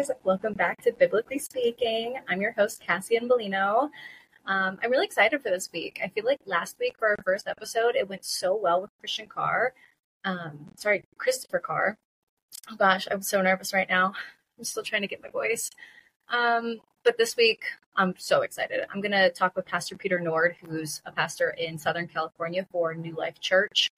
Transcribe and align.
guys. 0.00 0.10
Welcome 0.24 0.54
back 0.54 0.82
to 0.82 0.92
Biblically 0.92 1.38
Speaking. 1.38 2.16
I'm 2.26 2.40
your 2.40 2.52
host, 2.52 2.80
Cassie 2.80 3.16
and 3.16 3.30
Bellino. 3.30 3.90
Um, 4.46 4.78
I'm 4.82 4.90
really 4.90 5.04
excited 5.04 5.42
for 5.42 5.50
this 5.50 5.68
week. 5.72 6.00
I 6.02 6.08
feel 6.08 6.24
like 6.24 6.40
last 6.46 6.78
week 6.80 6.94
for 6.98 7.08
our 7.08 7.16
first 7.22 7.46
episode, 7.46 7.96
it 7.96 8.08
went 8.08 8.24
so 8.24 8.56
well 8.56 8.80
with 8.80 8.90
Christian 8.98 9.26
Carr. 9.26 9.74
Um, 10.24 10.70
sorry, 10.76 11.04
Christopher 11.18 11.58
Carr. 11.58 11.98
Oh 12.70 12.76
gosh, 12.76 13.08
I'm 13.10 13.20
so 13.20 13.42
nervous 13.42 13.74
right 13.74 13.88
now. 13.88 14.14
I'm 14.58 14.64
still 14.64 14.82
trying 14.82 15.02
to 15.02 15.08
get 15.08 15.22
my 15.22 15.28
voice. 15.28 15.70
Um, 16.30 16.80
but 17.04 17.18
this 17.18 17.36
week, 17.36 17.64
I'm 17.94 18.14
so 18.16 18.40
excited. 18.40 18.80
I'm 18.90 19.02
going 19.02 19.12
to 19.12 19.30
talk 19.30 19.54
with 19.54 19.66
Pastor 19.66 19.96
Peter 19.96 20.18
Mordh, 20.18 20.54
who's 20.64 21.02
a 21.04 21.12
pastor 21.12 21.50
in 21.50 21.76
Southern 21.76 22.08
California 22.08 22.66
for 22.72 22.94
New 22.94 23.14
Life 23.16 23.38
Church. 23.40 23.90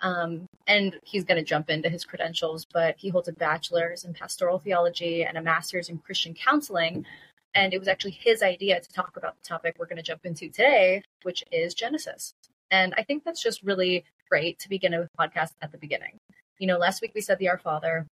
Um, 0.00 0.48
and 0.66 0.98
he's 1.04 1.24
going 1.24 1.38
to 1.38 1.44
jump 1.44 1.70
into 1.70 1.88
his 1.88 2.04
credentials, 2.04 2.66
but 2.66 2.96
he 2.98 3.08
holds 3.08 3.28
a 3.28 3.32
bachelor's 3.32 4.04
in 4.04 4.14
pastoral 4.14 4.58
theology 4.58 5.24
and 5.24 5.38
a 5.38 5.42
master's 5.42 5.88
in 5.88 5.98
Christian 5.98 6.34
counseling. 6.34 7.06
And 7.54 7.72
it 7.72 7.78
was 7.78 7.88
actually 7.88 8.10
his 8.12 8.42
idea 8.42 8.80
to 8.80 8.92
talk 8.92 9.16
about 9.16 9.36
the 9.40 9.48
topic 9.48 9.76
we're 9.78 9.86
going 9.86 9.96
to 9.96 10.02
jump 10.02 10.26
into 10.26 10.48
today, 10.48 11.02
which 11.22 11.42
is 11.50 11.72
Genesis. 11.72 12.34
And 12.70 12.94
I 12.98 13.02
think 13.02 13.24
that's 13.24 13.42
just 13.42 13.62
really 13.62 14.04
great 14.28 14.58
to 14.58 14.68
begin 14.68 14.92
a 14.92 15.08
podcast 15.18 15.52
at 15.62 15.72
the 15.72 15.78
beginning. 15.78 16.18
You 16.58 16.66
know, 16.66 16.78
last 16.78 17.00
week 17.00 17.12
we 17.14 17.20
said 17.20 17.38
the 17.38 17.48
Our 17.48 17.58
Father. 17.58 18.06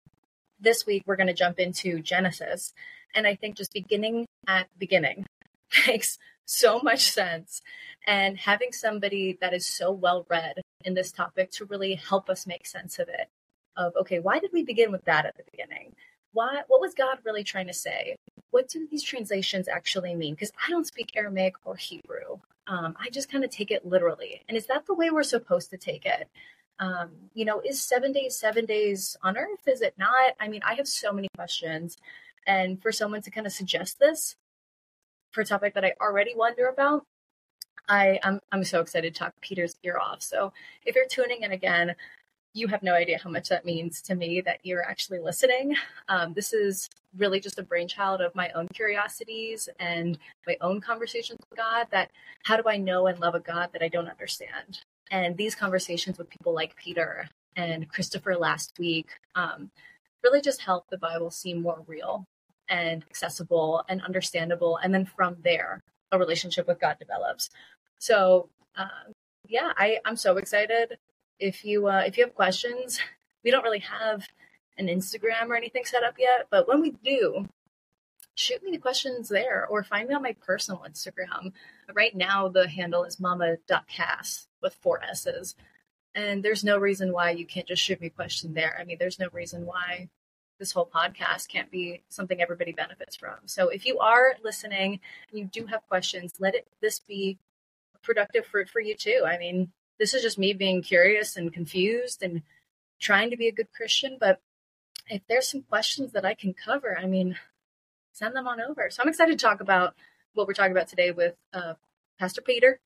This 0.61 0.85
week 0.85 1.05
we're 1.07 1.17
going 1.17 1.29
to 1.29 1.33
jump 1.33 1.59
into 1.59 2.01
Genesis. 2.01 2.75
And 3.15 3.27
I 3.27 3.35
think 3.35 3.57
just 3.57 3.73
beginning 3.73 4.27
at 4.47 4.67
beginning 4.79 5.27
makes 5.87 6.19
so 6.45 6.81
much 6.81 7.11
sense. 7.11 7.63
And 8.07 8.37
having 8.37 8.73
somebody 8.73 9.39
that 9.41 9.55
is 9.55 9.67
so 9.67 9.91
well 9.91 10.27
read 10.29 10.61
in 10.85 10.95
this 10.95 11.13
topic 11.13 11.51
to 11.53 11.65
really 11.65 11.95
help 11.95 12.31
us 12.31 12.47
make 12.47 12.67
sense 12.67 12.99
of 12.99 13.09
it. 13.09 13.29
Of 13.77 13.93
okay, 14.01 14.19
why 14.19 14.39
did 14.39 14.51
we 14.53 14.63
begin 14.63 14.93
with 14.93 15.05
that 15.05 15.27
at 15.27 15.37
the 15.37 15.45
beginning? 15.51 15.95
Why 16.33 16.63
what 16.69 16.81
was 16.81 16.95
God 16.95 17.19
really 17.25 17.45
trying 17.45 17.67
to 17.69 17.73
say? 17.73 18.17
What 18.51 18.69
do 18.69 18.87
these 18.91 19.03
translations 19.03 19.69
actually 19.69 20.15
mean? 20.15 20.35
Because 20.35 20.53
I 20.67 20.71
don't 20.71 20.87
speak 20.87 21.13
Aramaic 21.15 21.55
or 21.65 21.77
Hebrew. 21.77 22.41
Um, 22.67 22.97
I 23.01 23.11
just 23.11 23.31
kind 23.31 23.45
of 23.45 23.51
take 23.51 23.71
it 23.71 23.87
literally. 23.87 24.43
And 24.49 24.57
is 24.57 24.67
that 24.67 24.87
the 24.87 24.95
way 24.95 25.11
we're 25.11 25.23
supposed 25.23 25.71
to 25.71 25.77
take 25.77 26.07
it? 26.07 26.29
Um, 26.79 27.11
you 27.35 27.45
know, 27.45 27.61
is 27.61 27.81
seven 27.81 28.13
days 28.13 28.39
seven 28.39 28.65
days 28.65 29.17
on 29.23 29.37
earth? 29.37 29.67
Is 29.67 29.83
it 29.83 29.95
not? 29.99 30.35
I 30.41 30.49
mean, 30.49 30.63
I 30.65 30.75
have 30.75 30.89
so 30.89 31.13
many 31.13 31.29
questions. 31.37 31.97
And 32.47 32.81
for 32.83 32.91
someone 32.91 33.23
to 33.23 33.31
kind 33.31 33.47
of 33.47 33.53
suggest 33.53 33.99
this 33.99 34.37
for 35.31 35.43
a 35.43 35.45
topic 35.45 35.75
that 35.75 35.85
I 35.85 35.95
already 36.01 36.35
wonder 36.35 36.69
about, 36.69 37.05
I 37.91 38.21
I'm 38.23 38.41
I'm 38.53 38.65
so 38.65 38.81
excited 38.81 39.15
to 39.15 39.19
talk 39.19 39.35
Peter's 39.43 39.77
ear 39.83 39.99
off. 39.99 40.23
So 40.23 40.53
if 40.87 40.95
you're 40.95 41.09
tuning 41.09 41.43
in 41.43 41.53
again, 41.53 41.95
you 42.55 42.69
have 42.69 42.83
no 42.83 42.95
idea 42.95 43.19
how 43.19 43.31
much 43.31 43.49
that 43.49 43.65
means 43.65 44.01
to 44.03 44.15
me 44.15 44.41
that 44.43 44.61
you're 44.63 44.83
actually 44.83 45.19
listening. 45.19 45.75
Um, 46.09 46.33
this 46.33 46.53
is 46.53 46.89
really 47.17 47.41
just 47.41 47.59
a 47.59 47.63
brainchild 47.63 48.21
of 48.21 48.35
my 48.35 48.51
own 48.51 48.69
curiosities 48.69 49.69
and 49.79 50.19
my 50.47 50.57
own 50.61 50.81
conversations 50.81 51.41
with 51.51 51.59
God. 51.59 51.89
That 51.91 52.11
how 52.45 52.57
do 52.57 52.63
I 52.69 52.77
know 52.77 53.09
and 53.09 53.19
love 53.21 53.35
a 53.35 53.41
God 53.41 53.71
that 53.73 53.83
I 53.83 53.89
don't 53.89 54.09
understand? 54.09 54.81
And 55.11 55.37
these 55.37 55.57
conversations 55.57 56.17
with 56.17 56.31
people 56.31 56.55
like 56.55 56.77
Peter 56.77 57.29
and 57.57 57.89
Christopher 57.89 58.37
last 58.37 58.73
week 58.79 59.09
um, 59.35 59.71
really 60.23 60.41
just 60.41 60.63
help 60.63 60.87
the 60.89 60.99
Bible 60.99 61.33
seem 61.33 61.61
more 61.61 61.83
real 61.89 62.25
and 62.69 63.05
accessible 63.11 63.85
and 63.89 64.01
understandable. 64.03 64.77
And 64.77 64.95
then 64.95 65.05
from 65.05 65.37
there, 65.43 65.83
a 66.13 66.19
relationship 66.19 66.67
with 66.67 66.81
God 66.81 66.97
develops. 66.99 67.51
So 68.01 68.49
uh, 68.77 69.13
yeah, 69.47 69.73
I 69.77 69.99
I'm 70.05 70.17
so 70.17 70.37
excited. 70.39 70.99
If 71.39 71.65
you 71.65 71.87
uh, 71.87 72.03
if 72.07 72.19
you 72.19 72.25
have 72.25 72.35
questions, 72.35 72.99
we 73.45 73.51
don't 73.51 73.63
really 73.63 73.81
have 73.81 74.27
an 74.79 74.89
Instagram 74.89 75.49
or 75.49 75.57
anything 75.57 75.85
set 75.85 76.03
up 76.03 76.15
yet, 76.19 76.49
but 76.51 76.67
when 76.67 76.81
we 76.81 76.91
do, 76.91 77.47
shoot 78.35 78.63
me 78.63 78.71
the 78.71 78.79
questions 78.79 79.29
there 79.29 79.67
or 79.69 79.83
find 79.83 80.09
me 80.09 80.15
on 80.15 80.23
my 80.23 80.35
personal 80.45 80.85
Instagram. 80.89 81.53
Right 81.93 82.17
now, 82.17 82.49
the 82.49 82.67
handle 82.67 83.05
is 83.05 83.21
mama.cass 83.21 84.49
with 84.63 84.75
four 84.75 85.03
S's. 85.05 85.55
And 86.15 86.43
there's 86.43 86.65
no 86.65 86.79
reason 86.79 87.13
why 87.13 87.31
you 87.31 87.47
can't 87.47 87.69
just 87.69 87.83
shoot 87.83 88.01
me 88.01 88.09
a 88.09 88.11
question 88.11 88.55
there. 88.55 88.77
I 88.81 88.85
mean, 88.85 88.97
there's 88.99 89.19
no 89.19 89.29
reason 89.33 89.67
why 89.67 90.09
this 90.59 90.73
whole 90.73 90.87
podcast 90.93 91.49
can't 91.49 91.71
be 91.71 92.03
something 92.09 92.41
everybody 92.41 92.73
benefits 92.73 93.17
from. 93.17 93.37
So 93.47 93.69
if 93.69 93.87
you 93.87 93.99
are 93.99 94.35
listening 94.43 95.01
and 95.31 95.39
you 95.39 95.45
do 95.45 95.67
have 95.67 95.87
questions, 95.89 96.35
let 96.39 96.55
it 96.55 96.67
this 96.81 97.01
be 97.01 97.39
productive 98.03 98.47
fruit 98.47 98.69
for 98.69 98.81
you 98.81 98.95
too. 98.95 99.25
I 99.27 99.39
mean, 99.39 99.73
this 99.99 100.15
is 100.15 100.23
just 100.23 100.39
me 100.39 100.53
being 100.53 100.83
curious 100.83 101.37
and 101.37 101.53
confused 101.53 102.23
and 102.23 102.43
trying 103.01 103.31
to 103.31 103.37
be 103.37 103.49
a 103.49 103.53
good 103.53 103.73
Christian, 103.73 104.17
but 104.21 104.41
if 105.09 105.23
there's 105.29 105.51
some 105.51 105.63
questions 105.63 106.13
that 106.13 106.25
I 106.25 106.35
can 106.35 106.55
cover, 106.55 106.97
I 106.97 107.07
mean, 107.07 107.37
send 108.13 108.37
them 108.37 108.47
on 108.47 108.61
over. 108.61 108.89
So 108.91 109.03
I'm 109.03 109.09
excited 109.09 109.39
to 109.39 109.45
talk 109.45 109.61
about 109.61 109.95
what 110.35 110.47
we're 110.47 110.55
talking 110.55 110.73
about 110.73 110.89
today 110.89 111.11
with 111.11 111.35
uh, 111.53 111.75
Pastor 112.19 112.41
Peter. 112.41 112.81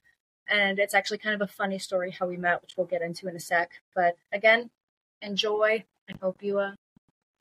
And 0.48 0.78
it's 0.78 0.94
actually 0.94 1.18
kind 1.18 1.34
of 1.34 1.48
a 1.48 1.52
funny 1.52 1.78
story 1.78 2.10
how 2.10 2.26
we 2.26 2.36
met, 2.36 2.62
which 2.62 2.74
we'll 2.76 2.86
get 2.86 3.02
into 3.02 3.28
in 3.28 3.36
a 3.36 3.40
sec. 3.40 3.70
But 3.94 4.16
again, 4.32 4.70
enjoy. 5.22 5.84
I 6.08 6.14
hope 6.20 6.42
you 6.42 6.58
uh, 6.58 6.72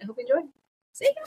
I 0.02 0.06
hope 0.06 0.18
you 0.18 0.26
enjoy. 0.26 0.48
See 0.94 1.10
ya. 1.16 1.24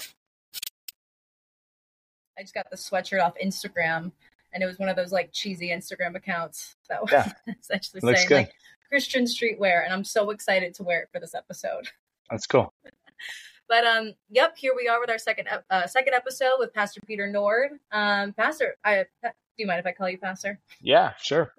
I 2.39 2.43
just 2.43 2.55
got 2.55 2.71
the 2.71 2.77
sweatshirt 2.77 3.23
off 3.23 3.35
Instagram, 3.43 4.13
and 4.57 4.63
it 4.63 4.67
was 4.67 4.79
one 4.79 4.89
of 4.89 4.97
those 4.97 5.13
like 5.13 5.31
cheesy 5.33 5.69
Instagram 5.69 6.17
accounts 6.17 6.77
that 6.89 7.03
was 7.03 7.13
yeah. 7.13 7.31
essentially 7.61 8.01
Looks 8.03 8.21
saying 8.21 8.29
good. 8.29 8.35
like 8.37 8.53
Christian 8.89 9.25
streetwear, 9.25 9.85
and 9.85 9.93
I'm 9.93 10.03
so 10.03 10.31
excited 10.31 10.73
to 10.75 10.83
wear 10.83 11.03
it 11.03 11.11
for 11.13 11.21
this 11.21 11.35
episode. 11.35 11.89
That's 12.31 12.47
cool. 12.47 12.73
but 13.69 13.85
um, 13.85 14.15
yep, 14.31 14.57
here 14.57 14.73
we 14.75 14.89
are 14.89 14.99
with 14.99 15.11
our 15.11 15.19
second 15.19 15.47
uh, 15.71 15.87
second 15.87 16.15
episode 16.15 16.55
with 16.59 16.73
Pastor 16.73 17.03
Peter 17.07 17.31
Mordh. 17.31 17.79
Um, 17.93 18.33
Pastor, 18.33 18.77
I 18.83 19.05
do 19.23 19.31
you 19.59 19.67
mind 19.67 19.81
if 19.81 19.87
I 19.87 19.93
call 19.93 20.09
you 20.09 20.17
Pastor? 20.17 20.59
Yeah, 20.81 21.13
sure. 21.21 21.53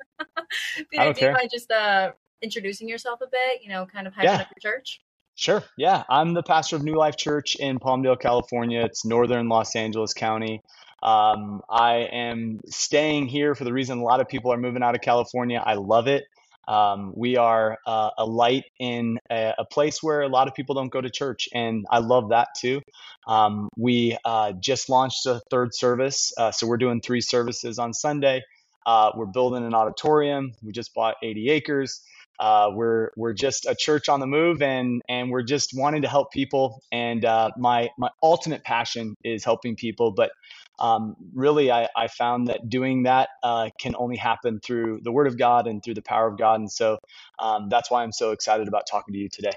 Peter, 0.90 1.14
do 1.14 1.26
you 1.28 1.32
mind 1.34 1.50
just 1.54 1.70
uh 1.70 2.14
introducing 2.42 2.90
yourself 2.90 3.22
a 3.22 3.28
bit? 3.28 3.62
You 3.62 3.70
know, 3.70 3.86
kind 3.86 4.08
of 4.08 4.14
hyping 4.14 4.24
yeah. 4.24 4.38
up 4.38 4.48
your 4.60 4.74
church. 4.74 5.02
Sure. 5.38 5.64
Yeah. 5.78 6.04
I'm 6.10 6.34
the 6.34 6.42
pastor 6.42 6.78
of 6.78 6.84
New 6.84 6.96
Life 6.96 7.16
Church 7.16 7.56
in 7.58 7.78
Palmdale, 7.78 8.20
California. 8.20 8.82
It's 8.84 9.06
northern 9.06 9.48
Los 9.50 9.76
Angeles 9.76 10.14
County. 10.14 10.64
Um, 11.04 11.62
I 11.70 12.08
am 12.12 12.60
staying 12.66 13.28
here 13.28 13.54
for 13.54 13.64
the 13.64 13.72
reason 13.72 14.00
a 14.00 14.04
lot 14.04 14.20
of 14.20 14.28
people 14.28 14.52
are 14.52 14.58
moving 14.58 14.82
out 14.82 14.96
of 14.96 15.02
California. 15.02 15.62
I 15.64 15.76
love 15.76 16.08
it. 16.08 16.24
Um, 16.68 17.14
we 17.16 17.38
are 17.38 17.78
uh, 17.86 18.10
a 18.18 18.26
light 18.26 18.64
in 18.80 19.20
a, 19.30 19.54
a, 19.60 19.66
place 19.66 20.02
where 20.02 20.24
a 20.24 20.28
lot 20.28 20.48
of 20.48 20.56
people 20.56 20.74
don't 20.74 20.92
go 20.92 21.00
to 21.00 21.10
church, 21.10 21.48
and 21.54 21.86
I 21.90 22.00
love 22.00 22.30
that 22.30 22.50
too. 22.58 22.82
Um, 23.28 23.70
we 23.78 24.18
uh, 24.26 24.54
just 24.54 24.90
launched 24.90 25.28
a 25.28 25.40
third 25.52 25.74
service, 25.74 26.34
uh, 26.38 26.52
so 26.52 26.66
we're 26.66 26.78
doing 26.78 27.00
three 27.00 27.22
services 27.22 27.80
on 27.80 27.94
Sunday. 27.94 28.42
Uh, 28.86 29.12
we're 29.16 29.28
building 29.28 29.64
an 29.66 29.76
auditorium. 29.76 30.54
We 30.64 30.74
just 30.74 30.94
bought 30.94 31.16
80 31.24 31.52
acres 31.52 32.02
uh, 32.40 32.70
we're 32.74 33.10
we're 33.16 33.34
just 33.34 33.66
a 33.66 33.76
church 33.76 34.10
on 34.10 34.20
the 34.20 34.28
move, 34.28 34.62
and 34.62 35.02
and 35.10 35.32
we're 35.32 35.44
just 35.44 35.72
wanting 35.74 36.04
to 36.04 36.08
help 36.08 36.32
people. 36.32 36.82
And 36.92 37.26
uh, 37.26 37.52
my 37.58 37.90
my 37.98 38.10
ultimate 38.22 38.64
passion 38.64 39.16
is 39.24 39.44
helping 39.44 39.76
people, 39.76 40.12
but 40.12 40.32
um, 40.80 41.16
really, 41.34 41.72
I, 41.72 41.90
I 41.96 42.08
found 42.08 42.48
that 42.48 42.70
doing 42.70 43.04
that 43.04 43.30
uh, 43.42 43.70
can 43.80 43.96
only 43.98 44.18
happen 44.18 44.60
through 44.60 45.02
the 45.04 45.12
Word 45.12 45.28
of 45.28 45.38
God 45.38 45.68
and 45.68 45.84
through 45.84 45.96
the 45.96 46.04
power 46.04 46.28
of 46.28 46.38
God. 46.38 46.60
And 46.60 46.72
so 46.72 47.00
um, 47.40 47.70
that's 47.70 47.90
why 47.90 48.04
I'm 48.04 48.12
so 48.12 48.32
excited 48.32 48.68
about 48.68 48.86
talking 48.90 49.14
to 49.14 49.20
you 49.20 49.30
today. 49.30 49.54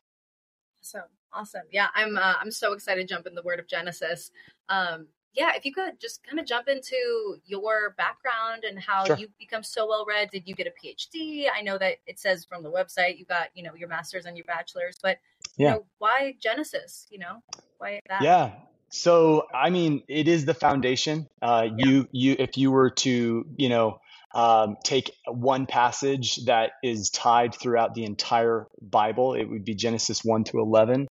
Awesome, 0.82 1.08
awesome. 1.32 1.62
Yeah, 1.70 1.88
I'm 1.94 2.16
uh, 2.16 2.34
I'm 2.41 2.50
so 2.50 2.72
excited 2.72 3.06
to 3.06 3.14
jump 3.14 3.26
in 3.26 3.34
the 3.34 3.42
Word 3.42 3.60
of 3.60 3.68
Genesis. 3.68 4.30
Um, 4.68 5.08
yeah, 5.32 5.52
if 5.56 5.64
you 5.64 5.72
could 5.72 6.00
just 6.00 6.22
kind 6.24 6.41
of 6.41 6.46
jump 6.46 6.68
into 6.68 7.36
your 7.46 7.94
background 7.96 8.64
and 8.64 8.78
how 8.78 9.04
sure. 9.04 9.16
you've 9.16 9.36
become 9.38 9.62
so 9.62 9.86
well 9.86 10.04
read. 10.06 10.30
Did 10.30 10.42
you 10.46 10.54
get 10.54 10.66
a 10.66 10.70
PhD? 10.70 11.47
I 11.54 11.62
know 11.62 11.78
that 11.78 11.97
it 12.06 12.18
says 12.18 12.44
from 12.44 12.62
the 12.62 12.71
website 12.71 13.18
you 13.18 13.24
got, 13.24 13.48
you 13.54 13.62
know, 13.62 13.74
your 13.74 13.88
master's 13.88 14.27
and 14.27 14.36
your 14.36 14.47
bachelor's, 14.47 14.97
but 15.03 15.18
yeah. 15.56 15.68
you 15.68 15.74
know, 15.74 15.84
why 15.98 16.34
Genesis? 16.41 17.06
You 17.10 17.21
know, 17.21 17.42
why 17.78 18.00
that? 18.09 18.22
Yeah. 18.22 18.53
So 18.88 19.47
I 19.54 19.71
mean, 19.71 20.03
it 20.09 20.27
is 20.27 20.44
the 20.44 20.54
foundation. 20.54 21.28
Uh, 21.41 21.68
yeah. 21.77 21.86
You 21.86 22.09
you 22.10 22.36
if 22.38 22.59
you 22.59 22.72
were 22.72 22.91
to 22.91 23.47
you 23.56 23.68
know 23.68 24.00
um, 24.34 24.77
take 24.84 25.12
one 25.27 25.66
passage 25.66 26.44
that 26.47 26.72
is 26.82 27.10
tied 27.10 27.54
throughout 27.54 27.94
the 27.94 28.04
entire 28.04 28.66
Bible, 28.80 29.34
it 29.34 29.44
would 29.44 29.65
be 29.65 29.74
Genesis 29.74 30.24
one 30.24 30.44
to 30.44 30.59
eleven. 30.59 31.06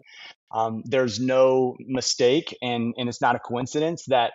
Um, 0.51 0.83
there's 0.85 1.19
no 1.19 1.75
mistake, 1.79 2.55
and, 2.61 2.93
and 2.97 3.09
it's 3.09 3.21
not 3.21 3.35
a 3.35 3.39
coincidence 3.39 4.05
that 4.07 4.31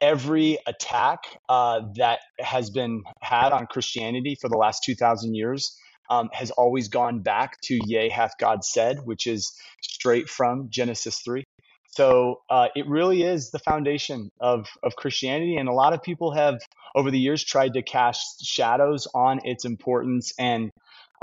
every 0.00 0.58
attack 0.66 1.20
uh, 1.48 1.80
that 1.96 2.20
has 2.38 2.70
been 2.70 3.02
had 3.20 3.52
on 3.52 3.66
Christianity 3.66 4.36
for 4.40 4.48
the 4.48 4.58
last 4.58 4.82
2,000 4.84 5.34
years 5.34 5.76
um, 6.10 6.28
has 6.32 6.50
always 6.50 6.88
gone 6.88 7.20
back 7.20 7.60
to 7.62 7.78
Yea 7.86 8.08
hath 8.08 8.32
God 8.38 8.64
said, 8.64 8.98
which 9.04 9.26
is 9.26 9.52
straight 9.82 10.28
from 10.28 10.68
Genesis 10.70 11.20
3. 11.24 11.44
So 11.86 12.40
uh, 12.50 12.68
it 12.74 12.88
really 12.88 13.22
is 13.22 13.50
the 13.50 13.60
foundation 13.60 14.30
of, 14.40 14.66
of 14.82 14.96
Christianity. 14.96 15.56
And 15.56 15.68
a 15.68 15.72
lot 15.72 15.92
of 15.92 16.02
people 16.02 16.32
have, 16.32 16.58
over 16.96 17.10
the 17.10 17.18
years, 17.18 17.44
tried 17.44 17.74
to 17.74 17.82
cast 17.82 18.44
shadows 18.44 19.06
on 19.14 19.40
its 19.44 19.64
importance. 19.64 20.32
And 20.38 20.70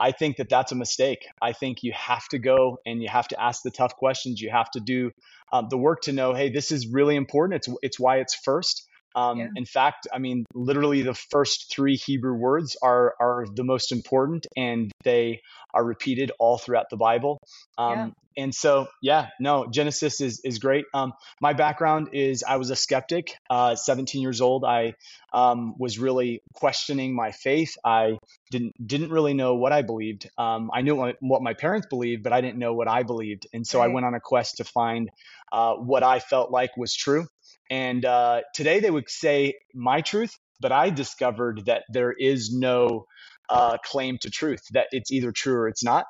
I 0.01 0.11
think 0.11 0.37
that 0.37 0.49
that's 0.49 0.71
a 0.71 0.75
mistake. 0.75 1.27
I 1.41 1.53
think 1.53 1.83
you 1.83 1.93
have 1.93 2.27
to 2.29 2.39
go 2.39 2.79
and 2.87 3.03
you 3.03 3.07
have 3.07 3.27
to 3.27 3.39
ask 3.39 3.61
the 3.61 3.69
tough 3.69 3.95
questions. 3.95 4.41
You 4.41 4.49
have 4.49 4.71
to 4.71 4.79
do 4.79 5.11
um, 5.53 5.67
the 5.69 5.77
work 5.77 6.01
to 6.03 6.11
know, 6.11 6.33
hey, 6.33 6.49
this 6.49 6.71
is 6.71 6.87
really 6.87 7.15
important. 7.15 7.57
It's 7.57 7.77
it's 7.83 7.99
why 7.99 8.17
it's 8.17 8.33
first. 8.33 8.87
Um, 9.15 9.39
yeah. 9.39 9.47
In 9.55 9.65
fact, 9.65 10.07
I 10.13 10.19
mean, 10.19 10.45
literally 10.53 11.01
the 11.01 11.13
first 11.13 11.71
three 11.73 11.95
Hebrew 11.95 12.35
words 12.35 12.77
are 12.81 13.15
are 13.19 13.45
the 13.53 13.63
most 13.63 13.91
important, 13.91 14.47
and 14.55 14.91
they 15.03 15.41
are 15.73 15.83
repeated 15.83 16.31
all 16.39 16.57
throughout 16.57 16.89
the 16.89 16.97
Bible. 16.97 17.39
Um, 17.77 17.91
yeah. 17.91 18.09
And 18.37 18.55
so, 18.55 18.87
yeah, 19.01 19.27
no, 19.39 19.67
Genesis 19.69 20.21
is 20.21 20.39
is 20.45 20.59
great. 20.59 20.85
Um, 20.93 21.13
my 21.41 21.53
background 21.53 22.09
is 22.13 22.43
I 22.47 22.57
was 22.57 22.69
a 22.69 22.75
skeptic. 22.75 23.35
Uh, 23.49 23.75
17 23.75 24.21
years 24.21 24.39
old, 24.39 24.63
I 24.63 24.93
um, 25.33 25.75
was 25.77 25.99
really 25.99 26.41
questioning 26.53 27.13
my 27.13 27.31
faith. 27.31 27.75
I 27.83 28.17
didn't 28.49 28.73
didn't 28.85 29.11
really 29.11 29.33
know 29.33 29.55
what 29.55 29.73
I 29.73 29.81
believed. 29.81 30.29
Um, 30.37 30.71
I 30.73 30.81
knew 30.81 30.95
what, 30.95 31.17
what, 31.19 31.41
my 31.41 31.53
parents 31.53 31.87
believed, 31.89 32.23
but 32.23 32.31
I 32.31 32.39
didn't 32.39 32.57
know 32.57 32.73
what 32.73 32.87
I 32.87 33.03
believed. 33.03 33.47
And 33.53 33.67
so 33.67 33.79
right. 33.79 33.89
I 33.89 33.93
went 33.93 34.05
on 34.05 34.13
a 34.13 34.21
quest 34.21 34.57
to 34.57 34.63
find 34.63 35.09
uh, 35.51 35.73
what 35.75 36.03
I 36.03 36.19
felt 36.19 36.51
like 36.51 36.77
was 36.77 36.95
true. 36.95 37.27
And 37.71 38.03
uh, 38.03 38.41
today 38.53 38.81
they 38.81 38.91
would 38.91 39.09
say 39.09 39.55
my 39.73 40.01
truth, 40.01 40.37
but 40.59 40.73
I 40.73 40.89
discovered 40.89 41.65
that 41.65 41.83
there 41.89 42.11
is 42.11 42.53
no 42.53 43.05
uh, 43.49 43.77
claim 43.83 44.17
to 44.21 44.29
truth, 44.29 44.59
that 44.73 44.87
it's 44.91 45.09
either 45.11 45.31
true 45.31 45.55
or 45.55 45.67
it's 45.69 45.83
not. 45.83 46.05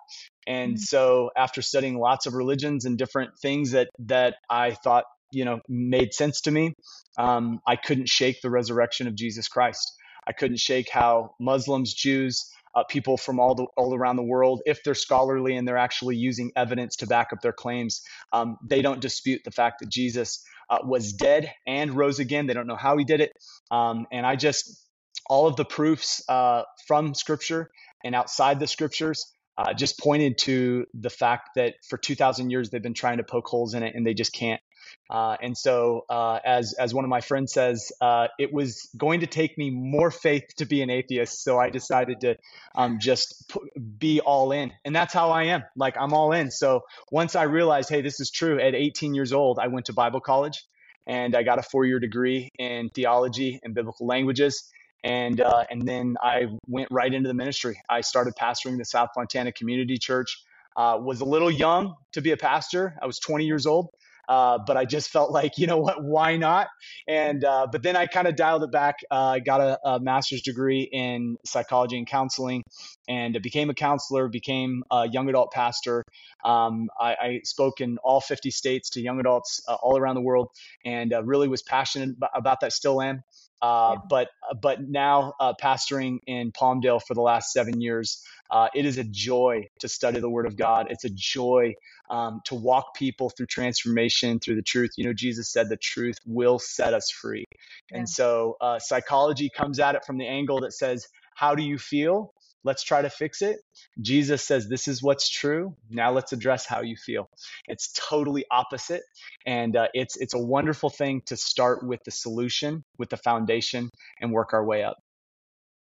And 0.48 0.74
mm-hmm. 0.74 0.80
so 0.80 1.30
after 1.38 1.62
studying 1.62 2.00
lots 2.00 2.26
of 2.26 2.34
religions 2.34 2.86
and 2.86 2.98
different 2.98 3.32
things 3.40 3.72
that 3.72 3.90
that 4.00 4.36
I 4.50 4.72
thought 4.72 5.06
you 5.32 5.46
know 5.46 5.60
made 5.70 6.14
sense 6.14 6.42
to 6.42 6.52
me, 6.52 6.74
um, 7.20 7.60
I 7.68 7.76
couldn't 7.76 8.10
shake 8.10 8.42
the 8.42 8.50
resurrection 8.50 9.08
of 9.08 9.16
Jesus 9.16 9.48
Christ. 9.48 9.94
I 10.28 10.34
couldn't 10.34 10.60
shake 10.60 10.90
how 10.90 11.36
Muslims, 11.40 11.94
Jews, 11.94 12.44
uh, 12.76 12.84
people 12.84 13.18
from 13.18 13.40
all 13.40 13.56
the, 13.56 13.66
all 13.76 13.94
around 13.96 14.16
the 14.16 14.24
world, 14.24 14.62
if 14.66 14.84
they're 14.84 14.94
scholarly 14.94 15.58
and 15.58 15.68
they're 15.68 15.78
actually 15.78 16.16
using 16.16 16.52
evidence 16.56 16.96
to 16.98 17.08
back 17.08 17.30
up 17.34 17.42
their 17.42 17.54
claims, 17.54 18.02
um, 18.32 18.58
they 18.68 18.82
don't 18.82 19.02
dispute 19.02 19.42
the 19.44 19.52
fact 19.52 19.80
that 19.80 19.90
Jesus 19.90 20.44
uh, 20.72 20.80
was 20.84 21.14
dead 21.14 21.52
and 21.68 21.94
rose 21.94 22.20
again. 22.20 22.48
They 22.48 22.54
don't 22.54 22.68
know 22.68 22.78
how 22.78 22.98
he 22.98 23.04
did 23.04 23.22
it. 23.22 23.34
Um, 23.70 24.08
and 24.12 24.26
I 24.26 24.38
just, 24.38 24.88
all 25.30 25.48
of 25.48 25.58
the 25.58 25.66
proofs 25.66 26.24
uh, 26.30 26.64
from 26.88 27.14
scripture 27.14 27.70
and 28.04 28.16
outside 28.16 28.60
the 28.60 28.68
scriptures 28.68 29.32
uh, 29.58 29.74
just 29.74 30.00
pointed 30.00 30.38
to 30.40 30.86
the 30.94 31.10
fact 31.10 31.52
that 31.56 31.76
for 31.90 31.98
2,000 31.98 32.50
years 32.50 32.70
they've 32.70 32.82
been 32.82 32.94
trying 32.94 33.18
to 33.18 33.24
poke 33.24 33.48
holes 33.48 33.74
in 33.74 33.84
it 33.84 33.94
and 33.96 34.08
they 34.08 34.14
just 34.14 34.34
can't. 34.34 34.62
Uh, 35.10 35.38
and 35.42 35.58
so, 35.58 36.06
uh, 36.10 36.40
as 36.46 36.74
as 36.80 36.94
one 36.94 37.04
of 37.04 37.10
my 37.10 37.22
friends 37.22 37.54
says, 37.54 37.92
uh, 38.02 38.28
it 38.40 38.54
was 38.54 38.90
going 38.98 39.22
to 39.22 39.28
take 39.28 39.58
me 39.58 39.70
more 39.70 40.12
faith 40.12 40.44
to 40.58 40.66
be 40.66 40.82
an 40.82 40.90
atheist. 40.90 41.44
So 41.44 41.60
I 41.60 41.70
decided 41.70 42.22
to 42.22 42.36
um, 42.76 43.00
just 43.00 43.50
p- 43.50 43.82
be 43.98 44.22
all 44.22 44.52
in, 44.52 44.72
and 44.86 44.96
that's 44.96 45.14
how 45.14 45.32
I 45.32 45.44
am. 45.44 45.64
Like 45.76 45.96
I'm 46.00 46.14
all 46.14 46.32
in. 46.32 46.52
So 46.52 46.82
once 47.12 47.36
I 47.36 47.44
realized, 47.44 47.90
hey, 47.90 48.02
this 48.02 48.20
is 48.20 48.32
true. 48.32 48.60
At 48.60 48.76
18 48.76 49.14
years 49.14 49.34
old, 49.34 49.60
I 49.60 49.68
went 49.68 49.88
to 49.88 49.94
Bible 49.94 50.22
college, 50.22 50.64
and 51.08 51.36
I 51.36 51.44
got 51.44 51.60
a 51.60 51.64
four 51.64 51.86
year 51.86 52.00
degree 52.00 52.50
in 52.58 52.90
theology 52.90 53.60
and 53.64 53.74
biblical 53.74 54.08
languages. 54.08 54.70
And 55.04 55.42
uh, 55.42 55.66
and 55.70 55.88
then 55.88 56.16
I 56.22 56.46
went 56.68 56.88
right 56.92 57.12
into 57.12 57.28
the 57.28 57.34
ministry. 57.34 57.82
I 57.90 58.02
started 58.02 58.36
pastoring 58.36 58.78
the 58.78 58.86
South 58.86 59.10
Fontana 59.16 59.52
Community 59.52 59.98
Church. 59.98 60.38
Uh, 60.78 60.98
was 61.02 61.20
a 61.20 61.26
little 61.26 61.52
young 61.52 61.96
to 62.14 62.22
be 62.22 62.32
a 62.32 62.38
pastor. 62.38 62.96
I 63.02 63.06
was 63.06 63.20
20 63.20 63.44
years 63.44 63.66
old, 63.66 63.90
uh, 64.32 64.58
but 64.66 64.78
I 64.78 64.86
just 64.86 65.10
felt 65.10 65.32
like, 65.40 65.58
you 65.58 65.68
know 65.68 65.78
what, 65.78 66.02
why 66.02 66.38
not? 66.38 66.68
And 67.08 67.44
uh, 67.44 67.68
but 67.70 67.84
then 67.84 67.98
I 67.98 68.06
kind 68.08 68.28
of 68.28 68.38
dialed 68.38 68.64
it 68.64 68.72
back. 68.72 68.96
Uh, 69.12 69.36
I 69.36 69.40
got 69.40 69.60
a, 69.60 69.80
a, 69.84 70.00
master's 70.00 70.42
degree 70.42 70.90
in 70.92 71.38
psychology 71.46 71.98
and 71.98 72.08
counseling, 72.08 72.64
and 73.10 73.40
became 73.42 73.70
a 73.70 73.74
counselor, 73.74 74.30
became 74.30 74.84
a 74.90 75.08
young 75.10 75.28
adult 75.28 75.52
pastor. 75.52 76.06
Um, 76.46 76.90
I, 77.00 77.16
I, 77.22 77.42
spoke 77.44 77.82
in 77.82 77.98
all 78.00 78.22
50 78.22 78.52
states 78.52 78.92
to 78.92 79.02
young 79.02 79.20
adults 79.20 79.62
uh, 79.68 79.76
all 79.76 79.98
around 79.98 80.16
the 80.16 80.22
world, 80.22 80.50
and 80.86 81.12
uh, 81.14 81.24
really 81.24 81.50
was 81.50 81.62
passionate 81.62 82.16
about 82.34 82.62
that. 82.62 82.72
Still 82.72 83.02
am. 83.02 83.24
Uh. 83.62 83.98
But 84.10 84.30
but 84.62 84.82
now 84.82 85.34
uh, 85.40 85.54
pastoring 85.62 86.20
in 86.26 86.52
Palmdale 86.52 87.02
for 87.06 87.14
the 87.14 87.22
last 87.22 87.52
seven 87.52 87.82
years, 87.82 88.24
uh, 88.50 88.70
it 88.74 88.86
is 88.86 88.98
a 88.98 89.04
joy 89.04 89.68
to 89.80 89.88
study 89.88 90.20
the 90.20 90.30
Word 90.30 90.48
of 90.48 90.56
God. 90.56 90.88
It's 90.90 91.04
a 91.04 91.10
joy 91.10 91.76
um, 92.12 92.42
to 92.46 92.56
walk 92.56 92.94
people 92.96 93.30
through 93.30 93.48
transformation 93.48 94.40
through 94.40 94.56
the 94.56 94.62
truth. 94.62 94.92
You 94.98 95.06
know, 95.06 95.14
Jesus 95.14 95.52
said 95.52 95.70
the 95.70 95.78
truth 95.78 96.18
will 96.26 96.60
set 96.60 96.94
us 96.94 97.10
free, 97.10 97.46
yeah. 97.92 98.00
and 98.00 98.10
so 98.10 98.58
uh, 98.62 98.78
psychology 98.78 99.50
comes 99.50 99.80
at 99.80 99.96
it 99.96 100.06
from 100.06 100.18
the 100.18 100.28
angle 100.28 100.62
that 100.62 100.74
says, 100.74 101.08
"How 101.36 101.56
do 101.56 101.64
you 101.64 101.78
feel?" 101.80 102.34
let's 102.64 102.84
try 102.84 103.02
to 103.02 103.10
fix 103.10 103.42
it. 103.42 103.58
Jesus 104.02 104.44
says, 104.44 104.68
This 104.68 104.88
is 104.88 105.02
what's 105.02 105.30
true. 105.30 105.76
Now 105.90 106.12
let's 106.12 106.32
address 106.32 106.66
how 106.66 106.82
you 106.82 106.96
feel. 106.96 107.30
It's 107.68 107.92
totally 107.94 108.46
opposite. 108.52 109.04
And 109.46 109.76
uh, 109.76 109.88
it's, 109.94 110.18
it's 110.18 110.34
a 110.34 110.40
wonderful 110.40 110.90
thing 110.90 111.22
to 111.28 111.38
start 111.38 111.86
with 111.86 112.04
the 112.04 112.12
solution, 112.12 112.84
with 112.98 113.10
the 113.10 113.18
foundation, 113.18 113.90
and 114.20 114.32
work 114.32 114.54
our 114.54 114.66
way 114.66 114.84
up. 114.84 114.98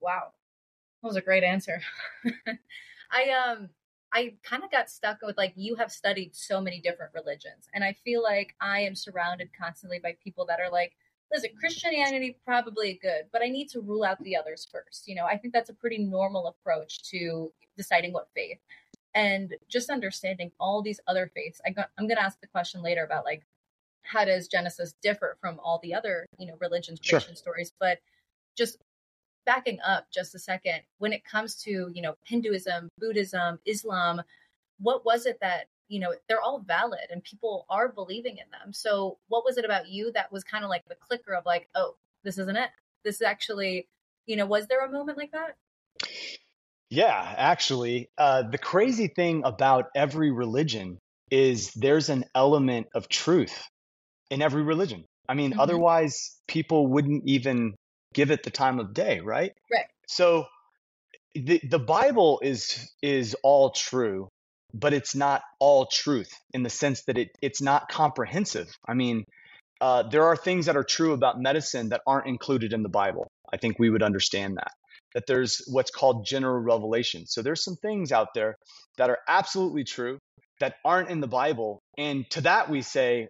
Wow. 0.01 0.33
That 1.03 1.09
was 1.09 1.17
a 1.17 1.21
great 1.21 1.45
answer. 1.45 1.81
I, 3.13 3.31
um, 3.31 3.69
I 4.15 4.35
kind 4.45 4.63
of 4.63 4.71
got 4.71 4.89
stuck 4.89 5.19
with 5.23 5.37
like 5.37 5.53
you 5.57 5.75
have 5.75 5.91
studied 5.91 6.35
so 6.35 6.61
many 6.61 6.81
different 6.81 7.13
religions 7.15 7.69
and 7.75 7.83
I 7.83 7.93
feel 7.93 8.23
like 8.23 8.55
I 8.61 8.81
am 8.81 8.95
surrounded 8.95 9.51
constantly 9.59 9.99
by 9.99 10.17
people 10.23 10.47
that 10.47 10.61
are 10.61 10.71
like 10.71 10.93
listen, 11.35 11.51
Christianity 11.59 12.37
probably 12.45 12.99
good, 13.03 13.25
but 13.33 13.43
I 13.43 13.49
need 13.49 13.69
to 13.71 13.81
rule 13.81 14.05
out 14.05 14.23
the 14.23 14.37
others 14.37 14.67
first. 14.71 15.09
You 15.09 15.17
know, 15.17 15.27
I 15.27 15.37
think 15.37 15.53
that's 15.53 15.71
a 15.71 15.75
pretty 15.75 15.99
normal 15.99 16.47
approach 16.47 17.03
to 17.11 17.53
deciding 17.77 18.13
what 18.13 18.29
faith. 18.35 18.59
And 19.15 19.55
just 19.69 19.91
understanding 19.91 20.51
all 20.59 20.83
these 20.83 21.01
other 21.07 21.31
faiths. 21.35 21.61
I 21.67 21.71
got, 21.71 21.91
I'm 21.99 22.07
going 22.07 22.17
to 22.17 22.23
ask 22.23 22.41
the 22.41 22.49
question 22.49 22.83
later 22.83 23.05
about 23.05 23.25
like 23.25 23.43
how 24.03 24.25
does 24.25 24.49
Genesis 24.49 24.95
differ 25.03 25.37
from 25.41 25.61
all 25.63 25.81
the 25.83 25.95
other, 25.95 26.27
you 26.39 26.47
know, 26.47 26.57
religions, 26.61 27.01
Christian 27.01 27.35
sure. 27.35 27.37
stories, 27.37 27.73
but 27.79 27.99
just 28.57 28.79
backing 29.47 29.81
up 29.81 30.07
just 30.13 30.35
a 30.35 30.39
second, 30.39 30.81
when 30.99 31.13
it 31.13 31.25
comes 31.25 31.55
to, 31.63 31.91
you 31.93 32.03
know, 32.03 32.15
Hinduism, 32.25 32.89
Buddhism, 32.99 33.59
Islam, 33.67 34.23
what 34.81 35.05
was 35.05 35.27
it 35.27 35.39
that 35.41 35.67
you 35.89 36.01
know 36.01 36.15
they're 36.29 36.41
all 36.41 36.61
valid 36.61 37.07
and 37.11 37.23
people 37.23 37.67
are 37.69 37.89
believing 37.89 38.39
in 38.39 38.51
them. 38.51 38.73
So 38.73 39.19
what 39.29 39.45
was 39.45 39.59
it 39.59 39.65
about 39.65 39.89
you 39.89 40.13
that 40.13 40.33
was 40.33 40.45
kind 40.45 40.65
of 40.65 40.71
like 40.71 40.83
the 40.89 40.95
clicker 40.95 41.35
of 41.35 41.45
like 41.47 41.69
oh 41.75 41.97
this 42.23 42.39
isn't 42.39 42.57
it. 42.57 42.71
This 43.05 43.17
is 43.17 43.23
actually 43.23 43.87
you 44.27 44.37
know 44.37 44.47
was 44.47 44.67
there 44.67 44.85
a 44.85 44.91
moment 44.91 45.19
like 45.19 45.33
that? 45.33 45.57
Yeah 46.91 47.35
actually. 47.37 48.09
Uh, 48.17 48.43
the 48.43 48.59
crazy 48.59 49.09
thing 49.09 49.43
about 49.45 49.87
every 49.95 50.31
religion 50.31 50.99
is 51.31 51.73
there's 51.75 52.09
an 52.09 52.25
element 52.35 52.87
of 52.95 53.09
truth 53.09 53.63
in 54.31 54.43
every 54.43 54.63
religion. 54.63 55.05
I 55.29 55.35
mean 55.35 55.53
mm-hmm. 55.53 55.61
otherwise 55.61 56.37
people 56.49 56.87
wouldn't 56.87 57.25
even 57.27 57.75
give 58.15 58.31
it 58.31 58.43
the 58.43 58.51
time 58.51 58.79
of 58.79 58.95
day 58.95 59.21
right 59.21 59.53
right 59.71 59.87
so 60.07 60.47
the, 61.35 61.61
the 61.65 61.79
bible 61.79 62.41
is 62.43 62.93
is 63.03 63.37
all 63.43 63.71
true 63.71 64.29
but 64.75 64.93
it's 64.93 65.15
not 65.15 65.43
all 65.61 65.87
truth 65.87 66.33
in 66.53 66.65
the 66.65 66.71
sense 66.71 67.03
that 67.03 67.17
it, 67.17 67.31
it's 67.41 67.63
not 67.63 67.89
comprehensive. 67.89 68.77
I 68.87 68.95
mean, 68.95 69.25
uh, 69.81 70.03
there 70.03 70.25
are 70.25 70.37
things 70.37 70.67
that 70.67 70.77
are 70.77 70.85
true 70.85 71.13
about 71.13 71.41
medicine 71.41 71.91
that 71.91 72.03
aren't 72.07 72.27
included 72.27 72.73
in 72.73 72.83
the 72.83 72.89
Bible. 72.89 73.29
I 73.53 73.57
think 73.57 73.79
we 73.79 73.89
would 73.89 74.03
understand 74.03 74.57
that. 74.57 74.73
That 75.15 75.27
there's 75.29 75.63
what's 75.69 75.93
called 75.93 76.27
general 76.27 76.61
revelation. 76.61 77.25
So 77.27 77.41
there's 77.41 77.63
some 77.63 77.77
things 77.77 78.11
out 78.11 78.29
there 78.35 78.57
that 78.99 79.11
are 79.11 79.19
absolutely 79.29 79.85
true 79.85 80.19
that 80.59 80.75
aren't 80.85 81.11
in 81.11 81.21
the 81.21 81.29
Bible. 81.29 81.79
And 81.97 82.29
to 82.31 82.41
that 82.41 82.69
we 82.69 82.83
say, 82.83 83.29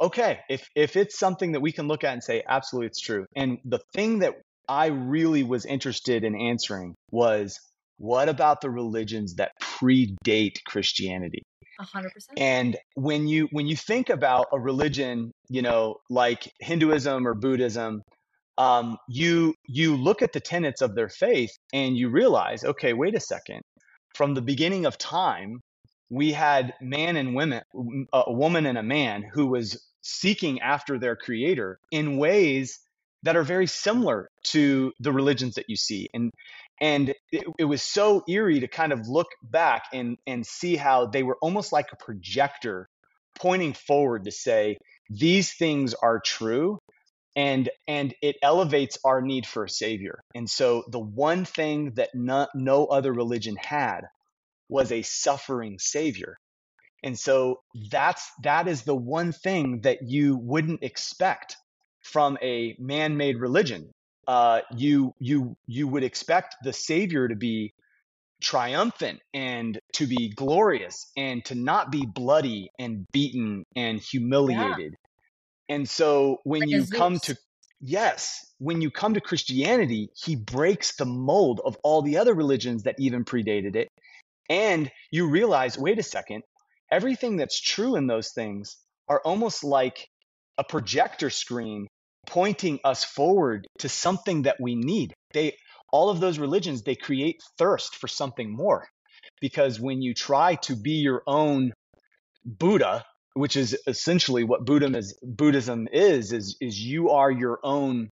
okay, 0.00 0.40
if 0.48 0.68
if 0.74 0.96
it's 0.96 1.18
something 1.18 1.52
that 1.52 1.60
we 1.60 1.72
can 1.72 1.88
look 1.88 2.04
at 2.04 2.12
and 2.12 2.22
say, 2.22 2.42
absolutely 2.48 2.86
it's 2.88 3.00
true. 3.00 3.26
And 3.36 3.58
the 3.64 3.80
thing 3.94 4.20
that 4.20 4.34
I 4.68 4.86
really 4.86 5.42
was 5.42 5.66
interested 5.66 6.24
in 6.24 6.34
answering 6.34 6.94
was 7.10 7.58
what 7.98 8.28
about 8.28 8.62
the 8.62 8.70
religions 8.70 9.34
that 9.34 9.52
predate 9.60 10.64
Christianity? 10.64 11.42
100%. 11.80 12.08
And 12.36 12.76
when 12.94 13.28
you 13.28 13.48
when 13.52 13.66
you 13.66 13.76
think 13.76 14.10
about 14.10 14.46
a 14.52 14.58
religion, 14.58 15.32
you 15.48 15.62
know, 15.62 15.96
like 16.08 16.50
Hinduism 16.60 17.26
or 17.26 17.34
Buddhism, 17.34 18.02
um, 18.58 18.96
you 19.08 19.54
you 19.66 19.96
look 19.96 20.22
at 20.22 20.32
the 20.32 20.40
tenets 20.40 20.82
of 20.82 20.94
their 20.94 21.08
faith 21.08 21.50
and 21.72 21.96
you 21.96 22.10
realize, 22.10 22.64
okay, 22.64 22.92
wait 22.92 23.14
a 23.14 23.20
second. 23.20 23.60
From 24.14 24.34
the 24.34 24.42
beginning 24.42 24.86
of 24.86 24.98
time, 24.98 25.60
we 26.10 26.32
had 26.32 26.74
man 26.80 27.16
and 27.16 27.34
women, 27.34 27.62
a 28.12 28.32
woman 28.32 28.66
and 28.66 28.76
a 28.76 28.82
man 28.82 29.22
who 29.22 29.46
was 29.46 29.80
seeking 30.02 30.60
after 30.60 30.98
their 30.98 31.16
creator 31.16 31.78
in 31.90 32.16
ways 32.16 32.80
that 33.22 33.36
are 33.36 33.42
very 33.42 33.66
similar 33.66 34.30
to 34.42 34.92
the 35.00 35.12
religions 35.12 35.54
that 35.56 35.68
you 35.68 35.76
see. 35.76 36.08
And 36.14 36.32
and 36.80 37.10
it, 37.30 37.44
it, 37.58 37.64
was 37.64 37.82
so 37.82 38.22
eerie 38.26 38.60
to 38.60 38.68
kind 38.68 38.92
of 38.92 39.06
look 39.06 39.28
back 39.42 39.84
and 39.92 40.16
and 40.26 40.46
see 40.46 40.76
how 40.76 41.06
they 41.06 41.22
were 41.22 41.36
almost 41.42 41.72
like 41.72 41.92
a 41.92 41.96
projector 41.96 42.88
pointing 43.38 43.74
forward 43.74 44.24
to 44.24 44.30
say 44.30 44.78
these 45.10 45.52
things 45.52 45.94
are 45.94 46.20
true 46.20 46.78
and 47.36 47.68
and 47.86 48.14
it 48.22 48.36
elevates 48.42 48.98
our 49.04 49.20
need 49.20 49.46
for 49.46 49.64
a 49.64 49.68
savior 49.68 50.20
and 50.34 50.48
so 50.50 50.84
the 50.88 50.98
one 50.98 51.44
thing 51.44 51.92
that 51.92 52.10
no, 52.14 52.48
no 52.54 52.86
other 52.86 53.12
religion 53.12 53.56
had 53.56 54.02
was 54.68 54.90
a 54.90 55.02
suffering 55.02 55.78
savior 55.78 56.36
and 57.02 57.18
so 57.18 57.60
that's 57.90 58.30
that 58.42 58.68
is 58.68 58.82
the 58.82 58.94
one 58.94 59.32
thing 59.32 59.80
that 59.82 60.02
you 60.02 60.36
wouldn't 60.36 60.82
expect 60.82 61.56
from 62.02 62.38
a 62.42 62.76
man-made 62.78 63.38
religion. 63.38 63.90
Uh, 64.26 64.60
you 64.76 65.14
you 65.18 65.56
you 65.66 65.88
would 65.88 66.04
expect 66.04 66.56
the 66.62 66.72
savior 66.72 67.28
to 67.28 67.36
be 67.36 67.72
triumphant 68.40 69.20
and 69.34 69.78
to 69.92 70.06
be 70.06 70.30
glorious 70.30 71.10
and 71.16 71.44
to 71.44 71.54
not 71.54 71.90
be 71.90 72.06
bloody 72.06 72.70
and 72.78 73.06
beaten 73.12 73.64
and 73.76 74.00
humiliated. 74.00 74.94
And 75.68 75.88
so 75.88 76.38
when 76.44 76.62
Like 76.62 76.70
you 76.70 76.86
come 76.86 77.18
to, 77.20 77.36
yes, 77.80 78.44
when 78.58 78.80
you 78.80 78.90
come 78.90 79.14
to 79.14 79.20
Christianity, 79.20 80.10
he 80.14 80.36
breaks 80.36 80.96
the 80.96 81.04
mold 81.04 81.60
of 81.64 81.76
all 81.82 82.02
the 82.02 82.18
other 82.18 82.34
religions 82.34 82.84
that 82.84 82.96
even 82.98 83.24
predated 83.24 83.76
it. 83.76 83.88
And 84.48 84.90
you 85.12 85.28
realize, 85.28 85.78
wait 85.78 85.98
a 85.98 86.02
second, 86.02 86.42
everything 86.90 87.36
that's 87.36 87.60
true 87.60 87.96
in 87.96 88.06
those 88.06 88.32
things 88.32 88.76
are 89.08 89.20
almost 89.24 89.64
like 89.64 90.06
a 90.58 90.64
projector 90.64 91.30
screen 91.30 91.86
pointing 92.26 92.78
us 92.84 93.04
forward 93.04 93.66
to 93.78 93.88
something 93.88 94.42
that 94.42 94.56
we 94.60 94.74
need. 94.74 95.12
They, 95.32 95.56
all 95.92 96.10
of 96.10 96.20
those 96.20 96.38
religions, 96.38 96.82
they 96.82 96.94
create 96.94 97.40
thirst 97.58 97.96
for 97.96 98.08
something 98.08 98.54
more. 98.54 98.86
Because 99.40 99.80
when 99.80 100.02
you 100.02 100.14
try 100.14 100.56
to 100.56 100.76
be 100.76 100.92
your 100.92 101.22
own 101.26 101.72
Buddha, 102.44 103.04
which 103.34 103.56
is 103.56 103.76
essentially 103.86 104.44
what 104.44 104.64
Buddhism 104.64 104.94
is, 104.94 105.18
Buddhism 105.22 105.88
is, 105.92 106.32
is, 106.32 106.56
is 106.60 106.80
you 106.80 107.10
are 107.10 107.30
your 107.30 107.58
own 107.62 108.10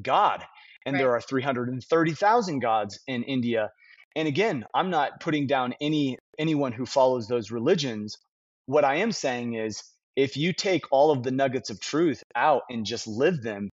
God. 0.00 0.44
And 0.86 0.94
Right. 0.94 1.00
there 1.00 1.12
are 1.12 1.20
330,000 1.20 2.60
gods 2.60 3.00
in 3.06 3.22
India. 3.24 3.70
And 4.16 4.26
again, 4.28 4.64
I'm 4.74 4.90
not 4.90 5.20
putting 5.20 5.46
down 5.46 5.74
any 5.80 6.18
anyone 6.38 6.72
who 6.72 6.86
follows 6.86 7.28
those 7.28 7.50
religions. 7.50 8.16
What 8.66 8.84
I 8.84 8.96
am 8.96 9.12
saying 9.12 9.54
is 9.54 9.82
if 10.16 10.36
you 10.36 10.52
take 10.52 10.84
all 10.90 11.10
of 11.10 11.22
the 11.22 11.30
nuggets 11.30 11.70
of 11.70 11.80
truth 11.80 12.22
out 12.34 12.62
and 12.68 12.84
just 12.84 13.06
live 13.06 13.42
them, 13.42 13.70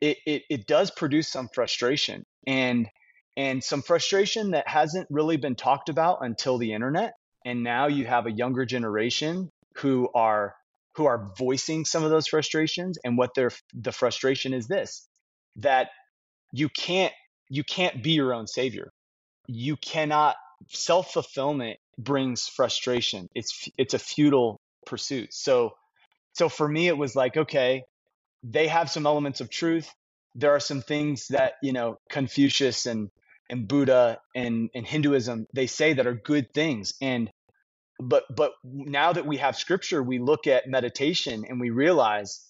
it, 0.00 0.18
it, 0.26 0.42
it 0.48 0.66
does 0.66 0.90
produce 0.90 1.28
some 1.28 1.48
frustration 1.54 2.24
and 2.46 2.88
and 3.36 3.64
some 3.64 3.80
frustration 3.80 4.50
that 4.50 4.68
hasn't 4.68 5.06
really 5.10 5.38
been 5.38 5.54
talked 5.54 5.88
about 5.88 6.18
until 6.20 6.58
the 6.58 6.74
internet. 6.74 7.14
And 7.46 7.62
now 7.62 7.86
you 7.86 8.04
have 8.04 8.26
a 8.26 8.32
younger 8.32 8.66
generation 8.66 9.48
who 9.76 10.10
are 10.14 10.54
who 10.94 11.06
are 11.06 11.30
voicing 11.38 11.84
some 11.84 12.04
of 12.04 12.10
those 12.10 12.28
frustrations 12.28 12.98
and 13.04 13.16
what 13.16 13.34
their 13.34 13.50
the 13.74 13.92
frustration 13.92 14.52
is 14.52 14.66
this 14.66 15.08
that 15.56 15.88
you 16.52 16.68
can't 16.68 17.12
you 17.48 17.64
can't 17.64 18.02
be 18.02 18.12
your 18.12 18.34
own 18.34 18.46
savior 18.46 18.90
you 19.46 19.76
cannot 19.76 20.36
self-fulfillment 20.68 21.78
brings 21.98 22.48
frustration. 22.48 23.28
It's 23.34 23.68
it's 23.78 23.94
a 23.94 23.98
futile 23.98 24.60
pursuit. 24.86 25.32
So 25.32 25.72
so 26.34 26.48
for 26.48 26.68
me 26.68 26.88
it 26.88 26.96
was 26.96 27.14
like 27.16 27.36
okay 27.36 27.84
they 28.42 28.68
have 28.68 28.90
some 28.90 29.06
elements 29.06 29.40
of 29.40 29.50
truth. 29.50 29.90
There 30.34 30.50
are 30.50 30.60
some 30.60 30.82
things 30.82 31.28
that 31.28 31.54
you 31.62 31.72
know 31.72 31.98
confucius 32.10 32.86
and 32.86 33.10
and 33.50 33.68
buddha 33.68 34.18
and 34.34 34.70
and 34.74 34.86
hinduism 34.86 35.46
they 35.54 35.66
say 35.66 35.92
that 35.94 36.06
are 36.06 36.14
good 36.14 36.52
things. 36.54 36.94
And 37.00 37.30
but 38.00 38.24
but 38.34 38.52
now 38.64 39.12
that 39.12 39.26
we 39.26 39.36
have 39.38 39.56
scripture 39.56 40.02
we 40.02 40.18
look 40.18 40.46
at 40.46 40.68
meditation 40.68 41.44
and 41.48 41.60
we 41.60 41.70
realize 41.70 42.46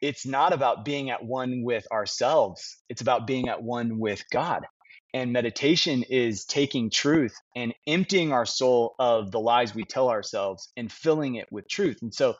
it's 0.00 0.26
not 0.26 0.52
about 0.52 0.84
being 0.84 1.10
at 1.10 1.24
one 1.24 1.62
with 1.62 1.86
ourselves. 1.90 2.76
It's 2.88 3.00
about 3.00 3.26
being 3.26 3.48
at 3.48 3.62
one 3.62 3.98
with 3.98 4.22
god 4.30 4.66
and 5.16 5.32
meditation 5.32 6.02
is 6.02 6.44
taking 6.44 6.90
truth 6.90 7.34
and 7.54 7.72
emptying 7.86 8.32
our 8.32 8.44
soul 8.46 8.94
of 8.98 9.30
the 9.30 9.40
lies 9.40 9.74
we 9.74 9.84
tell 9.84 10.10
ourselves 10.10 10.68
and 10.76 10.92
filling 10.92 11.36
it 11.36 11.46
with 11.50 11.66
truth 11.68 11.98
and 12.02 12.14
so 12.14 12.34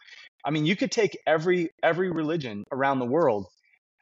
i 0.45 0.51
mean 0.51 0.67
you 0.67 0.77
could 0.77 0.91
take 0.91 1.19
every 1.27 1.71
every 1.83 2.11
religion 2.11 2.65
around 2.71 2.99
the 2.99 3.07
world 3.07 3.47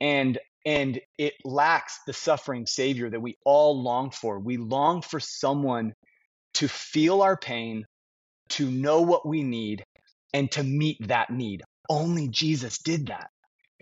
and 0.01 0.39
and 0.67 1.01
it 1.19 1.35
lacks 1.45 2.01
the 2.07 2.13
suffering 2.13 2.67
savior 2.67 3.09
that 3.09 3.21
we 3.21 3.37
all 3.45 3.81
long 3.83 4.11
for 4.11 4.39
we 4.41 4.57
long 4.57 5.03
for 5.03 5.21
someone 5.21 5.93
to 6.55 6.69
feel 6.69 7.23
our 7.23 7.37
pain 7.37 7.85
to 8.49 8.71
know 8.71 9.03
what 9.03 9.27
we 9.27 9.43
need 9.43 9.85
and 10.33 10.51
to 10.53 10.63
meet 10.63 10.97
that 11.09 11.31
need. 11.31 11.63
Only 11.89 12.29
Jesus 12.29 12.79
did 12.79 13.07
that. 13.07 13.29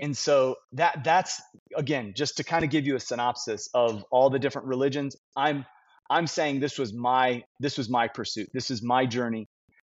And 0.02 0.16
so 0.16 0.56
that 0.74 1.04
that's 1.04 1.42
again 1.76 2.14
just 2.16 2.38
to 2.38 2.44
kind 2.44 2.64
of 2.64 2.70
give 2.70 2.86
you 2.86 2.96
a 2.96 3.00
synopsis 3.00 3.70
of 3.74 4.04
all 4.12 4.30
the 4.30 4.40
different 4.40 4.68
religions. 4.68 5.16
I'm 5.36 5.66
I'm 6.10 6.28
saying 6.28 6.60
this 6.60 6.78
was 6.78 6.94
my 6.94 7.44
this 7.60 7.78
was 7.78 7.90
my 7.90 8.08
pursuit. 8.08 8.50
This 8.54 8.70
is 8.70 8.82
my 8.82 9.06
journey 9.06 9.48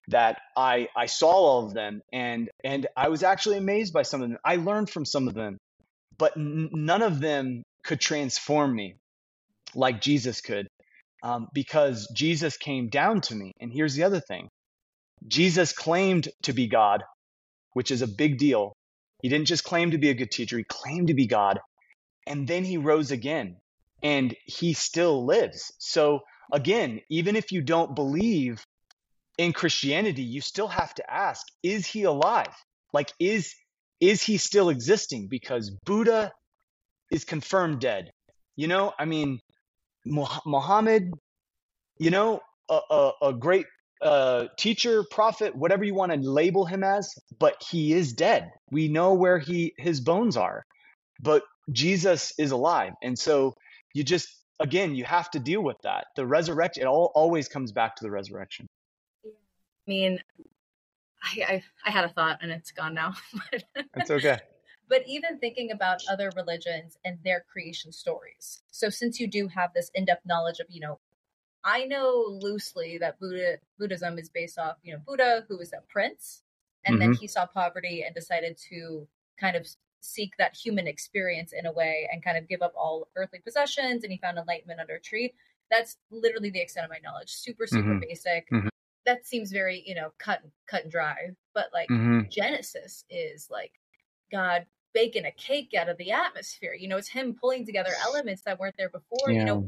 that 0.10 0.40
I 0.58 0.90
I 0.98 1.08
saw 1.08 1.32
all 1.32 1.68
of 1.68 1.76
them 1.76 2.02
and 2.14 2.50
and 2.66 2.88
I 2.98 3.10
was 3.10 3.24
actually 3.24 3.58
amazed 3.58 3.94
by 3.94 4.04
some 4.04 4.24
of 4.24 4.30
them. 4.30 4.40
I 4.46 4.58
learned 4.58 4.92
from 4.92 5.06
some 5.06 5.30
of 5.30 5.36
them, 5.36 5.58
but 6.20 6.38
n- 6.38 6.70
none 6.74 7.04
of 7.04 7.22
them 7.22 7.64
could 7.86 8.02
transform 8.02 8.76
me 8.76 8.96
like 9.76 10.02
Jesus 10.02 10.42
could 10.42 10.68
um, 11.24 11.48
because 11.54 12.08
Jesus 12.16 12.58
came 12.58 12.90
down 12.90 13.22
to 13.22 13.36
me. 13.36 13.54
And 13.62 13.72
here's 13.74 13.96
the 13.96 14.04
other 14.04 14.20
thing 14.22 14.50
Jesus 15.28 15.74
claimed 15.74 16.30
to 16.44 16.54
be 16.54 16.68
God, 16.68 17.04
which 17.74 17.92
is 17.92 18.02
a 18.02 18.08
big 18.08 18.40
deal. 18.40 18.74
He 19.22 19.30
didn't 19.30 19.48
just 19.48 19.64
claim 19.64 19.92
to 19.92 19.98
be 19.98 20.10
a 20.10 20.14
good 20.14 20.32
teacher, 20.32 20.58
he 20.58 20.64
claimed 20.64 21.08
to 21.08 21.14
be 21.14 21.28
God. 21.28 21.60
And 22.28 22.48
then 22.48 22.64
he 22.64 22.78
rose 22.78 23.12
again 23.12 23.58
and 24.04 24.36
he 24.46 24.74
still 24.74 25.26
lives. 25.26 25.74
So, 25.80 26.22
again, 26.52 27.02
even 27.10 27.36
if 27.36 27.52
you 27.52 27.62
don't 27.62 27.96
believe 27.96 28.64
in 29.38 29.54
Christianity, 29.54 30.24
you 30.24 30.42
still 30.42 30.68
have 30.68 30.94
to 30.96 31.14
ask, 31.14 31.46
is 31.64 31.86
he 31.86 32.04
alive? 32.04 32.54
Like, 32.94 33.12
is 33.20 33.56
is 34.00 34.24
he 34.24 34.38
still 34.38 34.70
existing? 34.70 35.28
Because 35.28 35.70
Buddha 35.86 36.32
is 37.12 37.24
confirmed 37.24 37.80
dead. 37.80 38.12
You 38.56 38.68
know, 38.68 38.94
I 38.98 39.06
mean, 39.06 39.40
Muhammad, 40.06 41.12
you 42.00 42.10
know, 42.10 42.40
a, 42.70 42.80
a, 42.90 43.12
a 43.22 43.34
great 43.34 43.68
uh, 44.02 44.48
teacher, 44.58 45.04
prophet, 45.10 45.56
whatever 45.56 45.84
you 45.84 45.94
want 45.94 46.12
to 46.12 46.18
label 46.18 46.66
him 46.66 46.84
as, 46.84 47.14
but 47.40 47.62
he 47.70 47.94
is 47.94 48.14
dead. 48.14 48.52
We 48.72 48.88
know 48.88 49.14
where 49.14 49.40
he 49.40 49.74
his 49.78 50.02
bones 50.02 50.38
are, 50.38 50.66
but 51.22 51.44
Jesus 51.72 52.34
is 52.38 52.52
alive, 52.52 52.94
and 53.04 53.18
so 53.18 53.56
you 53.94 54.04
just 54.04 54.28
again 54.60 54.96
you 54.96 55.04
have 55.04 55.30
to 55.32 55.40
deal 55.40 55.62
with 55.62 55.78
that. 55.84 56.08
The 56.16 56.26
resurrection. 56.26 56.84
It 56.84 56.88
all 56.88 57.12
always 57.16 57.48
comes 57.48 57.72
back 57.72 57.96
to 57.98 58.04
the 58.04 58.12
resurrection. 58.12 58.68
I 59.26 59.30
mean, 59.88 60.20
I, 61.24 61.42
I 61.48 61.64
I 61.86 61.92
had 61.92 62.06
a 62.06 62.10
thought 62.10 62.40
and 62.42 62.52
it's 62.52 62.72
gone 62.72 62.94
now. 62.94 63.14
That's 63.94 64.12
okay. 64.12 64.40
but 64.92 65.04
even 65.08 65.40
thinking 65.40 65.72
about 65.72 66.02
other 66.12 66.32
religions 66.36 66.98
and 67.06 67.18
their 67.24 67.46
creation 67.52 67.92
stories. 67.92 68.62
So 68.72 68.90
since 68.90 69.20
you 69.20 69.28
do 69.28 69.48
have 69.48 69.74
this 69.74 69.90
in-depth 69.96 70.26
knowledge 70.26 70.60
of, 70.60 70.68
you 70.70 70.82
know, 70.82 71.00
I 71.64 71.86
know 71.86 72.26
loosely 72.42 72.98
that 73.00 73.20
Buddha 73.20 73.60
Buddhism 73.78 74.18
is 74.18 74.30
based 74.30 74.58
off, 74.60 74.78
you 74.84 74.94
know, 74.94 75.00
Buddha 75.06 75.46
who 75.48 75.58
was 75.58 75.74
a 75.74 75.82
prince 75.90 76.44
and 76.86 77.00
then 77.00 77.14
he 77.14 77.28
saw 77.28 77.46
poverty 77.46 78.04
and 78.04 78.16
decided 78.16 78.58
to 78.70 79.08
kind 79.40 79.56
of 79.56 79.68
seek 80.02 80.36
that 80.38 80.56
human 80.56 80.88
experience 80.88 81.54
in 81.54 81.66
a 81.68 81.72
way 81.72 82.10
and 82.12 82.24
kind 82.24 82.38
of 82.38 82.48
give 82.48 82.62
up 82.64 82.74
all 82.76 83.08
earthly 83.16 83.40
possessions 83.40 84.04
and 84.04 84.12
he 84.12 84.18
found 84.18 84.38
enlightenment 84.40 84.80
under 84.80 84.96
a 84.96 85.00
tree. 85.02 85.34
That's 85.70 85.98
literally 86.10 86.50
the 86.50 86.60
extent 86.62 86.86
of 86.86 86.90
my 86.92 87.00
knowledge. 87.04 87.32
Super 87.32 87.68
super 87.68 87.96
Mhm. 87.96 88.02
basic. 88.02 88.48
Mhm. 88.52 88.70
That 89.06 89.26
seems 89.26 89.52
very, 89.52 89.84
you 89.86 89.96
know, 89.96 90.14
cut 90.18 90.44
cut 90.68 90.84
and 90.84 90.92
dry, 90.92 91.32
but 91.54 91.72
like 91.74 91.92
Mm-hmm. 91.92 92.30
Genesis 92.30 93.06
is 93.10 93.50
like 93.50 93.74
God 94.32 94.66
baking 94.94 95.26
a 95.26 95.32
cake 95.32 95.74
out 95.76 95.90
of 95.90 95.98
the 95.98 96.12
atmosphere. 96.12 96.74
You 96.74 96.88
know, 96.88 96.98
it's 96.98 97.10
him 97.10 97.36
pulling 97.36 97.66
together 97.66 97.96
elements 98.02 98.44
that 98.44 98.60
weren't 98.60 98.76
there 98.78 98.90
before. 98.90 99.32
You 99.32 99.46
know, 99.46 99.66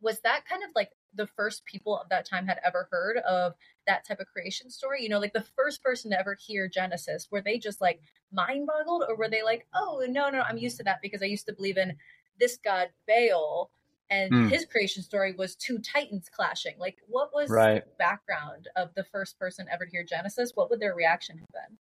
was 0.00 0.20
that 0.20 0.44
kind 0.46 0.62
of 0.64 0.70
like 0.74 0.92
the 1.14 1.26
first 1.26 1.64
people 1.64 1.98
of 1.98 2.08
that 2.08 2.28
time 2.28 2.46
had 2.46 2.60
ever 2.64 2.88
heard 2.90 3.18
of 3.18 3.54
that 3.86 4.06
type 4.06 4.20
of 4.20 4.26
creation 4.26 4.70
story? 4.70 5.02
You 5.02 5.08
know, 5.08 5.18
like 5.18 5.32
the 5.32 5.44
first 5.56 5.82
person 5.82 6.10
to 6.10 6.18
ever 6.18 6.36
hear 6.38 6.68
Genesis, 6.68 7.28
were 7.30 7.40
they 7.40 7.58
just 7.58 7.80
like 7.80 8.00
mind 8.32 8.66
boggled 8.66 9.04
or 9.08 9.16
were 9.16 9.28
they 9.28 9.42
like, 9.42 9.66
oh, 9.74 10.04
no, 10.08 10.30
no, 10.30 10.42
I'm 10.42 10.58
used 10.58 10.76
to 10.78 10.84
that 10.84 11.00
because 11.02 11.22
I 11.22 11.26
used 11.26 11.46
to 11.46 11.52
believe 11.52 11.76
in 11.76 11.96
this 12.38 12.58
god 12.64 12.88
Baal 13.06 13.70
and 14.10 14.32
Mm. 14.32 14.50
his 14.50 14.64
creation 14.64 15.02
story 15.02 15.32
was 15.32 15.54
two 15.54 15.78
titans 15.78 16.28
clashing. 16.28 16.74
Like, 16.78 16.98
what 17.06 17.32
was 17.32 17.48
Right. 17.48 17.84
the 17.84 17.90
background 17.96 18.68
of 18.74 18.92
the 18.94 19.04
first 19.04 19.38
person 19.38 19.68
ever 19.70 19.84
to 19.84 19.90
hear 19.90 20.02
Genesis? 20.02 20.52
What 20.54 20.68
would 20.70 20.80
their 20.80 20.94
reaction 20.94 21.38
have 21.38 21.48
been? 21.52 21.78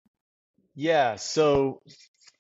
Yeah. 0.75 1.15
So 1.15 1.81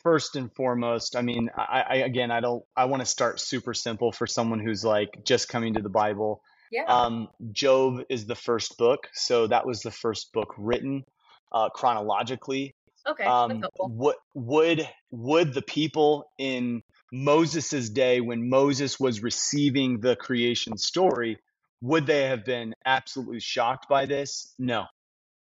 first 0.03 0.35
and 0.35 0.53
foremost, 0.53 1.15
I 1.15 1.21
mean, 1.21 1.49
I, 1.55 1.83
I 1.87 1.95
again, 1.97 2.31
I 2.31 2.41
don't, 2.41 2.63
I 2.75 2.85
want 2.85 3.01
to 3.01 3.05
start 3.05 3.39
super 3.39 3.73
simple 3.73 4.11
for 4.11 4.27
someone 4.27 4.59
who's 4.59 4.83
like 4.83 5.23
just 5.23 5.47
coming 5.47 5.73
to 5.75 5.81
the 5.81 5.89
Bible. 5.89 6.43
Yeah. 6.71 6.85
Um, 6.85 7.29
Job 7.51 8.01
is 8.09 8.25
the 8.25 8.35
first 8.35 8.77
book, 8.77 9.09
so 9.13 9.47
that 9.47 9.65
was 9.65 9.81
the 9.81 9.91
first 9.91 10.31
book 10.33 10.53
written 10.57 11.03
uh, 11.51 11.69
chronologically. 11.69 12.75
Okay, 13.07 13.23
Um, 13.23 13.63
what 13.77 14.17
would 14.33 14.87
would 15.11 15.53
the 15.53 15.61
people 15.61 16.29
in 16.37 16.81
Moses's 17.11 17.89
day 17.89 18.19
when 18.19 18.49
Moses 18.49 18.99
was 18.99 19.23
receiving 19.23 20.01
the 20.01 20.15
creation 20.17 20.77
story, 20.77 21.37
would 21.81 22.05
they 22.05 22.23
have 22.23 22.43
been 22.43 22.73
absolutely 22.85 23.39
shocked 23.39 23.87
by 23.87 24.05
this? 24.05 24.53
No, 24.59 24.85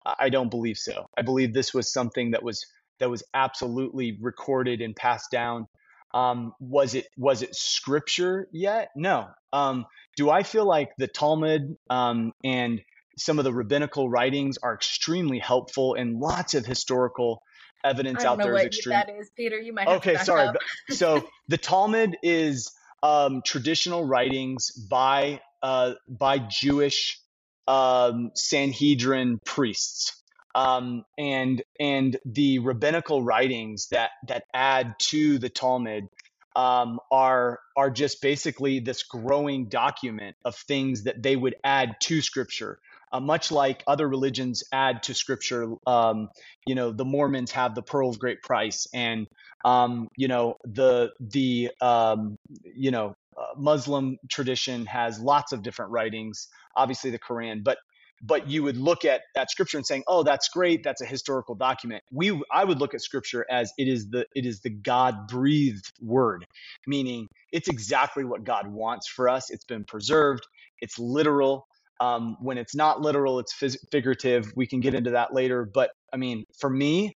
I 0.05 0.29
don't 0.29 0.51
believe 0.51 0.77
so. 0.77 1.07
I 1.17 1.23
believe 1.23 1.53
this 1.53 1.73
was 1.73 1.91
something 1.91 2.31
that 2.31 2.43
was 2.43 2.63
that 2.99 3.09
was 3.09 3.23
absolutely 3.33 4.17
recorded 4.21 4.81
and 4.81 4.95
passed 4.95 5.31
down. 5.31 5.67
Um, 6.13 6.53
was 6.59 6.95
it 6.95 7.07
was 7.17 7.41
it 7.41 7.55
scripture 7.55 8.47
yet? 8.51 8.89
No. 8.95 9.27
Um, 9.53 9.85
do 10.15 10.29
I 10.29 10.43
feel 10.43 10.65
like 10.65 10.89
the 10.97 11.07
Talmud 11.07 11.77
um, 11.89 12.33
and 12.43 12.81
some 13.17 13.39
of 13.39 13.45
the 13.45 13.53
rabbinical 13.53 14.09
writings 14.09 14.57
are 14.61 14.73
extremely 14.73 15.39
helpful 15.39 15.95
and 15.95 16.19
lots 16.19 16.53
of 16.53 16.65
historical 16.65 17.41
evidence 17.83 18.23
out 18.23 18.37
there 18.37 18.55
is 18.55 18.65
extreme. 18.65 18.93
that 18.93 19.09
is, 19.09 19.29
Peter. 19.35 19.59
You 19.59 19.73
might. 19.73 19.87
okay, 19.87 20.17
sorry. 20.17 20.55
so 20.89 21.27
the 21.47 21.57
Talmud 21.57 22.17
is 22.23 22.71
um, 23.03 23.41
traditional 23.45 24.05
writings 24.05 24.71
by 24.71 25.41
uh, 25.61 25.93
by 26.07 26.39
Jewish 26.39 27.19
um, 27.67 28.31
Sanhedrin 28.35 29.39
priests. 29.45 30.21
Um, 30.57 31.05
and 31.19 31.61
and 31.79 32.17
the 32.25 32.57
rabbinical 32.59 33.21
writings 33.21 33.89
that 33.91 34.09
that 34.27 34.45
add 34.55 34.95
to 35.11 35.37
the 35.37 35.49
Talmud 35.49 36.07
um, 36.55 36.99
are 37.11 37.59
are 37.75 37.91
just 37.91 38.23
basically 38.23 38.79
this 38.79 39.03
growing 39.03 39.69
document 39.69 40.35
of 40.43 40.55
things 40.55 41.03
that 41.03 41.21
they 41.21 41.35
would 41.35 41.55
add 41.63 41.97
to 42.01 42.21
Scripture. 42.21 42.79
Uh, 43.11 43.19
much 43.21 43.51
like 43.51 43.83
other 43.87 44.05
religions 44.05 44.65
add 44.73 45.01
to 45.03 45.13
scripture 45.13 45.75
um, 45.85 46.27
you 46.65 46.75
know 46.75 46.91
the 46.91 47.05
mormons 47.05 47.51
have 47.51 47.73
the 47.73 47.81
pearl 47.81 48.09
of 48.09 48.19
great 48.19 48.41
price 48.41 48.85
and 48.93 49.27
um, 49.63 50.09
you 50.17 50.27
know 50.27 50.57
the 50.65 51.11
the 51.21 51.71
um, 51.79 52.37
you 52.65 52.91
know 52.91 53.15
uh, 53.37 53.57
muslim 53.57 54.17
tradition 54.27 54.85
has 54.85 55.21
lots 55.21 55.53
of 55.53 55.61
different 55.61 55.91
writings 55.91 56.49
obviously 56.75 57.09
the 57.09 57.19
quran 57.19 57.63
but 57.63 57.77
but 58.21 58.49
you 58.49 58.63
would 58.63 58.77
look 58.77 59.05
at 59.05 59.21
that 59.35 59.51
scripture 59.51 59.77
and 59.77 59.85
saying 59.85 60.03
oh 60.07 60.23
that's 60.23 60.49
great. 60.49 60.83
That's 60.83 61.01
a 61.01 61.05
historical 61.05 61.55
document. 61.55 62.03
We 62.11 62.41
i 62.51 62.63
would 62.63 62.79
look 62.79 62.93
at 62.93 63.01
scripture 63.01 63.45
as 63.49 63.71
it 63.77 63.87
is 63.87 64.09
the 64.09 64.25
it 64.35 64.45
is 64.45 64.61
the 64.61 64.69
god 64.69 65.27
breathed 65.27 65.91
word 66.01 66.45
meaning 66.85 67.27
it's 67.51 67.67
exactly 67.67 68.23
what 68.23 68.43
god 68.43 68.67
wants 68.67 69.07
for 69.07 69.29
us. 69.29 69.49
It's 69.49 69.65
been 69.65 69.83
preserved. 69.83 70.45
It's 70.81 70.99
literal. 70.99 71.67
Um, 71.99 72.37
when 72.41 72.57
it's 72.57 72.75
not 72.75 73.01
literal, 73.01 73.39
it's 73.39 73.53
phys- 73.55 73.77
figurative. 73.91 74.51
We 74.55 74.67
can 74.67 74.81
get 74.81 74.93
into 74.93 75.11
that 75.11 75.33
later. 75.33 75.65
But 75.65 75.89
I 76.13 76.17
mean, 76.17 76.43
for 76.59 76.69
me, 76.69 77.15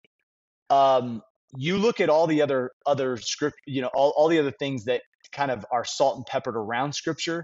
um, 0.69 1.21
you 1.55 1.77
look 1.77 1.99
at 1.99 2.09
all 2.09 2.27
the 2.27 2.41
other 2.41 2.71
other 2.85 3.17
script, 3.17 3.57
you 3.65 3.81
know, 3.81 3.89
all, 3.93 4.13
all 4.15 4.27
the 4.27 4.39
other 4.39 4.51
things 4.51 4.85
that 4.85 5.01
kind 5.31 5.51
of 5.51 5.65
are 5.71 5.85
salt 5.85 6.17
and 6.17 6.25
peppered 6.25 6.55
around 6.55 6.93
scripture, 6.93 7.43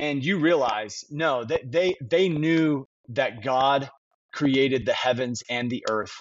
and 0.00 0.24
you 0.24 0.38
realize 0.38 1.04
no, 1.10 1.44
they 1.44 1.62
they 1.64 1.94
they 2.00 2.28
knew 2.28 2.86
that 3.10 3.42
God 3.42 3.90
created 4.32 4.86
the 4.86 4.94
heavens 4.94 5.42
and 5.48 5.70
the 5.70 5.84
earth, 5.88 6.18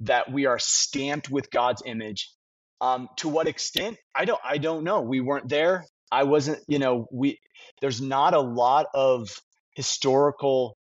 that 0.00 0.32
we 0.32 0.46
are 0.46 0.58
stamped 0.58 1.30
with 1.30 1.50
God's 1.50 1.82
image. 1.84 2.32
Um, 2.80 3.08
to 3.16 3.28
what 3.28 3.46
extent? 3.46 3.98
I 4.14 4.24
don't 4.24 4.40
I 4.42 4.56
don't 4.58 4.82
know. 4.82 5.02
We 5.02 5.20
weren't 5.20 5.48
there. 5.48 5.84
I 6.10 6.24
wasn't, 6.24 6.60
you 6.68 6.78
know, 6.78 7.06
we 7.12 7.38
there's 7.82 8.00
not 8.00 8.32
a 8.32 8.40
lot 8.40 8.86
of 8.94 9.28
historical 9.74 10.74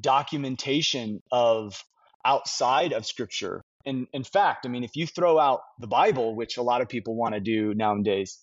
documentation 0.00 1.20
of 1.32 1.82
outside 2.26 2.92
of 2.92 3.06
scripture. 3.06 3.62
And 3.86 4.06
in 4.12 4.24
fact, 4.24 4.66
I 4.66 4.68
mean, 4.68 4.84
if 4.84 4.96
you 4.96 5.06
throw 5.06 5.38
out 5.38 5.60
the 5.78 5.86
Bible, 5.86 6.36
which 6.36 6.58
a 6.58 6.62
lot 6.62 6.82
of 6.82 6.88
people 6.88 7.16
want 7.16 7.32
to 7.34 7.40
do 7.40 7.72
nowadays, 7.74 8.38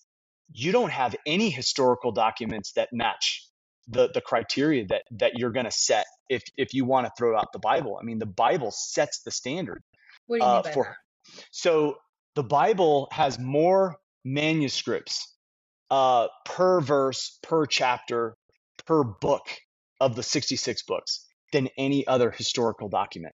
you 0.52 0.72
don't 0.72 0.90
have 0.90 1.14
any 1.26 1.50
historical 1.50 2.12
documents 2.12 2.72
that 2.72 2.88
match 2.92 3.44
the, 3.88 4.10
the 4.12 4.20
criteria 4.20 4.86
that, 4.86 5.02
that 5.12 5.38
you're 5.38 5.50
going 5.50 5.64
to 5.64 5.70
set 5.70 6.06
if, 6.28 6.42
if 6.56 6.74
you 6.74 6.84
want 6.84 7.06
to 7.06 7.12
throw 7.16 7.36
out 7.36 7.52
the 7.52 7.58
Bible. 7.58 7.98
I 8.00 8.04
mean, 8.04 8.18
the 8.18 8.26
Bible 8.26 8.70
sets 8.70 9.22
the 9.22 9.30
standard. 9.30 9.82
What 10.26 10.40
do 10.40 10.44
you 10.44 10.50
uh, 10.50 10.54
mean 10.54 10.62
by 10.64 10.72
for, 10.72 10.84
that? 10.84 11.44
So 11.50 11.96
the 12.34 12.42
Bible 12.42 13.08
has 13.12 13.38
more 13.38 13.96
manuscripts 14.24 15.34
uh, 15.90 16.28
per 16.44 16.80
verse, 16.80 17.38
per 17.42 17.66
chapter, 17.66 18.36
per 18.86 19.04
book 19.04 19.46
of 20.00 20.16
the 20.16 20.22
66 20.22 20.82
books 20.82 21.24
than 21.52 21.68
any 21.78 22.06
other 22.06 22.30
historical 22.30 22.88
document. 22.88 23.34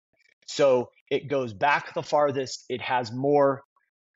So 0.46 0.88
it 1.10 1.28
goes 1.28 1.52
back 1.52 1.94
the 1.94 2.02
farthest. 2.02 2.64
It 2.68 2.80
has 2.80 3.12
more 3.12 3.62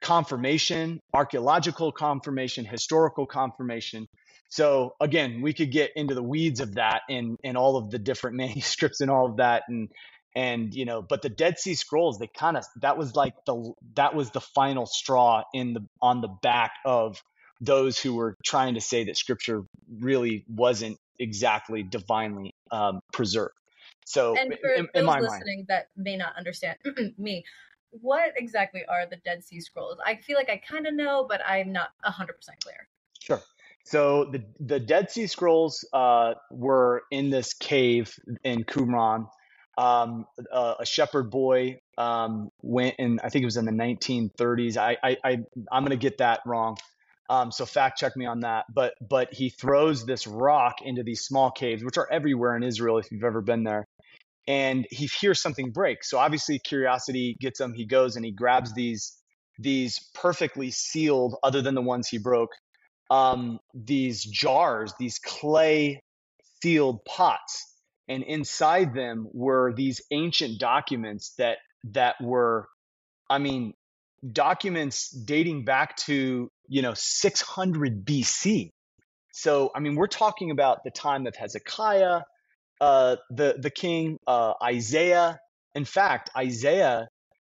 confirmation, 0.03 1.01
archaeological 1.15 1.93
confirmation, 1.93 2.65
historical 2.65 3.27
confirmation. 3.27 4.07
So 4.49 4.95
again, 5.01 5.41
we 5.41 5.55
could 5.55 5.73
get 5.73 5.93
into 5.97 6.15
the 6.15 6.23
weeds 6.23 6.61
of 6.61 6.75
that 6.75 7.03
and 7.09 7.39
and 7.43 7.57
all 7.57 7.77
of 7.77 7.91
the 7.91 7.99
different 7.99 8.37
manuscripts 8.45 9.01
and 9.01 9.11
all 9.11 9.27
of 9.27 9.37
that 9.39 9.63
and 9.69 9.89
and 10.35 10.75
you 10.75 10.85
know, 10.85 11.03
but 11.03 11.23
the 11.23 11.29
Dead 11.29 11.59
Sea 11.59 11.75
Scrolls, 11.75 12.19
they 12.19 12.27
kind 12.27 12.57
of 12.57 12.65
that 12.81 12.99
was 12.99 13.15
like 13.15 13.35
the 13.47 13.73
that 13.97 14.15
was 14.15 14.31
the 14.31 14.41
final 14.41 14.87
straw 14.87 15.43
in 15.55 15.75
the 15.75 15.87
on 16.01 16.21
the 16.21 16.29
back 16.43 16.73
of 16.85 17.23
those 17.61 17.99
who 17.99 18.15
were 18.15 18.37
trying 18.45 18.75
to 18.75 18.81
say 18.81 19.05
that 19.05 19.17
scripture 19.17 19.63
really 20.01 20.45
wasn't 20.49 20.99
exactly 21.19 21.83
divinely 21.83 22.53
um, 22.73 23.01
preserved. 23.13 23.55
So, 24.05 24.37
and 24.37 24.57
for 24.61 24.71
in, 24.73 24.89
in 24.95 25.07
those 25.07 25.23
listening 25.23 25.59
mind, 25.59 25.67
that 25.69 25.89
may 25.97 26.17
not 26.17 26.35
understand 26.37 26.77
me, 27.19 27.45
what 27.93 28.33
exactly 28.37 28.83
are 28.89 29.07
the 29.07 29.17
Dead 29.17 29.45
Sea 29.45 29.61
Scrolls? 29.61 29.99
I 30.05 30.17
feel 30.17 30.37
like 30.37 30.51
I 30.51 30.57
kind 30.57 30.87
of 30.87 30.95
know, 30.95 31.27
but 31.29 31.41
I'm 31.47 31.73
not 31.73 31.91
100% 32.05 32.29
clear. 32.63 32.89
Sure. 33.21 33.41
So 33.85 34.27
the 34.27 34.45
the 34.61 34.79
Dead 34.79 35.11
Sea 35.11 35.27
Scrolls 35.27 35.85
uh, 35.93 36.35
were 36.51 37.03
in 37.11 37.31
this 37.31 37.55
cave 37.55 38.15
in 38.45 38.65
Qumran. 38.65 39.27
Um, 39.79 40.27
uh, 40.53 40.75
a 40.81 40.87
shepherd 40.87 41.31
boy 41.31 41.81
um, 41.97 42.51
went 42.61 42.97
and 42.99 43.21
I 43.25 43.31
think 43.31 43.43
it 43.43 43.47
was 43.47 43.57
in 43.57 43.65
the 43.65 43.73
1930s. 43.73 44.77
I, 44.77 44.99
I, 45.03 45.17
I 45.25 45.31
I'm 45.71 45.83
going 45.83 45.91
to 45.91 45.97
get 45.97 46.19
that 46.19 46.41
wrong. 46.47 46.77
Um, 47.31 47.51
so 47.51 47.65
fact 47.65 47.99
check 47.99 48.17
me 48.17 48.27
on 48.27 48.41
that. 48.41 48.67
But 48.73 48.95
but 49.01 49.33
he 49.33 49.49
throws 49.49 50.05
this 50.05 50.27
rock 50.27 50.83
into 50.83 51.03
these 51.03 51.23
small 51.23 51.51
caves, 51.51 51.83
which 51.83 51.97
are 51.97 52.09
everywhere 52.11 52.55
in 52.57 52.63
Israel 52.63 52.99
if 52.99 53.11
you've 53.11 53.25
ever 53.25 53.41
been 53.41 53.65
there. 53.65 53.87
And 54.49 54.87
he 54.91 55.07
hears 55.07 55.41
something 55.41 55.71
break. 55.71 56.03
So 56.03 56.19
obviously 56.19 56.59
curiosity 56.59 57.37
gets 57.41 57.61
him. 57.61 57.73
He 57.73 57.87
goes 57.87 58.17
and 58.17 58.25
he 58.25 58.33
grabs 58.33 58.75
these 58.75 59.17
these 59.59 60.11
perfectly 60.15 60.71
sealed, 60.71 61.37
other 61.43 61.63
than 61.63 61.75
the 61.75 61.83
ones 61.83 62.09
he 62.09 62.19
broke, 62.19 62.51
um, 63.11 63.59
these 63.75 64.25
jars, 64.25 64.95
these 64.99 65.19
clay 65.19 66.03
sealed 66.63 67.05
pots, 67.05 67.77
and 68.09 68.23
inside 68.23 68.95
them 68.95 69.29
were 69.33 69.73
these 69.75 70.01
ancient 70.11 70.59
documents 70.59 71.35
that 71.39 71.59
that 71.91 72.15
were, 72.21 72.69
I 73.29 73.39
mean, 73.39 73.75
documents 74.33 75.11
dating 75.11 75.65
back 75.65 75.97
to 75.97 76.51
you 76.69 76.83
know 76.83 76.95
600 76.95 78.05
BC. 78.05 78.71
So 79.33 79.71
I 79.75 79.81
mean, 79.81 79.95
we're 79.95 80.07
talking 80.07 80.51
about 80.51 80.85
the 80.85 80.91
time 80.91 81.27
of 81.27 81.37
Hezekiah, 81.37 82.23
uh, 82.83 83.17
the 83.31 83.55
the 83.59 83.71
king, 83.71 84.19
uh, 84.27 84.55
Isaiah. 84.63 85.39
In 85.75 85.85
fact, 85.85 86.31
Isaiah. 86.37 87.09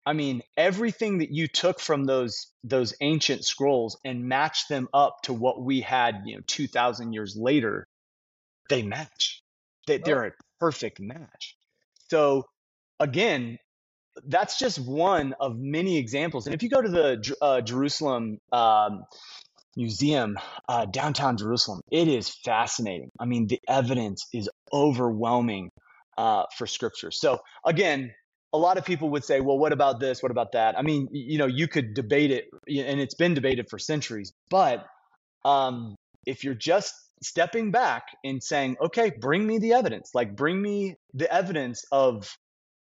I 0.08 0.12
mean, 0.12 0.42
everything 0.56 1.18
that 1.18 1.32
you 1.32 1.48
took 1.48 1.80
from 1.80 2.04
those 2.04 2.46
those 2.62 2.94
ancient 3.00 3.44
scrolls 3.44 3.98
and 4.04 4.28
matched 4.28 4.68
them 4.68 4.88
up 4.94 5.16
to 5.24 5.32
what 5.32 5.60
we 5.60 5.80
had, 5.80 6.22
you 6.24 6.36
know, 6.36 6.42
two 6.46 6.68
thousand 6.68 7.12
years 7.12 7.36
later, 7.36 7.88
they 8.70 8.82
match. 8.82 9.42
They, 9.88 9.98
they're 9.98 10.26
a 10.26 10.32
perfect 10.60 11.00
match. 11.00 11.56
So 12.08 12.44
again, 13.00 13.58
that's 14.28 14.58
just 14.58 14.78
one 14.78 15.34
of 15.40 15.58
many 15.58 15.98
examples. 15.98 16.46
And 16.46 16.54
if 16.54 16.62
you 16.62 16.70
go 16.70 16.82
to 16.82 16.88
the 16.88 17.36
uh, 17.42 17.60
Jerusalem 17.60 18.38
um, 18.52 19.04
Museum, 19.76 20.38
uh, 20.68 20.86
downtown 20.86 21.36
Jerusalem, 21.36 21.80
it 21.90 22.08
is 22.08 22.28
fascinating. 22.28 23.10
I 23.20 23.26
mean, 23.26 23.46
the 23.46 23.60
evidence 23.68 24.26
is 24.32 24.48
overwhelming 24.72 25.70
uh, 26.16 26.44
for 26.56 26.66
Scripture. 26.66 27.10
So 27.10 27.40
again, 27.64 28.12
a 28.52 28.58
lot 28.58 28.78
of 28.78 28.84
people 28.84 29.10
would 29.10 29.24
say, 29.24 29.40
well, 29.40 29.58
what 29.58 29.72
about 29.72 30.00
this? 30.00 30.22
What 30.22 30.32
about 30.32 30.52
that? 30.52 30.78
I 30.78 30.82
mean, 30.82 31.08
you 31.12 31.36
know, 31.36 31.46
you 31.46 31.68
could 31.68 31.94
debate 31.94 32.30
it, 32.30 32.46
and 32.66 33.00
it's 33.00 33.14
been 33.14 33.34
debated 33.34 33.68
for 33.68 33.78
centuries. 33.78 34.32
But 34.50 34.86
um, 35.44 35.94
if 36.24 36.42
you're 36.42 36.54
just 36.54 36.94
stepping 37.22 37.70
back 37.70 38.04
and 38.24 38.42
saying, 38.42 38.76
okay, 38.80 39.12
bring 39.20 39.46
me 39.46 39.58
the 39.58 39.74
evidence, 39.74 40.10
like 40.14 40.36
bring 40.36 40.60
me 40.60 40.94
the 41.12 41.30
evidence 41.32 41.84
of 41.92 42.34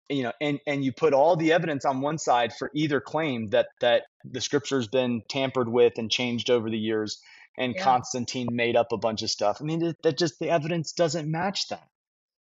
you 0.10 0.24
know 0.24 0.32
and 0.42 0.60
and 0.68 0.84
you 0.84 0.92
put 0.92 1.14
all 1.14 1.36
the 1.36 1.54
evidence 1.54 1.86
on 1.86 2.02
one 2.02 2.18
side 2.18 2.54
for 2.54 2.70
either 2.74 3.02
claim 3.02 3.50
that 3.50 3.68
that 3.82 4.04
the 4.24 4.42
scripture's 4.42 4.88
been 4.88 5.22
tampered 5.28 5.70
with 5.70 5.98
and 5.98 6.12
changed 6.12 6.50
over 6.50 6.70
the 6.70 6.78
years 6.78 7.20
and 7.58 7.76
yeah. 7.76 7.84
constantine 7.84 8.48
made 8.52 8.76
up 8.76 8.92
a 8.92 8.98
bunch 8.98 9.24
of 9.24 9.30
stuff 9.30 9.58
i 9.62 9.64
mean 9.64 9.94
that 10.04 10.18
just 10.18 10.40
the 10.40 10.50
evidence 10.50 10.94
doesn't 10.94 11.30
match 11.30 11.68
that 11.70 11.88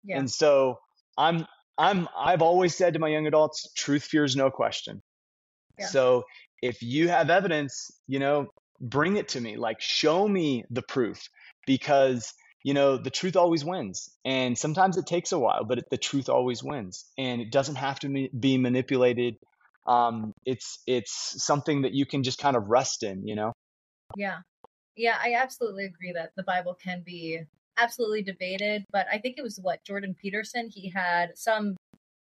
yeah. 0.04 0.18
and 0.18 0.30
so 0.30 0.78
i'm 1.16 1.46
i'm 1.78 2.08
i've 2.18 2.42
always 2.42 2.74
said 2.74 2.94
to 2.94 2.98
my 2.98 3.08
young 3.08 3.26
adults 3.26 3.72
truth 3.74 4.04
fears 4.04 4.36
no 4.36 4.50
question 4.50 5.02
Yeah. 5.78 5.86
So 5.86 6.24
if 6.62 6.82
you 6.82 7.08
have 7.08 7.30
evidence, 7.30 7.90
you 8.06 8.18
know, 8.18 8.48
bring 8.80 9.16
it 9.16 9.28
to 9.28 9.40
me. 9.40 9.56
Like 9.56 9.80
show 9.80 10.26
me 10.26 10.64
the 10.70 10.82
proof 10.82 11.28
because 11.66 12.32
you 12.64 12.74
know 12.74 12.96
the 12.96 13.10
truth 13.10 13.36
always 13.36 13.64
wins 13.64 14.10
and 14.24 14.58
sometimes 14.58 14.96
it 14.96 15.06
takes 15.06 15.30
a 15.30 15.38
while 15.38 15.64
but 15.64 15.78
it, 15.78 15.84
the 15.90 15.96
truth 15.96 16.28
always 16.28 16.64
wins 16.64 17.04
and 17.16 17.40
it 17.40 17.52
doesn't 17.52 17.76
have 17.76 18.00
to 18.00 18.28
be 18.36 18.58
manipulated 18.58 19.36
um, 19.86 20.32
it's 20.46 20.80
it's 20.86 21.44
something 21.44 21.82
that 21.82 21.92
you 21.92 22.06
can 22.06 22.22
just 22.22 22.38
kind 22.38 22.56
of 22.56 22.70
rest 22.70 23.02
in 23.02 23.28
you 23.28 23.36
know? 23.36 23.52
Yeah. 24.16 24.38
Yeah 24.96 25.16
i 25.22 25.34
absolutely 25.34 25.84
agree 25.84 26.12
that 26.12 26.32
the 26.36 26.42
bible 26.42 26.74
can 26.74 27.02
be 27.04 27.40
absolutely 27.76 28.22
debated 28.22 28.84
but 28.90 29.06
i 29.12 29.18
think 29.18 29.36
it 29.36 29.42
was 29.42 29.58
what 29.60 29.84
jordan 29.84 30.14
peterson 30.20 30.70
he 30.72 30.88
had 30.88 31.36
some 31.36 31.76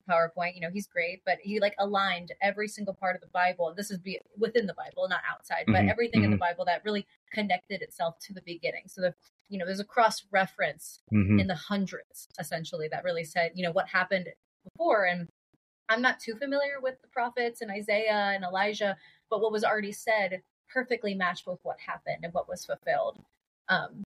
PowerPoint. 0.10 0.56
You 0.56 0.62
know, 0.62 0.70
he's 0.72 0.88
great, 0.88 1.22
but 1.26 1.38
he 1.42 1.60
like 1.60 1.76
aligned 1.80 2.32
every 2.42 2.68
single 2.68 2.94
part 2.94 3.16
of 3.16 3.22
the 3.22 3.28
Bible. 3.28 3.74
This 3.76 3.92
is 3.92 3.98
be 3.98 4.20
within 4.38 4.68
the 4.68 4.74
Bible, 4.74 5.08
not 5.10 5.22
outside, 5.30 5.64
but 5.68 5.76
mm-hmm. 5.76 5.90
everything 5.90 6.22
mm-hmm. 6.22 6.26
in 6.26 6.32
the 6.32 6.38
mm-hmm. 6.38 6.54
Bible 6.54 6.66
that 6.66 6.84
really 6.86 7.06
connected 7.34 7.82
itself 7.82 8.18
to 8.20 8.34
the 8.34 8.42
beginning. 8.46 8.84
So 8.88 9.02
the 9.02 9.14
you 9.50 9.58
know, 9.58 9.66
there's 9.66 9.80
a 9.80 9.86
cross 9.86 10.24
reference 10.32 11.00
mm-hmm. 11.14 11.40
in 11.40 11.48
the 11.48 11.56
hundreds 11.56 12.28
essentially 12.40 12.88
that 12.90 13.04
really 13.04 13.24
said, 13.24 13.52
you 13.56 13.64
know, 13.64 13.72
what 13.72 13.88
happened 13.88 14.28
before. 14.64 15.06
And 15.06 15.28
I'm 15.90 16.02
not 16.02 16.20
too 16.20 16.36
familiar 16.36 16.82
with 16.82 17.02
the 17.02 17.08
prophets 17.08 17.62
and 17.62 17.72
Isaiah 17.72 18.34
and 18.36 18.44
Elijah, 18.44 18.98
but 19.30 19.42
what 19.42 19.52
was 19.52 19.64
already 19.64 19.94
said 19.94 20.42
perfectly 20.70 21.16
matched 21.16 21.48
with 21.48 21.60
what 21.64 21.78
happened 21.80 22.24
and 22.24 22.34
what 22.34 22.50
was 22.50 22.66
fulfilled. 22.66 23.24
Um, 23.70 24.04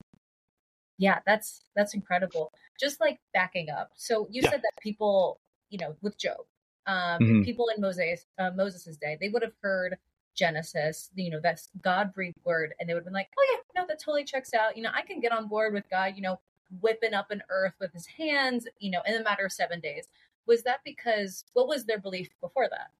yeah, 0.98 1.20
that's 1.26 1.62
that's 1.76 1.96
incredible. 1.96 2.52
Just 2.80 3.02
like 3.02 3.20
backing 3.34 3.70
up. 3.70 3.90
So 3.96 4.28
you 4.30 4.42
yeah. 4.44 4.52
said 4.52 4.62
that 4.62 4.82
people 4.82 5.40
you 5.72 5.80
know, 5.80 5.96
with 6.02 6.18
Job. 6.20 6.46
Um, 6.86 7.20
mm-hmm. 7.20 7.42
People 7.44 7.68
in 7.76 7.82
Moses 7.82 8.26
uh, 8.38 8.52
Moses's 8.56 8.98
day, 8.98 9.18
they 9.20 9.30
would 9.30 9.42
have 9.42 9.54
heard 9.62 9.98
Genesis, 10.36 11.10
you 11.16 11.30
know, 11.30 11.40
that's 11.42 11.70
God 11.82 12.14
breathed 12.14 12.38
word, 12.46 12.74
and 12.80 12.88
they 12.88 12.94
would 12.94 13.02
have 13.02 13.06
been 13.06 13.14
like, 13.14 13.30
oh 13.38 13.46
yeah, 13.52 13.82
no, 13.82 13.88
that 13.88 14.00
totally 14.00 14.24
checks 14.24 14.54
out. 14.54 14.78
You 14.78 14.84
know, 14.84 14.92
I 14.94 15.02
can 15.02 15.20
get 15.20 15.32
on 15.32 15.48
board 15.48 15.74
with 15.74 15.90
God, 15.90 16.14
you 16.16 16.22
know, 16.22 16.40
whipping 16.80 17.14
up 17.14 17.32
an 17.32 17.44
earth 17.50 17.74
with 17.80 17.92
his 17.94 18.06
hands, 18.06 18.68
you 18.80 18.92
know, 18.92 19.02
in 19.06 19.16
a 19.16 19.24
matter 19.24 19.46
of 19.46 19.52
seven 19.52 19.80
days. 19.80 20.08
Was 20.48 20.64
that 20.64 20.80
because 20.86 21.44
what 21.54 21.68
was 21.68 21.86
their 21.86 22.00
belief 22.00 22.30
before 22.42 22.68
that? 22.70 22.92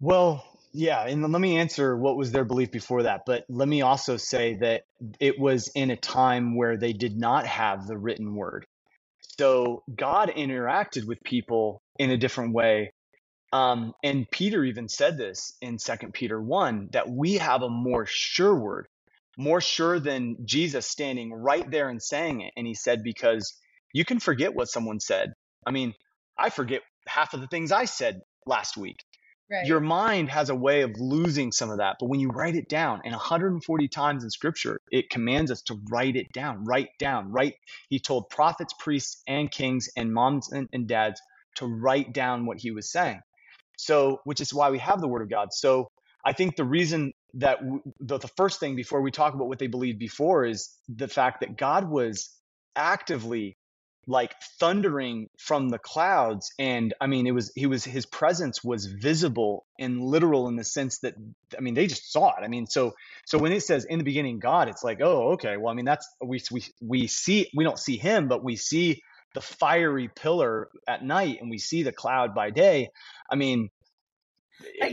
Well, 0.00 0.44
yeah, 0.72 1.06
and 1.06 1.22
let 1.32 1.40
me 1.40 1.56
answer 1.56 1.96
what 1.96 2.16
was 2.16 2.32
their 2.32 2.44
belief 2.44 2.70
before 2.72 3.04
that. 3.04 3.22
But 3.24 3.44
let 3.48 3.68
me 3.68 3.82
also 3.82 4.16
say 4.16 4.56
that 4.56 4.82
it 5.20 5.38
was 5.38 5.70
in 5.74 5.90
a 5.90 5.96
time 5.96 6.56
where 6.56 6.76
they 6.76 6.92
did 6.92 7.16
not 7.16 7.46
have 7.46 7.86
the 7.86 7.96
written 7.96 8.34
word. 8.34 8.66
So 9.38 9.84
God 9.94 10.30
interacted 10.30 11.06
with 11.06 11.22
people 11.24 11.82
in 11.98 12.10
a 12.10 12.16
different 12.18 12.54
way. 12.54 12.92
Um, 13.52 13.94
and 14.04 14.30
Peter 14.30 14.64
even 14.64 14.88
said 14.88 15.18
this 15.18 15.56
in 15.62 15.78
Second 15.80 16.14
Peter 16.14 16.40
1 16.42 16.90
that 16.92 17.10
we 17.10 17.34
have 17.34 17.62
a 17.62 17.70
more 17.70 18.06
sure 18.06 18.54
word, 18.56 18.88
more 19.38 19.60
sure 19.62 20.00
than 20.00 20.36
Jesus 20.46 20.86
standing 20.88 21.32
right 21.34 21.70
there 21.70 21.90
and 21.90 22.02
saying 22.02 22.42
it. 22.42 22.52
And 22.56 22.66
he 22.66 22.74
said, 22.74 23.02
because 23.04 23.54
you 23.94 24.04
can 24.06 24.20
forget 24.20 24.54
what 24.54 24.68
someone 24.70 25.00
said. 25.00 25.34
I 25.66 25.72
mean, 25.72 25.94
I 26.38 26.50
forget 26.50 26.82
half 27.08 27.34
of 27.34 27.42
the 27.42 27.48
things 27.48 27.72
I 27.72 27.86
said 27.86 28.20
last 28.46 28.76
week. 28.76 28.98
Right. 29.50 29.66
Your 29.66 29.80
mind 29.80 30.30
has 30.30 30.50
a 30.50 30.54
way 30.54 30.82
of 30.82 30.92
losing 30.98 31.52
some 31.52 31.70
of 31.70 31.78
that. 31.78 31.96
But 32.00 32.08
when 32.08 32.20
you 32.20 32.30
write 32.30 32.56
it 32.56 32.68
down, 32.68 33.02
and 33.04 33.12
140 33.12 33.88
times 33.88 34.24
in 34.24 34.30
scripture, 34.30 34.80
it 34.90 35.10
commands 35.10 35.50
us 35.50 35.62
to 35.62 35.80
write 35.90 36.16
it 36.16 36.32
down, 36.32 36.64
write 36.64 36.90
down, 36.98 37.30
write. 37.30 37.54
He 37.90 38.00
told 38.00 38.30
prophets, 38.30 38.74
priests, 38.78 39.22
and 39.28 39.50
kings, 39.50 39.88
and 39.96 40.12
moms 40.12 40.50
and, 40.50 40.68
and 40.72 40.88
dads 40.88 41.20
to 41.56 41.66
write 41.66 42.12
down 42.12 42.46
what 42.46 42.58
he 42.58 42.70
was 42.72 42.90
saying. 42.90 43.20
So, 43.78 44.20
which 44.24 44.40
is 44.40 44.54
why 44.54 44.70
we 44.70 44.78
have 44.78 45.00
the 45.00 45.08
word 45.08 45.22
of 45.22 45.30
God. 45.30 45.52
So, 45.52 45.88
I 46.24 46.32
think 46.32 46.56
the 46.56 46.64
reason 46.64 47.12
that 47.34 47.60
w- 47.60 47.82
the, 48.00 48.18
the 48.18 48.28
first 48.36 48.60
thing 48.60 48.76
before 48.76 49.02
we 49.02 49.10
talk 49.10 49.34
about 49.34 49.48
what 49.48 49.58
they 49.58 49.66
believed 49.66 49.98
before 49.98 50.44
is 50.44 50.70
the 50.88 51.08
fact 51.08 51.40
that 51.40 51.56
God 51.56 51.88
was 51.90 52.30
actively 52.76 53.56
like 54.06 54.34
thundering 54.60 55.28
from 55.38 55.68
the 55.68 55.78
clouds 55.78 56.52
and 56.58 56.94
i 57.00 57.06
mean 57.06 57.26
it 57.26 57.32
was 57.32 57.50
he 57.54 57.66
was 57.66 57.84
his 57.84 58.06
presence 58.06 58.62
was 58.62 58.86
visible 58.86 59.64
and 59.78 60.00
literal 60.00 60.48
in 60.48 60.56
the 60.56 60.64
sense 60.64 60.98
that 60.98 61.14
i 61.56 61.60
mean 61.60 61.74
they 61.74 61.86
just 61.86 62.12
saw 62.12 62.28
it. 62.36 62.42
I 62.42 62.48
mean 62.48 62.66
so 62.66 62.94
so 63.24 63.38
when 63.38 63.52
it 63.52 63.62
says 63.62 63.84
in 63.84 63.98
the 63.98 64.04
beginning 64.04 64.40
god 64.40 64.68
it's 64.68 64.84
like 64.84 65.00
oh 65.00 65.32
okay 65.32 65.56
well 65.56 65.72
i 65.72 65.74
mean 65.74 65.84
that's 65.84 66.08
we 66.22 66.42
we 66.50 66.64
we 66.80 67.06
see 67.06 67.48
we 67.54 67.64
don't 67.64 67.78
see 67.78 67.96
him 67.96 68.28
but 68.28 68.44
we 68.44 68.56
see 68.56 69.02
the 69.34 69.40
fiery 69.40 70.08
pillar 70.08 70.68
at 70.88 71.04
night 71.04 71.38
and 71.40 71.50
we 71.50 71.58
see 71.58 71.82
the 71.82 71.92
cloud 71.92 72.34
by 72.34 72.50
day. 72.50 72.90
I 73.28 73.34
mean 73.34 73.68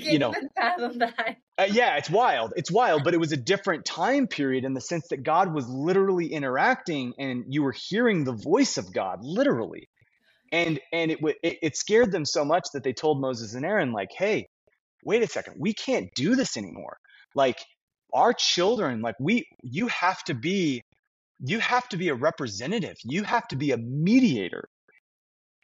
you 0.04 0.20
know, 0.20 0.30
even 0.30 0.50
fathom 0.56 1.00
that. 1.00 1.38
Uh, 1.58 1.68
yeah, 1.72 1.98
it's 1.98 2.10
wild. 2.10 2.54
It's 2.56 2.72
wild, 2.72 3.04
but 3.04 3.14
it 3.14 3.20
was 3.20 3.32
a 3.32 3.38
different 3.38 3.86
time 3.86 4.28
period 4.28 4.64
in 4.64 4.74
the 4.74 4.82
sense 4.82 5.08
that 5.10 5.24
God 5.24 5.54
was 5.54 5.68
literally 5.70 6.28
interacting, 6.34 7.14
and 7.20 7.46
you 7.50 7.64
were 7.64 7.74
hearing 7.90 8.24
the 8.24 8.34
voice 8.34 8.78
of 8.78 8.94
God 8.94 9.20
literally, 9.22 9.88
and 10.52 10.80
and 10.94 11.12
it 11.12 11.20
it, 11.44 11.58
it 11.62 11.78
scared 11.78 12.12
them 12.12 12.26
so 12.26 12.46
much 12.46 12.66
that 12.74 12.84
they 12.84 12.94
told 12.94 13.22
Moses 13.22 13.54
and 13.54 13.66
Aaron 13.66 13.92
like, 13.92 14.10
"Hey, 14.18 14.48
wait 15.04 15.24
a 15.24 15.28
second, 15.28 15.56
we 15.60 15.74
can't 15.74 16.10
do 16.16 16.36
this 16.36 16.58
anymore. 16.58 16.98
Like 17.36 17.60
our 18.14 18.34
children, 18.34 19.02
like 19.02 19.16
we, 19.20 19.46
you 19.64 19.88
have 19.88 20.24
to 20.26 20.34
be, 20.34 20.82
you 21.40 21.60
have 21.60 21.88
to 21.90 21.98
be 21.98 22.10
a 22.10 22.16
representative. 22.16 22.96
You 23.04 23.24
have 23.24 23.48
to 23.50 23.56
be 23.56 23.72
a 23.72 23.78
mediator 23.78 24.66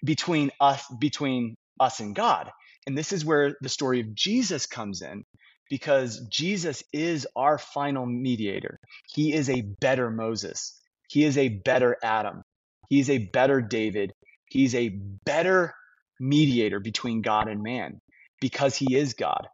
between 0.04 0.52
us, 0.60 0.84
between 1.00 1.56
us 1.80 2.00
and 2.00 2.15
God." 2.15 2.52
And 2.88 2.97
this 2.97 3.12
is 3.12 3.26
where 3.26 3.56
the 3.62 3.69
story 3.69 4.00
of 4.00 4.15
Jesus 4.15 4.65
comes 4.65 5.02
in 5.02 5.26
because 5.69 6.26
Jesus 6.30 6.84
is 6.93 7.28
our 7.36 7.58
final 7.58 8.06
mediator. 8.06 8.80
He 9.13 9.34
is 9.34 9.50
a 9.50 9.62
better 9.62 10.10
Moses. 10.10 10.80
He 11.10 11.26
is 11.26 11.38
a 11.38 11.50
better 11.50 11.97
Adam. 12.02 12.43
He's 12.89 13.10
a 13.10 13.30
better 13.34 13.62
David. 13.62 14.13
He's 14.50 14.73
a 14.73 14.89
better 15.26 15.73
mediator 16.19 16.80
between 16.80 17.21
God 17.21 17.50
and 17.50 17.62
man 17.62 18.00
because 18.39 18.76
he 18.76 18.95
is 18.95 19.13
God 19.13 19.47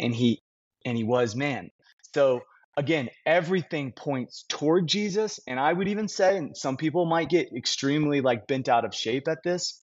and 0.00 0.14
he 0.14 0.40
and 0.84 0.96
he 0.96 1.02
was 1.02 1.34
man. 1.34 1.70
So 2.14 2.42
again, 2.76 3.08
everything 3.26 3.92
points 3.92 4.44
toward 4.48 4.86
Jesus 4.86 5.40
and 5.48 5.58
I 5.58 5.72
would 5.72 5.88
even 5.88 6.06
say 6.06 6.36
and 6.36 6.56
some 6.56 6.76
people 6.76 7.04
might 7.04 7.28
get 7.28 7.52
extremely 7.52 8.20
like 8.20 8.46
bent 8.46 8.68
out 8.68 8.84
of 8.84 8.94
shape 8.94 9.26
at 9.26 9.42
this, 9.42 9.82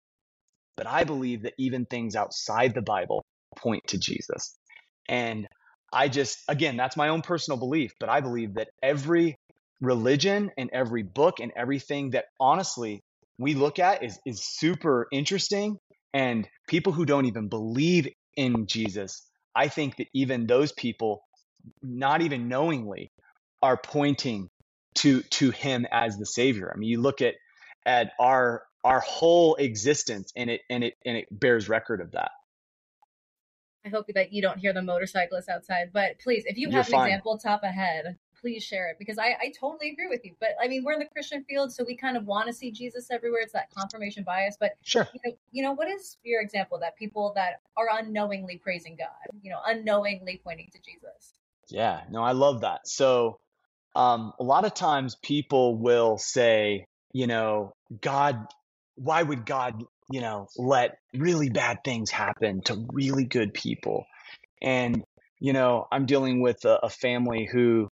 but 0.80 0.86
I 0.86 1.04
believe 1.04 1.42
that 1.42 1.52
even 1.58 1.84
things 1.84 2.16
outside 2.16 2.72
the 2.72 2.80
Bible 2.80 3.22
point 3.54 3.86
to 3.88 3.98
Jesus. 3.98 4.56
And 5.10 5.46
I 5.92 6.08
just, 6.08 6.38
again, 6.48 6.78
that's 6.78 6.96
my 6.96 7.08
own 7.10 7.20
personal 7.20 7.58
belief, 7.58 7.92
but 8.00 8.08
I 8.08 8.22
believe 8.22 8.54
that 8.54 8.68
every 8.82 9.36
religion 9.82 10.50
and 10.56 10.70
every 10.72 11.02
book 11.02 11.38
and 11.38 11.52
everything 11.54 12.12
that 12.12 12.24
honestly 12.40 13.02
we 13.38 13.52
look 13.52 13.78
at 13.78 14.02
is, 14.02 14.18
is 14.24 14.42
super 14.42 15.06
interesting. 15.12 15.76
And 16.14 16.48
people 16.66 16.94
who 16.94 17.04
don't 17.04 17.26
even 17.26 17.48
believe 17.48 18.08
in 18.34 18.66
Jesus, 18.66 19.28
I 19.54 19.68
think 19.68 19.98
that 19.98 20.06
even 20.14 20.46
those 20.46 20.72
people, 20.72 21.20
not 21.82 22.22
even 22.22 22.48
knowingly, 22.48 23.12
are 23.62 23.76
pointing 23.76 24.48
to 24.94 25.20
to 25.24 25.50
him 25.50 25.86
as 25.92 26.16
the 26.16 26.24
savior. 26.24 26.72
I 26.74 26.78
mean, 26.78 26.88
you 26.88 27.02
look 27.02 27.20
at 27.20 27.34
at 27.84 28.12
our 28.18 28.62
our 28.84 29.00
whole 29.00 29.56
existence 29.56 30.32
and 30.36 30.50
it 30.50 30.62
and 30.70 30.84
it 30.84 30.94
and 31.04 31.16
it 31.16 31.28
bears 31.30 31.68
record 31.68 32.00
of 32.00 32.12
that. 32.12 32.30
I 33.84 33.88
hope 33.88 34.06
that 34.14 34.32
you 34.32 34.42
don't 34.42 34.58
hear 34.58 34.72
the 34.72 34.82
motorcyclists 34.82 35.48
outside 35.48 35.90
but 35.92 36.18
please 36.18 36.44
if 36.46 36.56
you 36.56 36.68
You're 36.68 36.78
have 36.78 36.88
an 36.88 36.92
fine. 36.92 37.08
example 37.08 37.38
top 37.38 37.62
ahead 37.62 38.18
please 38.38 38.62
share 38.62 38.88
it 38.90 38.96
because 38.98 39.18
I, 39.18 39.36
I 39.40 39.52
totally 39.58 39.90
agree 39.90 40.06
with 40.08 40.24
you 40.24 40.34
but 40.38 40.50
i 40.62 40.68
mean 40.68 40.84
we're 40.84 40.92
in 40.92 40.98
the 40.98 41.08
christian 41.12 41.44
field 41.44 41.72
so 41.72 41.84
we 41.84 41.96
kind 41.96 42.16
of 42.16 42.26
want 42.26 42.46
to 42.46 42.52
see 42.52 42.70
jesus 42.70 43.10
everywhere. 43.10 43.40
It's 43.42 43.52
that 43.52 43.70
confirmation 43.74 44.24
bias 44.24 44.56
but 44.60 44.72
sure. 44.82 45.08
you 45.14 45.20
know, 45.24 45.36
you 45.50 45.62
know 45.62 45.72
what 45.72 45.88
is 45.88 46.18
your 46.24 46.42
example 46.42 46.78
that 46.80 46.96
people 46.96 47.32
that 47.36 47.60
are 47.76 47.88
unknowingly 47.90 48.58
praising 48.58 48.96
god 48.96 49.08
you 49.42 49.50
know 49.50 49.60
unknowingly 49.66 50.40
pointing 50.44 50.68
to 50.72 50.78
jesus? 50.78 51.34
Yeah 51.68 52.02
no 52.10 52.22
i 52.22 52.32
love 52.32 52.62
that. 52.62 52.86
So 52.86 53.38
um, 53.96 54.32
a 54.38 54.44
lot 54.44 54.64
of 54.64 54.74
times 54.74 55.16
people 55.16 55.76
will 55.76 56.18
say 56.18 56.86
you 57.12 57.26
know 57.26 57.72
god 58.00 58.46
why 59.00 59.22
would 59.22 59.46
God, 59.46 59.82
you 60.10 60.20
know, 60.20 60.46
let 60.56 60.98
really 61.14 61.48
bad 61.48 61.78
things 61.84 62.10
happen 62.10 62.60
to 62.66 62.86
really 62.92 63.24
good 63.24 63.54
people? 63.54 64.04
And, 64.62 65.02
you 65.38 65.54
know, 65.54 65.86
I'm 65.90 66.04
dealing 66.04 66.42
with 66.42 66.64
a, 66.66 66.80
a 66.82 66.90
family 66.90 67.48
who, 67.50 67.88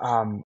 um, 0.00 0.42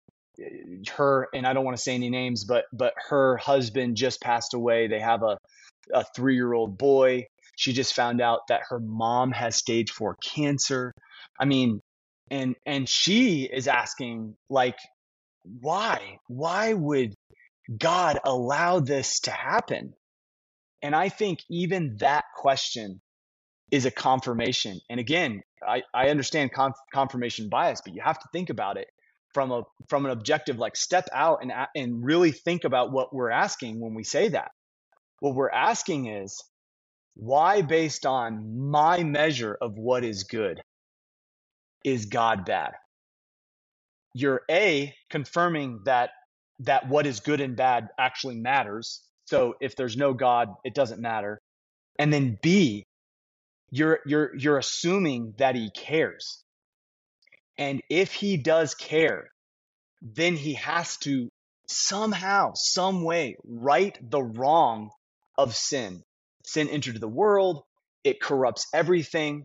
her 0.97 1.29
and 1.35 1.47
I 1.47 1.53
don't 1.53 1.65
want 1.65 1.77
to 1.77 1.83
say 1.83 1.95
any 1.95 2.11
names, 2.11 2.45
but 2.45 2.65
but 2.73 2.95
her 3.09 3.37
husband 3.39 3.97
just 3.97 4.21
passed 4.21 4.55
away. 4.55 4.87
They 4.87 5.01
have 5.01 5.23
a 5.23 5.37
a 5.93 6.05
three 6.15 6.37
year 6.37 6.53
old 6.53 6.79
boy. 6.79 7.25
She 7.57 7.73
just 7.73 7.95
found 7.95 8.21
out 8.21 8.41
that 8.49 8.63
her 8.69 8.79
mom 8.79 9.33
has 9.33 9.57
stage 9.57 9.91
four 9.91 10.17
cancer. 10.23 10.93
I 11.41 11.45
mean, 11.45 11.81
and 12.31 12.55
and 12.67 12.89
she 12.89 13.49
is 13.53 13.67
asking 13.67 14.37
like, 14.49 14.79
why? 15.61 16.19
Why 16.29 16.73
would 16.73 17.15
God 17.77 18.19
allow 18.25 18.81
this 18.81 19.21
to 19.21 19.31
happen? 19.31 19.95
And 20.83 20.95
I 20.95 21.09
think 21.09 21.41
even 21.51 21.97
that 22.01 22.25
question 22.37 23.01
is 23.71 23.87
a 23.87 23.91
confirmation. 23.91 24.81
And 24.91 25.01
again, 25.01 25.43
I, 25.67 25.83
I 25.95 26.11
understand 26.11 26.53
conf- 26.53 26.77
confirmation 26.95 27.49
bias, 27.51 27.83
but 27.85 27.95
you 27.95 28.03
have 28.03 28.19
to 28.21 28.29
think 28.33 28.51
about 28.51 28.77
it 28.79 28.89
from 29.35 29.53
a 29.53 29.63
from 29.89 30.07
an 30.07 30.13
objective 30.13 30.59
like 30.59 30.77
step 30.77 31.09
out 31.13 31.41
and 31.43 31.53
and 31.77 32.05
really 32.05 32.33
think 32.33 32.65
about 32.65 32.93
what 32.93 33.15
we're 33.15 33.31
asking 33.31 33.81
when 33.81 33.95
we 33.95 34.05
say 34.05 34.29
that. 34.31 34.53
What 35.21 35.35
we're 35.35 35.51
asking 35.51 36.07
is 36.09 36.43
why 37.15 37.63
based 37.63 38.07
on 38.07 38.71
my 38.71 39.03
measure 39.05 39.57
of 39.61 39.77
what 39.77 40.05
is 40.05 40.25
good 40.25 40.63
is 41.85 42.07
God 42.07 42.47
bad? 42.47 42.73
You're 44.15 44.43
a 44.51 44.95
confirming 45.11 45.83
that 45.85 46.11
that 46.61 46.89
what 46.89 47.07
is 47.07 47.21
good 47.21 47.41
and 47.41 47.57
bad 47.57 47.89
actually 47.99 48.37
matters. 48.37 49.03
So 49.27 49.55
if 49.61 49.77
there's 49.77 49.97
no 49.97 50.15
God, 50.15 50.49
it 50.65 50.75
doesn't 50.75 51.01
matter. 51.01 51.39
And 51.99 52.13
then 52.13 52.39
B, 52.43 52.85
you're 53.71 54.01
you're 54.07 54.35
you're 54.37 54.59
assuming 54.59 55.35
that 55.39 55.55
he 55.55 55.71
cares. 55.71 56.43
And 57.59 57.83
if 57.91 58.13
he 58.13 58.37
does 58.37 58.75
care, 58.75 59.29
then 60.01 60.37
he 60.37 60.55
has 60.55 60.97
to 60.99 61.29
somehow, 61.67 62.53
some 62.55 63.03
way 63.03 63.37
right 63.45 63.99
the 64.01 64.23
wrong 64.23 64.91
of 65.37 65.55
sin. 65.55 66.03
Sin 66.45 66.69
entered 66.69 67.01
the 67.01 67.09
world, 67.09 67.63
it 68.05 68.21
corrupts 68.21 68.67
everything. 68.73 69.45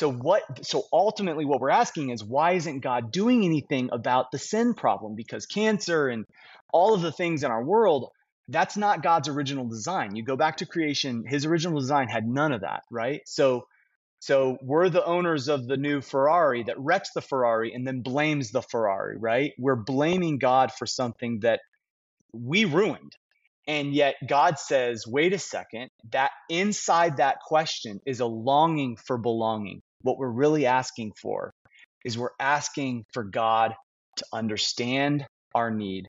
So 0.00 0.10
what 0.10 0.42
so 0.66 0.84
ultimately 0.92 1.44
what 1.44 1.60
we're 1.60 1.70
asking 1.70 2.10
is 2.10 2.24
why 2.24 2.52
isn't 2.52 2.80
God 2.80 3.12
doing 3.12 3.44
anything 3.44 3.90
about 3.92 4.32
the 4.32 4.38
sin 4.38 4.74
problem? 4.74 5.14
Because 5.14 5.46
cancer 5.46 6.08
and 6.08 6.24
all 6.72 6.94
of 6.94 7.02
the 7.02 7.12
things 7.12 7.44
in 7.44 7.50
our 7.50 7.64
world, 7.64 8.10
that's 8.48 8.76
not 8.76 9.02
God's 9.02 9.28
original 9.28 9.68
design. 9.68 10.16
You 10.16 10.24
go 10.24 10.36
back 10.36 10.58
to 10.58 10.66
creation, 10.66 11.24
his 11.26 11.46
original 11.46 11.78
design 11.78 12.08
had 12.08 12.26
none 12.26 12.52
of 12.52 12.62
that, 12.62 12.82
right? 12.90 13.20
So 13.26 13.66
so 14.18 14.56
we're 14.62 14.88
the 14.88 15.04
owners 15.04 15.48
of 15.48 15.66
the 15.66 15.76
new 15.76 16.00
Ferrari 16.00 16.62
that 16.64 16.80
wrecks 16.80 17.10
the 17.14 17.20
Ferrari 17.20 17.74
and 17.74 17.86
then 17.86 18.00
blames 18.00 18.50
the 18.50 18.62
Ferrari, 18.62 19.18
right? 19.18 19.52
We're 19.58 19.76
blaming 19.76 20.38
God 20.38 20.72
for 20.72 20.86
something 20.86 21.40
that 21.40 21.60
we 22.32 22.64
ruined. 22.64 23.12
And 23.66 23.94
yet 23.94 24.16
God 24.26 24.58
says, 24.58 25.06
wait 25.06 25.32
a 25.32 25.38
second, 25.38 25.88
that 26.10 26.32
inside 26.50 27.16
that 27.16 27.38
question 27.40 28.00
is 28.06 28.20
a 28.20 28.26
longing 28.26 28.96
for 28.96 29.16
belonging. 29.16 29.80
What 30.02 30.18
we're 30.18 30.28
really 30.28 30.66
asking 30.66 31.12
for 31.20 31.52
is 32.04 32.18
we're 32.18 32.28
asking 32.38 33.04
for 33.12 33.24
God 33.24 33.74
to 34.18 34.24
understand 34.32 35.26
our 35.54 35.70
need 35.70 36.06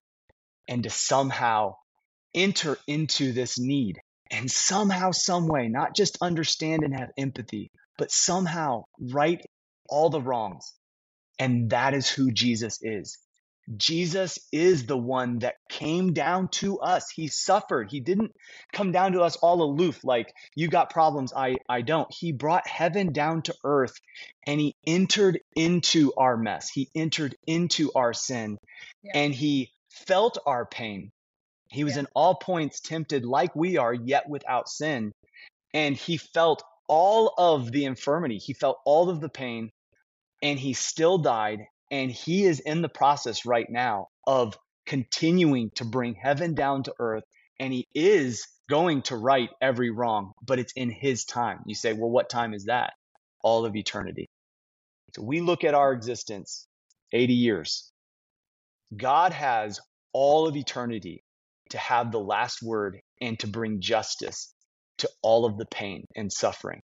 and 0.67 0.83
to 0.83 0.89
somehow 0.89 1.75
enter 2.33 2.77
into 2.87 3.31
this 3.31 3.57
need 3.57 3.99
and 4.31 4.51
somehow, 4.51 5.11
some 5.11 5.47
way, 5.47 5.69
not 5.69 5.95
just 5.95 6.17
understand 6.21 6.83
and 6.83 6.93
have 6.93 7.09
empathy, 7.17 7.69
but 7.97 8.11
somehow 8.11 8.83
right 8.99 9.41
all 9.87 10.09
the 10.09 10.21
wrongs. 10.21 10.73
And 11.39 11.69
that 11.69 11.93
is 11.93 12.09
who 12.09 12.31
Jesus 12.31 12.79
is. 12.81 13.17
Jesus 13.75 14.37
is 14.51 14.85
the 14.85 14.97
one 14.97 15.39
that 15.39 15.55
came 15.69 16.13
down 16.13 16.49
to 16.49 16.79
us. 16.79 17.09
He 17.09 17.27
suffered. 17.27 17.89
He 17.89 17.99
didn't 17.99 18.31
come 18.71 18.91
down 18.91 19.13
to 19.13 19.21
us 19.21 19.37
all 19.37 19.63
aloof, 19.63 20.03
like, 20.03 20.31
you 20.55 20.67
got 20.67 20.91
problems, 20.91 21.33
I, 21.35 21.55
I 21.67 21.81
don't. 21.81 22.07
He 22.13 22.31
brought 22.31 22.67
heaven 22.67 23.11
down 23.11 23.41
to 23.43 23.55
earth 23.63 23.93
and 24.45 24.59
he 24.59 24.75
entered 24.85 25.39
into 25.55 26.13
our 26.15 26.37
mess. 26.37 26.69
He 26.69 26.89
entered 26.95 27.35
into 27.47 27.91
our 27.95 28.13
sin 28.13 28.57
yeah. 29.01 29.13
and 29.15 29.33
he 29.33 29.71
felt 29.89 30.37
our 30.45 30.65
pain. 30.65 31.11
He 31.69 31.83
was 31.83 31.93
yeah. 31.93 32.01
in 32.01 32.07
all 32.15 32.35
points 32.35 32.79
tempted 32.79 33.25
like 33.25 33.55
we 33.55 33.77
are, 33.77 33.93
yet 33.93 34.29
without 34.29 34.69
sin. 34.69 35.11
And 35.73 35.95
he 35.95 36.17
felt 36.17 36.63
all 36.87 37.33
of 37.37 37.71
the 37.71 37.85
infirmity, 37.85 38.37
he 38.37 38.53
felt 38.53 38.77
all 38.85 39.09
of 39.09 39.19
the 39.19 39.29
pain, 39.29 39.71
and 40.43 40.59
he 40.59 40.73
still 40.73 41.17
died. 41.17 41.61
And 41.91 42.11
he 42.11 42.45
is 42.45 42.59
in 42.59 42.81
the 42.81 42.89
process 42.89 43.45
right 43.45 43.67
now 43.69 44.07
of 44.25 44.57
continuing 44.85 45.71
to 45.75 45.85
bring 45.85 46.15
heaven 46.15 46.55
down 46.55 46.83
to 46.83 46.93
earth. 46.99 47.23
And 47.59 47.71
he 47.71 47.87
is 47.93 48.47
going 48.69 49.03
to 49.03 49.15
right 49.15 49.49
every 49.61 49.91
wrong, 49.91 50.33
but 50.45 50.59
it's 50.59 50.73
in 50.75 50.89
his 50.89 51.25
time. 51.25 51.59
You 51.65 51.75
say, 51.75 51.93
well, 51.93 52.09
what 52.09 52.29
time 52.29 52.53
is 52.53 52.65
that? 52.65 52.93
All 53.41 53.65
of 53.65 53.75
eternity. 53.75 54.27
So 55.15 55.23
we 55.23 55.41
look 55.41 55.63
at 55.63 55.73
our 55.73 55.93
existence 55.93 56.67
80 57.13 57.33
years. 57.33 57.91
God 58.95 59.31
has 59.31 59.79
all 60.13 60.47
of 60.47 60.55
eternity 60.55 61.23
to 61.69 61.77
have 61.77 62.11
the 62.11 62.19
last 62.19 62.61
word 62.61 62.99
and 63.21 63.39
to 63.39 63.47
bring 63.47 63.81
justice 63.81 64.53
to 64.99 65.09
all 65.21 65.45
of 65.45 65.57
the 65.57 65.65
pain 65.65 66.05
and 66.15 66.31
suffering. 66.31 66.81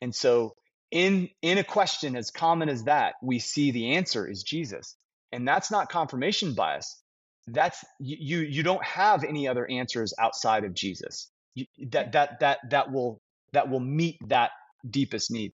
And 0.00 0.14
so 0.14 0.54
in 0.92 1.30
in 1.40 1.58
a 1.58 1.64
question 1.64 2.14
as 2.14 2.30
common 2.30 2.68
as 2.68 2.84
that, 2.84 3.14
we 3.22 3.40
see 3.40 3.72
the 3.72 3.96
answer 3.96 4.28
is 4.28 4.44
Jesus. 4.44 4.94
And 5.32 5.48
that's 5.48 5.70
not 5.70 5.88
confirmation 5.88 6.54
bias. 6.54 7.02
That's 7.48 7.82
you 7.98 8.40
you 8.40 8.62
don't 8.62 8.84
have 8.84 9.24
any 9.24 9.48
other 9.48 9.68
answers 9.68 10.14
outside 10.18 10.64
of 10.64 10.74
Jesus. 10.74 11.30
You, 11.54 11.64
that 11.90 12.12
that 12.12 12.40
that 12.40 12.58
that 12.70 12.92
will 12.92 13.20
that 13.52 13.70
will 13.70 13.80
meet 13.80 14.18
that 14.28 14.50
deepest 14.88 15.30
need. 15.30 15.52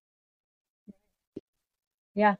Yeah. 2.13 2.35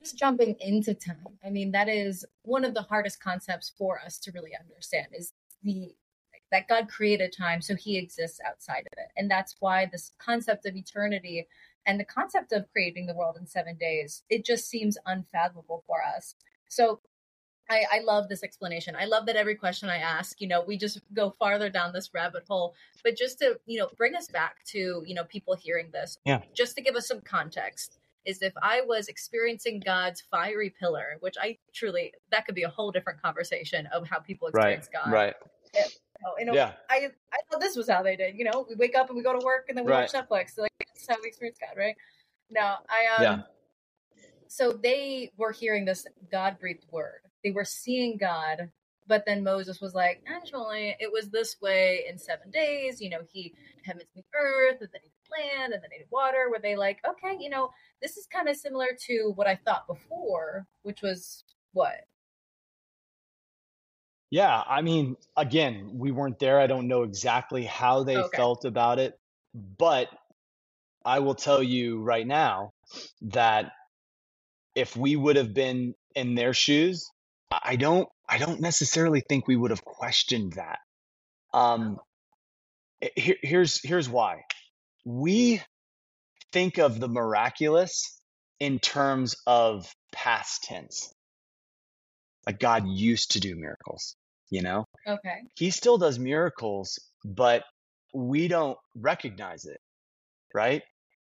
Just 0.00 0.16
jumping 0.16 0.56
into 0.60 0.94
time. 0.94 1.38
I 1.44 1.50
mean, 1.50 1.72
that 1.72 1.88
is 1.88 2.24
one 2.42 2.64
of 2.64 2.72
the 2.72 2.82
hardest 2.82 3.20
concepts 3.20 3.72
for 3.76 4.00
us 4.00 4.18
to 4.20 4.32
really 4.32 4.52
understand 4.58 5.08
is 5.12 5.32
the 5.62 5.94
that 6.52 6.68
God 6.68 6.88
created 6.88 7.34
time, 7.36 7.60
so 7.60 7.74
he 7.74 7.98
exists 7.98 8.40
outside 8.46 8.86
of 8.92 8.98
it. 8.98 9.08
And 9.16 9.30
that's 9.30 9.56
why 9.58 9.86
this 9.86 10.12
concept 10.18 10.64
of 10.64 10.76
eternity 10.76 11.46
and 11.86 11.98
the 12.00 12.04
concept 12.04 12.52
of 12.52 12.70
creating 12.72 13.06
the 13.06 13.14
world 13.14 13.36
in 13.38 13.46
seven 13.46 13.76
days, 13.76 14.22
it 14.28 14.44
just 14.44 14.68
seems 14.68 14.98
unfathomable 15.06 15.84
for 15.86 15.98
us. 16.02 16.34
So 16.68 17.00
I, 17.70 17.84
I, 17.92 18.00
love 18.00 18.28
this 18.28 18.42
explanation. 18.42 18.94
I 18.96 19.06
love 19.06 19.26
that 19.26 19.36
every 19.36 19.54
question 19.54 19.88
I 19.88 19.98
ask, 19.98 20.40
you 20.40 20.48
know, 20.48 20.62
we 20.62 20.76
just 20.76 21.00
go 21.14 21.34
farther 21.38 21.70
down 21.70 21.92
this 21.92 22.10
rabbit 22.12 22.44
hole. 22.48 22.74
But 23.02 23.16
just 23.16 23.38
to, 23.40 23.58
you 23.66 23.78
know, 23.78 23.88
bring 23.96 24.14
us 24.14 24.28
back 24.28 24.64
to, 24.66 25.02
you 25.06 25.14
know, 25.14 25.24
people 25.24 25.54
hearing 25.54 25.90
this, 25.92 26.18
yeah. 26.24 26.42
just 26.54 26.76
to 26.76 26.82
give 26.82 26.96
us 26.96 27.08
some 27.08 27.20
context, 27.20 27.98
is 28.24 28.42
if 28.42 28.52
I 28.60 28.82
was 28.82 29.06
experiencing 29.08 29.80
God's 29.84 30.20
fiery 30.20 30.74
pillar, 30.78 31.16
which 31.20 31.36
I 31.40 31.58
truly, 31.72 32.12
that 32.32 32.44
could 32.46 32.56
be 32.56 32.64
a 32.64 32.68
whole 32.68 32.90
different 32.90 33.22
conversation 33.22 33.86
of 33.86 34.06
how 34.08 34.18
people 34.18 34.48
experience 34.48 34.88
right, 34.92 35.04
God. 35.04 35.12
Right 35.12 35.34
you 36.38 36.44
know, 36.44 36.54
yeah. 36.54 36.72
I 36.88 37.08
I 37.32 37.38
thought 37.50 37.60
this 37.60 37.76
was 37.76 37.88
how 37.88 38.02
they 38.02 38.16
did. 38.16 38.36
You 38.36 38.44
know, 38.44 38.66
we 38.68 38.74
wake 38.76 38.96
up 38.96 39.08
and 39.08 39.16
we 39.16 39.22
go 39.22 39.38
to 39.38 39.44
work 39.44 39.66
and 39.68 39.76
then 39.76 39.84
we 39.84 39.92
right. 39.92 40.12
watch 40.12 40.12
Netflix. 40.12 40.54
So 40.54 40.62
like 40.62 40.72
that's 40.78 41.06
how 41.08 41.16
we 41.22 41.28
experience 41.28 41.58
God, 41.60 41.78
right? 41.78 41.96
No, 42.50 42.60
I 42.60 43.16
um. 43.16 43.22
Yeah. 43.22 43.42
So 44.48 44.72
they 44.72 45.32
were 45.36 45.52
hearing 45.52 45.84
this 45.84 46.06
God 46.30 46.58
breathed 46.58 46.86
word. 46.90 47.20
They 47.42 47.50
were 47.50 47.64
seeing 47.64 48.16
God, 48.16 48.70
but 49.06 49.24
then 49.26 49.44
Moses 49.44 49.80
was 49.80 49.94
like, 49.94 50.22
actually, 50.26 50.96
it 51.00 51.12
was 51.12 51.30
this 51.30 51.56
way 51.60 52.04
in 52.08 52.18
seven 52.18 52.50
days. 52.50 53.00
You 53.00 53.10
know, 53.10 53.20
he 53.32 53.54
heavens 53.84 54.08
and 54.14 54.24
earth, 54.34 54.78
and 54.80 54.88
then 54.92 55.00
he 55.02 55.10
land, 55.30 55.72
and 55.72 55.82
then 55.82 55.90
he 55.92 56.04
water. 56.10 56.48
Were 56.50 56.60
they 56.60 56.76
like, 56.76 56.98
okay, 57.08 57.36
you 57.38 57.50
know, 57.50 57.70
this 58.00 58.16
is 58.16 58.26
kind 58.26 58.48
of 58.48 58.56
similar 58.56 58.88
to 59.06 59.32
what 59.34 59.46
I 59.46 59.56
thought 59.56 59.86
before, 59.86 60.66
which 60.82 61.02
was 61.02 61.44
what 61.72 61.94
yeah, 64.30 64.62
I 64.66 64.82
mean, 64.82 65.16
again, 65.36 65.90
we 65.94 66.10
weren't 66.10 66.38
there. 66.38 66.60
I 66.60 66.66
don't 66.66 66.88
know 66.88 67.02
exactly 67.04 67.64
how 67.64 68.02
they 68.02 68.16
okay. 68.16 68.36
felt 68.36 68.64
about 68.64 68.98
it, 68.98 69.18
but 69.54 70.08
I 71.04 71.20
will 71.20 71.36
tell 71.36 71.62
you 71.62 72.02
right 72.02 72.26
now 72.26 72.72
that 73.22 73.72
if 74.74 74.96
we 74.96 75.14
would 75.14 75.36
have 75.36 75.54
been 75.54 75.94
in 76.14 76.34
their 76.34 76.52
shoes, 76.52 77.08
I 77.50 77.76
don't 77.76 78.08
I 78.28 78.38
don't 78.38 78.60
necessarily 78.60 79.22
think 79.28 79.46
we 79.46 79.56
would 79.56 79.70
have 79.70 79.84
questioned 79.84 80.54
that. 80.54 80.80
Um 81.54 81.98
here, 83.14 83.36
here's 83.40 83.80
here's 83.82 84.08
why. 84.08 84.42
We 85.04 85.62
think 86.52 86.78
of 86.78 86.98
the 86.98 87.08
miraculous 87.08 88.20
in 88.58 88.80
terms 88.80 89.36
of 89.46 89.94
past 90.12 90.64
tense 90.64 91.14
like 92.46 92.58
God 92.58 92.86
used 92.86 93.32
to 93.32 93.40
do 93.40 93.56
miracles, 93.56 94.16
you 94.50 94.62
know? 94.62 94.84
Okay. 95.06 95.38
He 95.56 95.70
still 95.70 95.98
does 95.98 96.18
miracles, 96.18 96.98
but 97.24 97.64
we 98.14 98.48
don't 98.48 98.78
recognize 98.94 99.64
it, 99.64 99.80
right? 100.54 100.82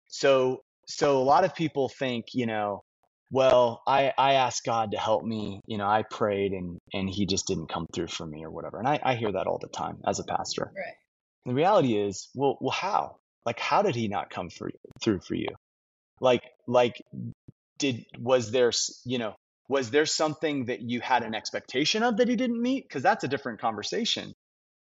So 0.09 0.63
so 0.87 1.19
a 1.19 1.23
lot 1.23 1.45
of 1.45 1.55
people 1.55 1.89
think, 1.89 2.27
you 2.35 2.47
know, 2.47 2.83
well, 3.31 3.81
I, 3.87 4.13
I 4.19 4.35
asked 4.35 4.65
God 4.65 4.91
to 4.91 4.99
help 4.99 5.25
me, 5.25 5.61
you 5.67 5.79
know, 5.79 5.87
I 5.87 6.03
prayed 6.11 6.53
and 6.53 6.79
and 6.93 7.09
he 7.09 7.27
just 7.27 7.47
didn't 7.47 7.69
come 7.69 7.87
through 7.95 8.09
for 8.09 8.27
me 8.27 8.45
or 8.45 8.51
whatever. 8.51 8.79
And 8.79 8.89
I, 8.89 8.99
I 9.03 9.15
hear 9.15 9.33
that 9.33 9.47
all 9.47 9.59
the 9.59 9.69
time 9.69 9.99
as 10.07 10.19
a 10.19 10.25
pastor. 10.25 10.73
Right. 10.75 10.95
The 11.47 11.55
reality 11.55 11.97
is, 11.97 12.29
well, 12.35 12.59
well, 12.61 12.71
how? 12.73 13.17
Like, 13.47 13.59
how 13.59 13.83
did 13.83 13.95
he 13.95 14.09
not 14.09 14.31
come 14.31 14.51
for, 14.51 14.71
through 15.03 15.21
for 15.21 15.35
you? 15.35 15.49
Like, 16.21 16.43
like, 16.67 17.03
did 17.79 18.05
was 18.19 18.51
there, 18.51 18.73
you 19.07 19.19
know, 19.19 19.35
was 19.71 19.91
there 19.91 20.05
something 20.05 20.65
that 20.67 20.81
you 20.83 21.01
had 21.01 21.23
an 21.23 21.35
expectation 21.35 22.03
of 22.03 22.17
that 22.17 22.29
he 22.29 22.37
didn't 22.37 22.61
meet 22.61 22.85
because 22.89 23.03
that's 23.03 23.25
a 23.25 23.29
different 23.29 23.61
conversation 23.61 24.33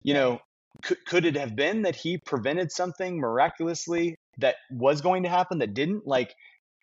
you 0.03 0.15
know 0.15 0.39
could, 0.83 1.05
could 1.05 1.25
it 1.27 1.37
have 1.37 1.57
been 1.57 1.83
that 1.83 1.97
he 1.97 2.17
prevented 2.17 2.71
something 2.71 3.19
miraculously 3.19 4.17
that 4.39 4.55
was 4.71 5.01
going 5.01 5.25
to 5.25 5.29
happen 5.29 5.59
that 5.59 5.75
didn't 5.75 6.07
like 6.07 6.35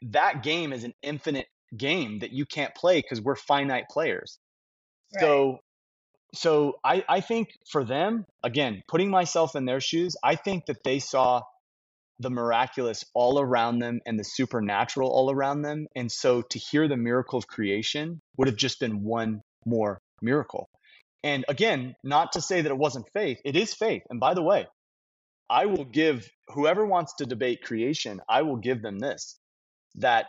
that 0.02 0.44
game 0.44 0.74
is 0.74 0.84
an 0.84 0.94
infinite 1.02 1.48
game 1.76 2.20
that 2.20 2.32
you 2.32 2.46
can't 2.46 2.74
play 2.76 3.02
because 3.02 3.22
we're 3.22 3.36
finite 3.36 3.86
players. 3.90 4.40
Right. 5.16 5.22
So 5.22 5.60
so 6.34 6.76
I, 6.84 7.04
I 7.08 7.22
think 7.22 7.50
for 7.72 7.86
them, 7.86 8.26
again, 8.44 8.84
putting 8.90 9.10
myself 9.10 9.56
in 9.56 9.66
their 9.66 9.80
shoes, 9.80 10.16
I 10.24 10.36
think 10.36 10.66
that 10.66 10.84
they 10.84 11.00
saw 11.00 11.42
the 12.20 12.30
miraculous 12.30 13.04
all 13.14 13.40
around 13.40 13.80
them 13.80 14.00
and 14.06 14.20
the 14.20 14.24
supernatural 14.24 15.10
all 15.10 15.32
around 15.32 15.62
them. 15.62 15.88
And 15.96 16.12
so 16.12 16.42
to 16.42 16.60
hear 16.60 16.88
the 16.88 16.98
miracle 16.98 17.38
of 17.38 17.48
creation 17.48 18.22
would 18.38 18.48
have 18.48 18.58
just 18.58 18.80
been 18.80 19.04
one 19.04 19.42
more 19.66 20.00
miracle. 20.22 20.70
And 21.24 21.46
again, 21.48 21.96
not 22.04 22.34
to 22.34 22.42
say 22.42 22.62
that 22.62 22.72
it 22.72 22.78
wasn't 22.78 23.10
faith, 23.14 23.40
it 23.44 23.56
is 23.56 23.74
faith. 23.74 24.04
And 24.10 24.20
by 24.20 24.34
the 24.34 24.44
way, 24.44 24.68
I 25.50 25.66
will 25.66 25.86
give 25.86 26.30
whoever 26.50 26.86
wants 26.86 27.16
to 27.16 27.26
debate 27.26 27.62
creation, 27.64 28.22
I 28.30 28.42
will 28.42 28.58
give 28.58 28.82
them 28.82 29.00
this 29.00 29.40
that 29.96 30.28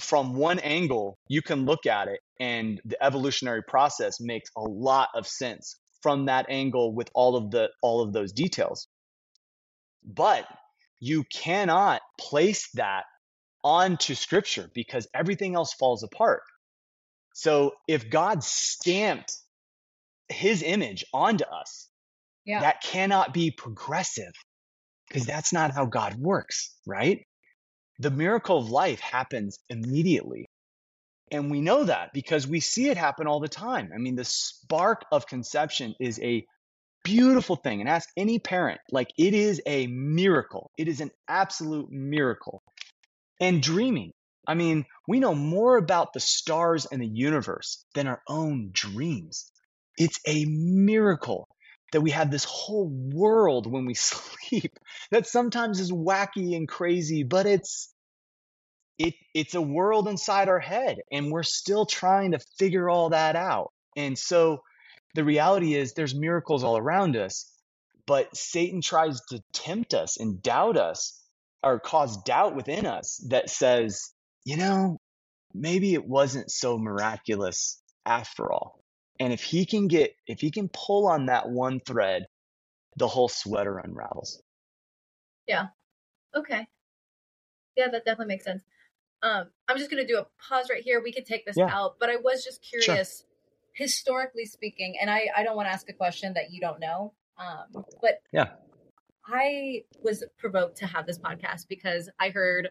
from 0.00 0.34
one 0.34 0.58
angle, 0.58 1.16
you 1.28 1.42
can 1.42 1.64
look 1.64 1.86
at 1.86 2.08
it 2.08 2.20
and 2.40 2.80
the 2.84 3.02
evolutionary 3.02 3.62
process 3.62 4.20
makes 4.20 4.50
a 4.56 4.62
lot 4.62 5.08
of 5.14 5.26
sense 5.26 5.76
from 6.02 6.26
that 6.26 6.46
angle 6.48 6.94
with 6.94 7.08
all 7.14 7.36
of 7.36 7.50
the 7.50 7.70
all 7.82 8.02
of 8.02 8.12
those 8.12 8.32
details. 8.32 8.88
But 10.04 10.46
you 11.02 11.24
cannot 11.24 12.00
place 12.16 12.68
that 12.74 13.06
onto 13.64 14.14
scripture 14.14 14.70
because 14.72 15.08
everything 15.12 15.56
else 15.56 15.74
falls 15.74 16.04
apart. 16.04 16.42
So 17.34 17.72
if 17.88 18.08
God 18.08 18.44
stamped 18.44 19.36
his 20.28 20.62
image 20.62 21.04
onto 21.12 21.42
us, 21.42 21.88
yeah. 22.44 22.60
that 22.60 22.82
cannot 22.84 23.34
be 23.34 23.50
progressive 23.50 24.32
because 25.08 25.26
that's 25.26 25.52
not 25.52 25.72
how 25.72 25.86
God 25.86 26.14
works, 26.14 26.72
right? 26.86 27.26
The 27.98 28.12
miracle 28.12 28.58
of 28.58 28.70
life 28.70 29.00
happens 29.00 29.58
immediately. 29.68 30.46
And 31.32 31.50
we 31.50 31.62
know 31.62 31.82
that 31.82 32.12
because 32.14 32.46
we 32.46 32.60
see 32.60 32.90
it 32.90 32.96
happen 32.96 33.26
all 33.26 33.40
the 33.40 33.48
time. 33.48 33.90
I 33.92 33.98
mean, 33.98 34.14
the 34.14 34.24
spark 34.24 35.04
of 35.10 35.26
conception 35.26 35.96
is 35.98 36.20
a 36.20 36.46
beautiful 37.02 37.56
thing. 37.56 37.80
And 37.80 37.88
ask 37.88 38.08
any 38.16 38.38
parent, 38.38 38.80
like 38.90 39.10
it 39.18 39.34
is 39.34 39.60
a 39.66 39.86
miracle. 39.86 40.70
It 40.78 40.88
is 40.88 41.00
an 41.00 41.10
absolute 41.28 41.90
miracle. 41.90 42.62
And 43.40 43.62
dreaming. 43.62 44.12
I 44.46 44.54
mean, 44.54 44.84
we 45.06 45.20
know 45.20 45.34
more 45.34 45.76
about 45.76 46.12
the 46.12 46.20
stars 46.20 46.86
and 46.90 47.00
the 47.00 47.08
universe 47.08 47.84
than 47.94 48.06
our 48.06 48.20
own 48.28 48.70
dreams. 48.72 49.50
It's 49.96 50.18
a 50.26 50.44
miracle 50.46 51.48
that 51.92 52.00
we 52.00 52.10
have 52.10 52.30
this 52.30 52.44
whole 52.44 52.88
world 52.88 53.70
when 53.70 53.86
we 53.86 53.94
sleep 53.94 54.78
that 55.10 55.26
sometimes 55.26 55.78
is 55.80 55.92
wacky 55.92 56.56
and 56.56 56.68
crazy, 56.68 57.22
but 57.22 57.46
it's 57.46 57.92
it 58.98 59.14
it's 59.34 59.54
a 59.54 59.62
world 59.62 60.08
inside 60.08 60.48
our 60.48 60.60
head 60.60 60.98
and 61.10 61.30
we're 61.30 61.42
still 61.42 61.86
trying 61.86 62.32
to 62.32 62.38
figure 62.58 62.90
all 62.90 63.10
that 63.10 63.36
out. 63.36 63.72
And 63.96 64.18
so 64.18 64.62
the 65.14 65.24
reality 65.24 65.74
is 65.74 65.92
there's 65.92 66.14
miracles 66.14 66.64
all 66.64 66.76
around 66.76 67.16
us, 67.16 67.50
but 68.06 68.34
Satan 68.36 68.80
tries 68.80 69.20
to 69.30 69.42
tempt 69.52 69.94
us 69.94 70.18
and 70.18 70.42
doubt 70.42 70.76
us 70.76 71.20
or 71.62 71.78
cause 71.78 72.22
doubt 72.24 72.56
within 72.56 72.86
us 72.86 73.24
that 73.28 73.50
says, 73.50 74.12
you 74.44 74.56
know, 74.56 74.98
maybe 75.54 75.94
it 75.94 76.04
wasn't 76.04 76.50
so 76.50 76.78
miraculous 76.78 77.80
after 78.04 78.50
all. 78.50 78.82
And 79.20 79.32
if 79.32 79.42
he 79.42 79.66
can 79.66 79.86
get, 79.86 80.14
if 80.26 80.40
he 80.40 80.50
can 80.50 80.68
pull 80.68 81.06
on 81.06 81.26
that 81.26 81.48
one 81.48 81.80
thread, 81.80 82.26
the 82.96 83.06
whole 83.06 83.28
sweater 83.28 83.78
unravels. 83.78 84.42
Yeah. 85.46 85.66
Okay. 86.34 86.66
Yeah, 87.76 87.88
that 87.88 88.04
definitely 88.04 88.34
makes 88.34 88.44
sense. 88.44 88.64
Um, 89.22 89.46
I'm 89.68 89.78
just 89.78 89.90
going 89.90 90.04
to 90.04 90.12
do 90.12 90.18
a 90.18 90.26
pause 90.48 90.68
right 90.68 90.82
here. 90.82 91.00
We 91.02 91.12
could 91.12 91.26
take 91.26 91.46
this 91.46 91.56
yeah. 91.56 91.68
out, 91.70 91.96
but 92.00 92.10
I 92.10 92.16
was 92.16 92.44
just 92.44 92.62
curious, 92.62 93.18
sure. 93.18 93.28
Historically 93.72 94.46
speaking, 94.46 94.96
and 95.00 95.10
I, 95.10 95.28
I 95.36 95.42
don't 95.42 95.56
want 95.56 95.66
to 95.68 95.72
ask 95.72 95.88
a 95.88 95.94
question 95.94 96.32
that 96.34 96.50
you 96.50 96.60
don't 96.60 96.80
know. 96.80 97.12
Um, 97.38 97.84
but 98.00 98.20
yeah, 98.32 98.50
I 99.26 99.84
was 100.02 100.24
provoked 100.38 100.76
to 100.78 100.86
have 100.86 101.06
this 101.06 101.18
podcast 101.18 101.68
because 101.68 102.08
I 102.20 102.30
heard 102.30 102.68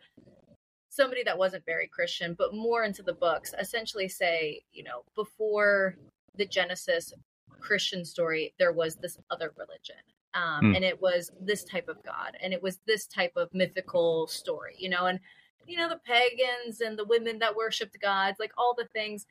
somebody 0.89 1.23
that 1.23 1.37
wasn't 1.37 1.65
very 1.65 1.87
Christian, 1.87 2.35
but 2.37 2.53
more 2.53 2.83
into 2.83 3.01
the 3.01 3.13
books, 3.13 3.53
essentially 3.59 4.07
say, 4.07 4.61
you 4.73 4.83
know, 4.83 5.03
before 5.15 5.95
the 6.35 6.45
Genesis 6.45 7.13
Christian 7.59 8.03
story, 8.03 8.53
there 8.59 8.73
was 8.73 8.95
this 8.95 9.17
other 9.29 9.53
religion. 9.57 9.95
Um, 10.33 10.71
mm. 10.71 10.75
And 10.75 10.85
it 10.85 11.01
was 11.01 11.31
this 11.41 11.63
type 11.63 11.89
of 11.89 12.01
God, 12.03 12.37
and 12.41 12.53
it 12.53 12.63
was 12.63 12.79
this 12.87 13.05
type 13.05 13.33
of 13.35 13.49
mythical 13.53 14.27
story, 14.27 14.75
you 14.77 14.89
know, 14.89 15.05
and 15.07 15.19
you 15.67 15.77
know, 15.77 15.89
the 15.89 15.99
pagans 16.05 16.81
and 16.81 16.97
the 16.97 17.05
women 17.05 17.39
that 17.39 17.55
worshiped 17.55 17.99
gods, 18.01 18.39
like 18.39 18.51
all 18.57 18.73
the 18.77 18.87
things. 18.93 19.25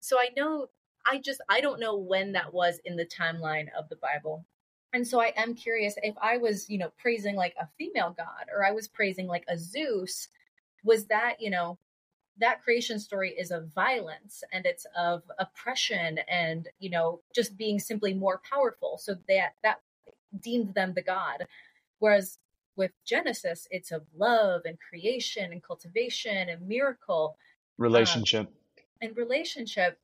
So 0.00 0.18
I 0.18 0.28
know, 0.36 0.68
I 1.06 1.18
just, 1.18 1.40
I 1.48 1.60
don't 1.60 1.80
know 1.80 1.96
when 1.96 2.32
that 2.32 2.52
was 2.52 2.80
in 2.84 2.96
the 2.96 3.06
timeline 3.06 3.68
of 3.78 3.88
the 3.88 3.96
Bible. 3.96 4.44
And 4.92 5.06
so 5.06 5.20
I 5.20 5.32
am 5.36 5.54
curious 5.54 5.96
if 6.02 6.14
I 6.22 6.36
was, 6.36 6.70
you 6.70 6.78
know, 6.78 6.92
praising 6.98 7.34
like 7.34 7.54
a 7.60 7.68
female 7.78 8.14
god 8.16 8.46
or 8.54 8.64
I 8.64 8.70
was 8.70 8.88
praising 8.88 9.26
like 9.26 9.44
a 9.48 9.58
Zeus, 9.58 10.28
was 10.84 11.06
that, 11.06 11.40
you 11.40 11.50
know, 11.50 11.78
that 12.38 12.62
creation 12.62 12.98
story 12.98 13.30
is 13.30 13.50
of 13.50 13.68
violence 13.74 14.42
and 14.52 14.66
it's 14.66 14.86
of 14.96 15.22
oppression 15.38 16.18
and, 16.28 16.68
you 16.78 16.90
know, 16.90 17.20
just 17.34 17.56
being 17.56 17.78
simply 17.78 18.14
more 18.14 18.40
powerful. 18.48 18.98
So 18.98 19.16
that, 19.28 19.54
that 19.62 19.80
deemed 20.40 20.74
them 20.74 20.94
the 20.94 21.02
god. 21.02 21.46
Whereas 21.98 22.38
with 22.76 22.92
Genesis, 23.04 23.68
it's 23.70 23.92
of 23.92 24.02
love 24.16 24.62
and 24.64 24.78
creation 24.80 25.52
and 25.52 25.62
cultivation 25.62 26.48
and 26.48 26.66
miracle, 26.66 27.36
relationship, 27.78 28.46
um, 28.46 28.48
and 29.00 29.16
relationship. 29.16 29.98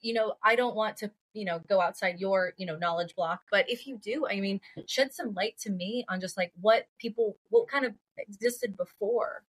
You 0.00 0.14
know, 0.14 0.34
I 0.42 0.56
don't 0.56 0.74
want 0.74 0.98
to, 0.98 1.10
you 1.34 1.44
know, 1.44 1.60
go 1.68 1.80
outside 1.80 2.18
your, 2.18 2.54
you 2.56 2.66
know, 2.66 2.76
knowledge 2.76 3.14
block, 3.14 3.42
but 3.50 3.68
if 3.68 3.86
you 3.86 3.98
do, 3.98 4.26
I 4.28 4.40
mean, 4.40 4.60
shed 4.86 5.12
some 5.12 5.34
light 5.34 5.58
to 5.60 5.70
me 5.70 6.04
on 6.08 6.20
just 6.20 6.36
like 6.36 6.52
what 6.60 6.86
people, 6.98 7.36
what 7.50 7.68
kind 7.68 7.84
of 7.84 7.92
existed 8.18 8.76
before. 8.76 9.42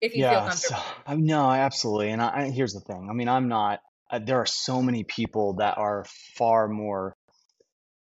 If 0.00 0.14
you 0.14 0.22
yeah, 0.22 0.30
feel 0.30 0.48
comfortable. 0.48 0.82
So, 1.08 1.14
no, 1.16 1.50
absolutely. 1.50 2.10
And 2.10 2.22
I, 2.22 2.50
here's 2.50 2.72
the 2.72 2.80
thing. 2.80 3.08
I 3.10 3.12
mean, 3.12 3.28
I'm 3.28 3.48
not. 3.48 3.80
Uh, 4.10 4.20
there 4.20 4.38
are 4.38 4.46
so 4.46 4.80
many 4.80 5.04
people 5.04 5.54
that 5.54 5.76
are 5.76 6.06
far 6.36 6.68
more 6.68 7.14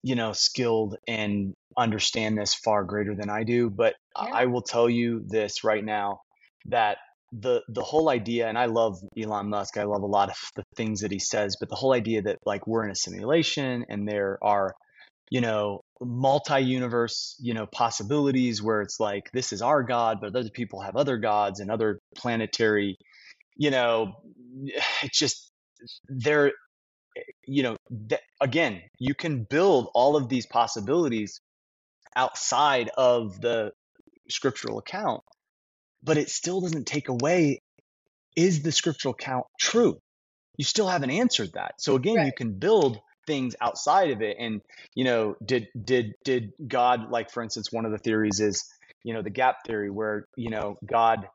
you 0.05 0.13
know, 0.13 0.33
skilled 0.33 0.97
and 1.07 1.55
understand 1.75 2.38
this 2.38 2.53
far 2.53 2.83
greater 2.83 3.15
than 3.15 3.27
I 3.27 3.43
do. 3.43 3.71
But 3.71 3.95
yeah. 4.15 4.29
I 4.31 4.45
will 4.45 4.61
tell 4.61 4.88
you 4.88 5.23
this 5.25 5.63
right 5.63 5.83
now 5.83 6.21
that 6.67 6.99
the 7.31 7.61
the 7.69 7.83
whole 7.83 8.09
idea, 8.09 8.47
and 8.47 8.57
I 8.57 8.65
love 8.65 8.97
Elon 9.17 9.49
Musk. 9.49 9.77
I 9.77 9.83
love 9.83 10.03
a 10.03 10.07
lot 10.07 10.29
of 10.29 10.38
the 10.55 10.63
things 10.75 11.01
that 11.01 11.11
he 11.11 11.19
says, 11.19 11.57
but 11.59 11.69
the 11.69 11.75
whole 11.75 11.93
idea 11.93 12.21
that 12.23 12.39
like 12.45 12.67
we're 12.67 12.85
in 12.85 12.91
a 12.91 12.95
simulation 12.95 13.85
and 13.89 14.07
there 14.07 14.38
are, 14.41 14.73
you 15.29 15.41
know, 15.41 15.81
multi-universe, 16.01 17.35
you 17.39 17.53
know, 17.53 17.65
possibilities 17.65 18.61
where 18.61 18.81
it's 18.81 18.99
like 18.99 19.29
this 19.33 19.53
is 19.53 19.61
our 19.61 19.83
god, 19.83 20.19
but 20.21 20.35
other 20.35 20.49
people 20.49 20.81
have 20.81 20.95
other 20.95 21.17
gods 21.17 21.59
and 21.59 21.71
other 21.71 21.99
planetary, 22.15 22.97
you 23.55 23.71
know, 23.71 24.13
it's 25.03 25.19
just 25.19 25.51
there 26.07 26.51
you 27.47 27.63
know, 27.63 27.77
th- 28.09 28.21
again, 28.41 28.81
you 28.99 29.13
can 29.13 29.43
build 29.43 29.89
all 29.93 30.15
of 30.15 30.29
these 30.29 30.45
possibilities 30.45 31.39
outside 32.15 32.89
of 32.97 33.39
the 33.41 33.71
scriptural 34.29 34.79
account, 34.79 35.21
but 36.05 36.17
it 36.17 36.29
still 36.29 36.61
doesn't 36.61 36.85
take 36.85 37.09
away 37.09 37.61
is 38.35 38.61
the 38.61 38.71
scriptural 38.71 39.13
count 39.13 39.45
true? 39.59 39.97
You 40.57 40.65
still 40.65 40.87
haven't 40.87 41.09
answered 41.09 41.53
that. 41.53 41.75
So 41.79 41.95
again, 41.95 42.17
right. 42.17 42.25
you 42.27 42.33
can 42.35 42.53
build 42.53 42.99
things 43.27 43.55
outside 43.59 44.11
of 44.11 44.21
it 44.21 44.37
and 44.39 44.61
you 44.93 45.03
know 45.03 45.35
did 45.43 45.67
did 45.83 46.13
did 46.23 46.51
god 46.67 47.09
like 47.09 47.31
for 47.31 47.41
instance 47.41 47.71
one 47.71 47.83
of 47.83 47.91
the 47.91 47.97
theories 47.97 48.39
is 48.39 48.63
you 49.03 49.15
know 49.15 49.23
the 49.23 49.31
gap 49.31 49.55
theory 49.65 49.89
where 49.89 50.27
you 50.37 50.51
know 50.51 50.77
god 50.85 51.27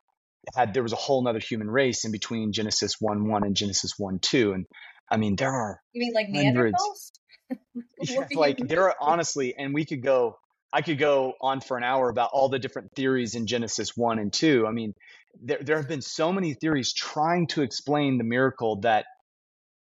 had 0.55 0.73
there 0.73 0.85
was 0.85 0.93
a 0.93 0.97
whole 0.97 1.21
nother 1.21 1.41
human 1.41 1.69
race 1.69 2.05
in 2.05 2.13
between 2.13 2.53
genesis 2.53 2.95
1 3.01 3.29
1 3.29 3.43
and 3.43 3.57
genesis 3.57 3.95
1 3.99 4.21
2 4.21 4.53
and 4.53 4.67
I 5.11 5.17
mean, 5.17 5.37
there 5.37 5.53
are 5.53 5.81
you 5.93 6.01
mean 6.01 6.13
like 6.15 6.29
hundreds. 6.33 7.13
yeah, 8.01 8.27
like 8.35 8.59
there 8.59 8.85
are 8.85 8.97
honestly, 9.01 9.55
and 9.57 9.75
we 9.75 9.85
could 9.85 10.03
go. 10.03 10.39
I 10.73 10.83
could 10.83 10.99
go 10.99 11.35
on 11.41 11.61
for 11.61 11.77
an 11.77 11.85
hour 11.85 12.09
about 12.11 12.31
all 12.33 12.49
the 12.49 12.59
different 12.59 12.93
theories 12.97 13.35
in 13.35 13.47
Genesis 13.47 13.97
one 13.97 14.19
and 14.19 14.33
two. 14.33 14.67
I 14.67 14.73
mean, 14.73 14.95
there 15.43 15.59
there 15.63 15.77
have 15.77 15.89
been 15.89 16.03
so 16.03 16.33
many 16.33 16.55
theories 16.55 16.93
trying 16.93 17.49
to 17.49 17.63
explain 17.63 18.19
the 18.19 18.25
miracle 18.25 18.81
that 18.83 19.07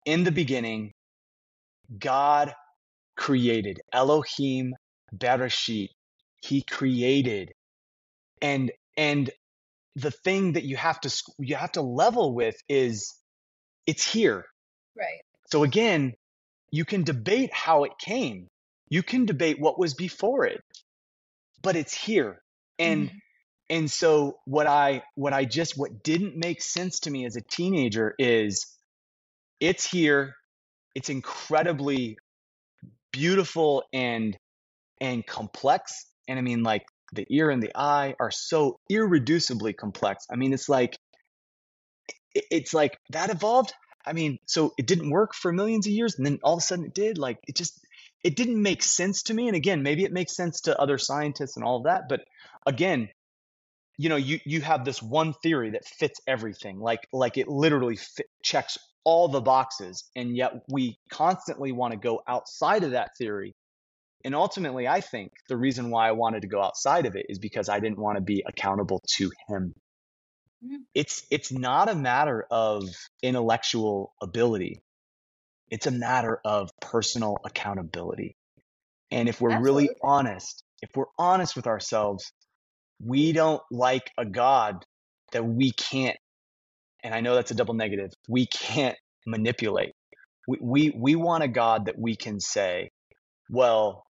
in 0.07 0.25
the 0.25 0.33
beginning, 0.33 0.93
God 1.99 2.55
created 3.17 3.81
Elohim 3.93 4.75
Bereshit. 5.17 5.89
He 6.43 6.63
created, 6.63 7.53
and 8.43 8.73
and 8.97 9.31
the 9.97 10.11
thing 10.13 10.53
that 10.55 10.65
you 10.65 10.77
have 10.77 11.01
to 11.03 11.23
you 11.39 11.57
have 11.57 11.73
to 11.73 11.83
level 11.83 12.35
with 12.35 12.57
is 12.69 13.15
it's 13.87 14.11
here 14.11 14.47
Right. 14.97 15.21
So 15.51 15.65
again, 15.65 16.15
you 16.71 16.85
can 16.85 17.05
debate 17.05 17.51
how 17.53 17.85
it 17.85 17.93
came. 18.01 18.49
You 18.91 19.03
can 19.03 19.27
debate 19.27 19.61
what 19.61 19.79
was 19.79 19.95
before 19.95 20.47
it, 20.47 20.61
but 21.63 21.77
it's 21.77 21.95
here. 21.95 22.41
And 22.79 23.09
mm-hmm. 23.09 23.17
and 23.71 23.91
so 23.91 24.39
what 24.45 24.67
I 24.67 25.03
what 25.15 25.33
I 25.33 25.45
just 25.45 25.77
what 25.77 26.03
didn't 26.03 26.37
make 26.37 26.63
sense 26.63 27.01
to 27.01 27.11
me 27.11 27.27
as 27.27 27.37
a 27.37 27.41
teenager 27.41 28.15
is 28.19 28.67
it's 29.61 29.85
here, 29.85 30.35
it's 30.95 31.09
incredibly 31.09 32.17
beautiful 33.13 33.85
and 33.93 34.37
and 35.01 35.27
complex. 35.27 36.07
And 36.29 36.39
I 36.39 36.43
mean 36.43 36.63
like 36.63 36.85
the 37.13 37.27
ear 37.31 37.51
and 37.51 37.63
the 37.63 37.73
eye 37.75 38.15
are 38.21 38.31
so 38.31 38.79
irreducibly 38.91 39.77
complex. 39.77 40.27
I 40.31 40.37
mean 40.37 40.53
it's 40.53 40.69
like 40.69 40.97
it's 42.35 42.75
like 42.75 42.99
that 43.11 43.31
evolved. 43.31 43.73
I 44.07 44.13
mean, 44.13 44.39
so 44.47 44.73
it 44.79 44.87
didn't 44.87 45.11
work 45.11 45.35
for 45.35 45.53
millions 45.53 45.87
of 45.87 45.93
years 45.93 46.17
and 46.17 46.25
then 46.25 46.39
all 46.43 46.55
of 46.55 46.59
a 46.59 46.63
sudden 46.63 46.87
it 46.87 46.95
did. 46.95 47.19
Like 47.19 47.39
it 47.47 47.57
just 47.57 47.79
it 48.25 48.37
didn't 48.37 48.61
make 48.61 48.83
sense 48.83 49.25
to 49.25 49.35
me. 49.35 49.47
And 49.47 49.57
again, 49.57 49.83
maybe 49.83 50.05
it 50.05 50.13
makes 50.13 50.35
sense 50.35 50.63
to 50.63 50.79
other 50.79 50.99
scientists 50.99 51.57
and 51.57 51.65
all 51.65 51.79
of 51.79 51.85
that, 51.85 52.09
but 52.09 52.21
again, 52.67 53.09
you 53.99 54.09
know 54.09 54.17
you 54.17 54.39
you 54.47 54.63
have 54.63 54.85
this 54.85 55.03
one 55.03 55.35
theory 55.43 55.71
that 55.71 55.85
fits 55.85 56.21
everything 56.27 56.79
like 56.79 57.07
like 57.13 57.37
it 57.37 57.49
literally 57.49 57.97
fit, 57.97 58.27
checks 58.43 58.79
all 59.05 59.29
the 59.29 59.41
boxes 59.41 60.05
and 60.17 60.35
yet 60.37 60.53
we 60.71 60.97
constantly 61.11 61.73
want 61.73 61.93
to 61.93 61.99
go 61.99 62.23
outside 62.27 62.85
of 62.85 62.93
that 62.93 63.11
theory 63.19 63.55
and 64.25 64.35
ultimately 64.35 64.87
i 64.87 65.01
think 65.01 65.33
the 65.49 65.57
reason 65.57 65.91
why 65.91 66.09
i 66.09 66.13
wanted 66.13 66.43
to 66.43 66.49
go 66.49 66.63
outside 66.63 67.07
of 67.07 67.17
it 67.17 67.27
is 67.29 67.39
because 67.39 67.69
i 67.69 67.81
didn't 67.81 67.99
want 67.99 68.17
to 68.17 68.23
be 68.23 68.43
accountable 68.47 69.03
to 69.07 69.31
him 69.49 69.75
mm-hmm. 70.65 70.77
it's 70.95 71.27
it's 71.31 71.51
not 71.51 71.89
a 71.89 71.95
matter 71.95 72.47
of 72.51 72.85
intellectual 73.23 74.15
ability 74.23 74.81
it's 75.71 75.87
a 75.87 75.91
matter 75.91 76.41
of 76.45 76.71
personal 76.81 77.37
accountability 77.45 78.37
and 79.11 79.29
if 79.29 79.41
we're 79.41 79.51
Absolutely. 79.51 79.85
really 79.85 79.97
honest 80.03 80.63
if 80.83 80.91
we're 80.95 81.07
honest 81.19 81.57
with 81.57 81.67
ourselves 81.67 82.33
we 83.03 83.33
don't 83.33 83.63
like 83.71 84.11
a 84.19 84.25
God 84.25 84.85
that 85.33 85.45
we 85.45 85.73
can't, 85.73 86.17
and 87.03 87.15
I 87.15 87.21
know 87.21 87.35
that's 87.35 87.51
a 87.51 87.55
double 87.55 87.75
negative, 87.75 88.11
we 88.29 88.47
can't 88.47 88.97
manipulate. 89.27 89.93
We, 90.47 90.59
we, 90.61 90.93
we 90.97 91.15
want 91.15 91.45
a 91.45 91.49
God 91.49 91.87
that 91.87 91.99
we 91.99 92.17
can 92.17 92.41
say, 92.41 92.91
well, 93.51 94.05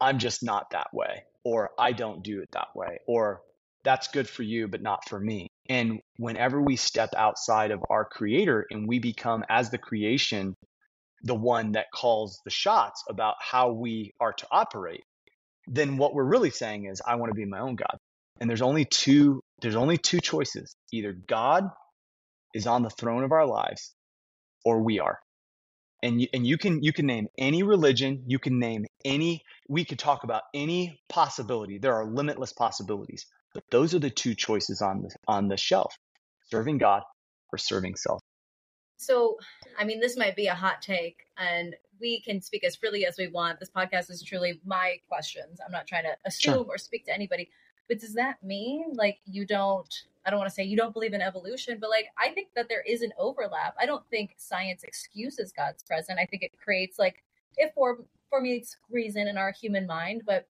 I'm 0.00 0.18
just 0.18 0.42
not 0.42 0.70
that 0.72 0.88
way, 0.92 1.24
or 1.44 1.70
I 1.78 1.92
don't 1.92 2.22
do 2.22 2.40
it 2.40 2.48
that 2.52 2.68
way, 2.74 2.98
or 3.06 3.40
that's 3.84 4.08
good 4.08 4.28
for 4.28 4.42
you, 4.42 4.68
but 4.68 4.82
not 4.82 5.08
for 5.08 5.20
me. 5.20 5.48
And 5.68 6.00
whenever 6.16 6.60
we 6.60 6.76
step 6.76 7.10
outside 7.16 7.70
of 7.70 7.80
our 7.90 8.04
creator 8.04 8.66
and 8.70 8.88
we 8.88 8.98
become, 8.98 9.44
as 9.48 9.70
the 9.70 9.78
creation, 9.78 10.54
the 11.22 11.34
one 11.34 11.72
that 11.72 11.86
calls 11.94 12.40
the 12.44 12.50
shots 12.50 13.02
about 13.08 13.36
how 13.40 13.72
we 13.72 14.12
are 14.20 14.32
to 14.32 14.46
operate, 14.50 15.04
then 15.66 15.96
what 15.96 16.14
we're 16.14 16.24
really 16.24 16.50
saying 16.50 16.86
is, 16.86 17.02
I 17.06 17.16
want 17.16 17.30
to 17.30 17.34
be 17.34 17.44
my 17.44 17.60
own 17.60 17.76
God. 17.76 17.98
And 18.40 18.48
there's 18.48 18.62
only 18.62 18.84
two 18.84 19.42
there's 19.60 19.76
only 19.76 19.98
two 19.98 20.20
choices. 20.20 20.76
Either 20.92 21.12
god 21.12 21.64
is 22.54 22.66
on 22.66 22.82
the 22.82 22.90
throne 22.90 23.24
of 23.24 23.32
our 23.32 23.46
lives 23.46 23.94
or 24.64 24.82
we 24.82 25.00
are. 25.00 25.18
And 26.02 26.20
you, 26.20 26.28
and 26.32 26.46
you 26.46 26.56
can 26.56 26.82
you 26.82 26.92
can 26.92 27.06
name 27.06 27.26
any 27.36 27.64
religion 27.64 28.22
you 28.26 28.38
can 28.38 28.60
name 28.60 28.86
any 29.04 29.42
we 29.68 29.84
could 29.84 29.98
talk 29.98 30.22
about 30.22 30.42
any 30.54 31.00
possibility. 31.08 31.78
There 31.78 31.94
are 31.94 32.06
limitless 32.06 32.52
possibilities 32.52 33.26
but 33.54 33.64
those 33.70 33.94
are 33.94 33.98
the 33.98 34.10
two 34.10 34.34
choices 34.34 34.82
on 34.82 35.02
the 35.02 35.10
on 35.26 35.48
the 35.48 35.56
shelf 35.56 35.94
serving 36.50 36.78
god 36.78 37.02
or 37.52 37.58
serving 37.58 37.96
self 37.96 38.20
so 38.98 39.36
i 39.78 39.84
mean 39.84 40.00
this 40.00 40.16
might 40.16 40.36
be 40.36 40.46
a 40.46 40.54
hot 40.54 40.82
take 40.82 41.26
and 41.38 41.74
we 42.00 42.20
can 42.20 42.40
speak 42.40 42.62
as 42.64 42.76
freely 42.76 43.06
as 43.06 43.16
we 43.16 43.26
want 43.28 43.58
this 43.58 43.70
podcast 43.70 44.10
is 44.10 44.22
truly 44.22 44.60
my 44.64 44.96
questions 45.08 45.58
i'm 45.64 45.72
not 45.72 45.86
trying 45.86 46.04
to 46.04 46.14
assume 46.26 46.54
sure. 46.54 46.66
or 46.68 46.76
speak 46.76 47.06
to 47.06 47.14
anybody 47.14 47.48
but 47.88 47.98
does 47.98 48.12
that 48.14 48.42
mean 48.42 48.92
like 48.94 49.18
you 49.24 49.46
don't 49.46 50.04
I 50.28 50.30
don't 50.30 50.40
want 50.40 50.50
to 50.50 50.54
say 50.54 50.64
you 50.64 50.76
don't 50.76 50.92
believe 50.92 51.14
in 51.14 51.22
evolution, 51.22 51.78
but 51.80 51.88
like 51.88 52.08
I 52.18 52.28
think 52.28 52.48
that 52.54 52.68
there 52.68 52.82
is 52.82 53.00
an 53.00 53.12
overlap. 53.18 53.74
I 53.80 53.86
don't 53.86 54.06
think 54.10 54.34
science 54.36 54.84
excuses 54.84 55.52
God's 55.52 55.82
presence. 55.82 56.18
I 56.20 56.26
think 56.26 56.42
it 56.42 56.52
creates 56.62 56.98
like 56.98 57.24
it 57.56 57.72
for 57.74 58.04
formulates 58.28 58.76
reason 58.90 59.26
in 59.26 59.38
our 59.38 59.52
human 59.52 59.86
mind, 59.86 60.24
but 60.26 60.46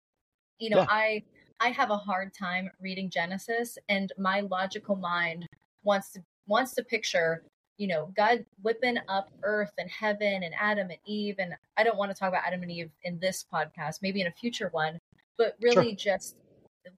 you 0.59 0.71
know, 0.71 0.79
yeah. 0.79 0.87
I 0.89 1.23
I 1.61 1.69
have 1.69 1.91
a 1.91 1.97
hard 1.99 2.33
time 2.33 2.71
reading 2.81 3.11
Genesis 3.11 3.77
and 3.91 4.13
my 4.17 4.41
logical 4.41 4.97
mind 4.97 5.47
wants 5.83 6.13
to 6.13 6.25
wants 6.47 6.75
to 6.77 6.83
picture, 6.83 7.45
you 7.77 7.87
know, 7.87 8.13
God 8.17 8.45
whipping 8.63 8.97
up 9.09 9.31
earth 9.43 9.73
and 9.79 9.91
heaven 9.91 10.43
and 10.43 10.55
Adam 10.59 10.91
and 10.91 10.99
Eve 11.05 11.37
and 11.39 11.55
I 11.77 11.85
don't 11.85 11.99
want 11.99 12.11
to 12.11 12.19
talk 12.19 12.29
about 12.29 12.45
Adam 12.47 12.63
and 12.63 12.71
Eve 12.71 12.91
in 13.05 13.19
this 13.19 13.45
podcast, 13.53 14.01
maybe 14.03 14.21
in 14.21 14.27
a 14.27 14.33
future 14.33 14.69
one, 14.73 15.01
but 15.37 15.57
really 15.61 15.97
sure. 15.97 16.15
just 16.17 16.37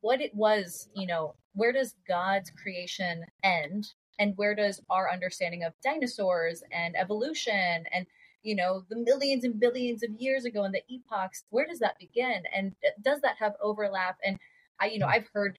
what 0.01 0.21
it 0.21 0.35
was, 0.35 0.89
you 0.95 1.07
know, 1.07 1.35
where 1.55 1.73
does 1.73 1.95
God's 2.07 2.51
creation 2.51 3.25
end 3.43 3.89
and 4.19 4.37
where 4.37 4.55
does 4.55 4.81
our 4.91 5.11
understanding 5.11 5.65
of 5.65 5.73
dinosaurs 5.83 6.63
and 6.73 6.97
evolution 6.97 7.85
and 7.93 8.07
you 8.43 8.55
know 8.55 8.85
the 8.89 8.97
millions 8.97 9.45
and 9.45 9.59
billions 9.59 10.03
of 10.03 10.11
years 10.19 10.45
ago 10.45 10.65
and 10.65 10.75
the 10.75 10.83
epochs 10.89 11.45
where 11.51 11.67
does 11.67 11.79
that 11.81 11.99
begin 11.99 12.43
and 12.55 12.75
does 13.03 13.21
that 13.21 13.37
have 13.39 13.55
overlap 13.61 14.17
and 14.25 14.39
i 14.81 14.87
you 14.87 14.99
know 14.99 15.07
hmm. 15.07 15.13
i've 15.13 15.29
heard 15.33 15.59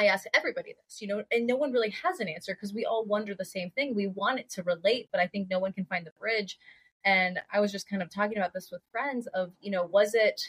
i 0.00 0.06
ask 0.06 0.26
everybody 0.34 0.74
this 0.84 1.00
you 1.00 1.08
know 1.08 1.22
and 1.30 1.46
no 1.46 1.56
one 1.56 1.72
really 1.72 1.90
has 1.90 2.20
an 2.20 2.28
answer 2.28 2.54
because 2.54 2.74
we 2.74 2.84
all 2.84 3.04
wonder 3.04 3.34
the 3.34 3.44
same 3.44 3.70
thing 3.70 3.94
we 3.94 4.06
want 4.06 4.38
it 4.38 4.48
to 4.48 4.62
relate 4.62 5.08
but 5.12 5.20
i 5.20 5.26
think 5.26 5.48
no 5.48 5.58
one 5.58 5.72
can 5.72 5.84
find 5.84 6.06
the 6.06 6.12
bridge 6.18 6.58
and 7.04 7.38
i 7.52 7.60
was 7.60 7.72
just 7.72 7.88
kind 7.88 8.02
of 8.02 8.10
talking 8.10 8.38
about 8.38 8.52
this 8.52 8.70
with 8.70 8.82
friends 8.90 9.26
of 9.28 9.52
you 9.60 9.70
know 9.70 9.84
was 9.84 10.14
it 10.14 10.40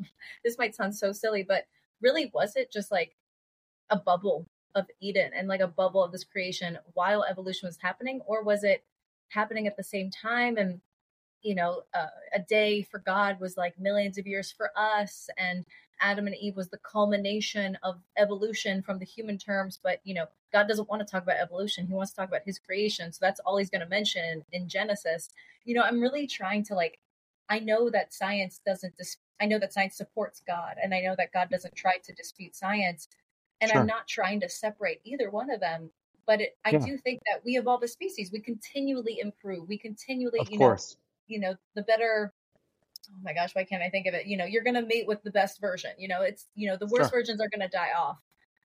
this 0.44 0.58
might 0.58 0.74
sound 0.74 0.94
so 0.94 1.12
silly 1.12 1.42
but 1.42 1.64
really 2.00 2.30
was 2.34 2.56
it 2.56 2.72
just 2.72 2.90
like 2.90 3.14
a 3.90 3.96
bubble 3.96 4.46
of 4.74 4.86
Eden 5.00 5.30
and 5.36 5.48
like 5.48 5.60
a 5.60 5.66
bubble 5.68 6.02
of 6.02 6.12
this 6.12 6.24
creation 6.24 6.78
while 6.94 7.24
evolution 7.24 7.66
was 7.66 7.78
happening, 7.80 8.20
or 8.26 8.42
was 8.42 8.64
it 8.64 8.84
happening 9.28 9.66
at 9.66 9.76
the 9.76 9.84
same 9.84 10.10
time? 10.10 10.56
And 10.56 10.80
you 11.42 11.54
know, 11.54 11.82
uh, 11.94 12.06
a 12.34 12.40
day 12.40 12.82
for 12.82 12.98
God 12.98 13.40
was 13.40 13.56
like 13.56 13.78
millions 13.78 14.18
of 14.18 14.26
years 14.26 14.52
for 14.52 14.70
us, 14.76 15.28
and 15.38 15.64
Adam 16.00 16.26
and 16.26 16.36
Eve 16.36 16.56
was 16.56 16.68
the 16.68 16.78
culmination 16.78 17.78
of 17.82 18.00
evolution 18.16 18.82
from 18.82 18.98
the 18.98 19.04
human 19.04 19.38
terms. 19.38 19.78
But 19.82 20.00
you 20.04 20.14
know, 20.14 20.26
God 20.52 20.68
doesn't 20.68 20.88
want 20.88 21.06
to 21.06 21.10
talk 21.10 21.22
about 21.22 21.36
evolution; 21.36 21.86
He 21.86 21.94
wants 21.94 22.12
to 22.12 22.16
talk 22.16 22.28
about 22.28 22.42
His 22.44 22.58
creation. 22.58 23.12
So 23.12 23.18
that's 23.20 23.40
all 23.40 23.56
He's 23.56 23.70
going 23.70 23.82
to 23.82 23.88
mention 23.88 24.24
in, 24.24 24.62
in 24.62 24.68
Genesis. 24.68 25.30
You 25.64 25.74
know, 25.74 25.82
I'm 25.82 26.00
really 26.00 26.26
trying 26.26 26.64
to 26.64 26.74
like. 26.74 26.98
I 27.48 27.58
know 27.58 27.90
that 27.90 28.14
science 28.14 28.60
doesn't 28.64 28.96
dis- 28.96 29.18
I 29.40 29.46
know 29.46 29.58
that 29.58 29.72
science 29.72 29.96
supports 29.96 30.42
God, 30.46 30.76
and 30.82 30.94
I 30.94 31.00
know 31.00 31.14
that 31.18 31.32
God 31.32 31.50
doesn't 31.50 31.74
try 31.74 31.98
to 31.98 32.12
dispute 32.12 32.54
science. 32.54 33.08
And 33.60 33.70
sure. 33.70 33.80
I'm 33.80 33.86
not 33.86 34.08
trying 34.08 34.40
to 34.40 34.48
separate 34.48 35.00
either 35.04 35.30
one 35.30 35.50
of 35.50 35.60
them. 35.60 35.90
But 36.26 36.40
it, 36.40 36.56
I 36.64 36.70
yeah. 36.70 36.78
do 36.78 36.96
think 36.98 37.20
that 37.26 37.44
we 37.44 37.56
evolve 37.56 37.82
as 37.82 37.92
species. 37.92 38.30
We 38.32 38.40
continually 38.40 39.18
improve. 39.20 39.68
We 39.68 39.78
continually, 39.78 40.40
of 40.40 40.50
you 40.50 40.58
course. 40.58 40.94
know, 40.94 40.98
you 41.26 41.40
know, 41.40 41.54
the 41.74 41.82
better. 41.82 42.32
Oh 43.10 43.18
my 43.22 43.34
gosh, 43.34 43.54
why 43.54 43.64
can't 43.64 43.82
I 43.82 43.90
think 43.90 44.06
of 44.06 44.14
it? 44.14 44.26
You 44.26 44.36
know, 44.36 44.44
you're 44.44 44.62
going 44.62 44.74
to 44.74 44.82
mate 44.82 45.06
with 45.06 45.22
the 45.22 45.30
best 45.30 45.60
version. 45.60 45.90
You 45.98 46.08
know, 46.08 46.22
it's 46.22 46.46
you 46.54 46.68
know 46.68 46.76
the 46.76 46.86
worst 46.86 47.10
sure. 47.10 47.20
versions 47.20 47.40
are 47.40 47.48
going 47.48 47.60
to 47.60 47.68
die 47.68 47.90
off. 47.96 48.18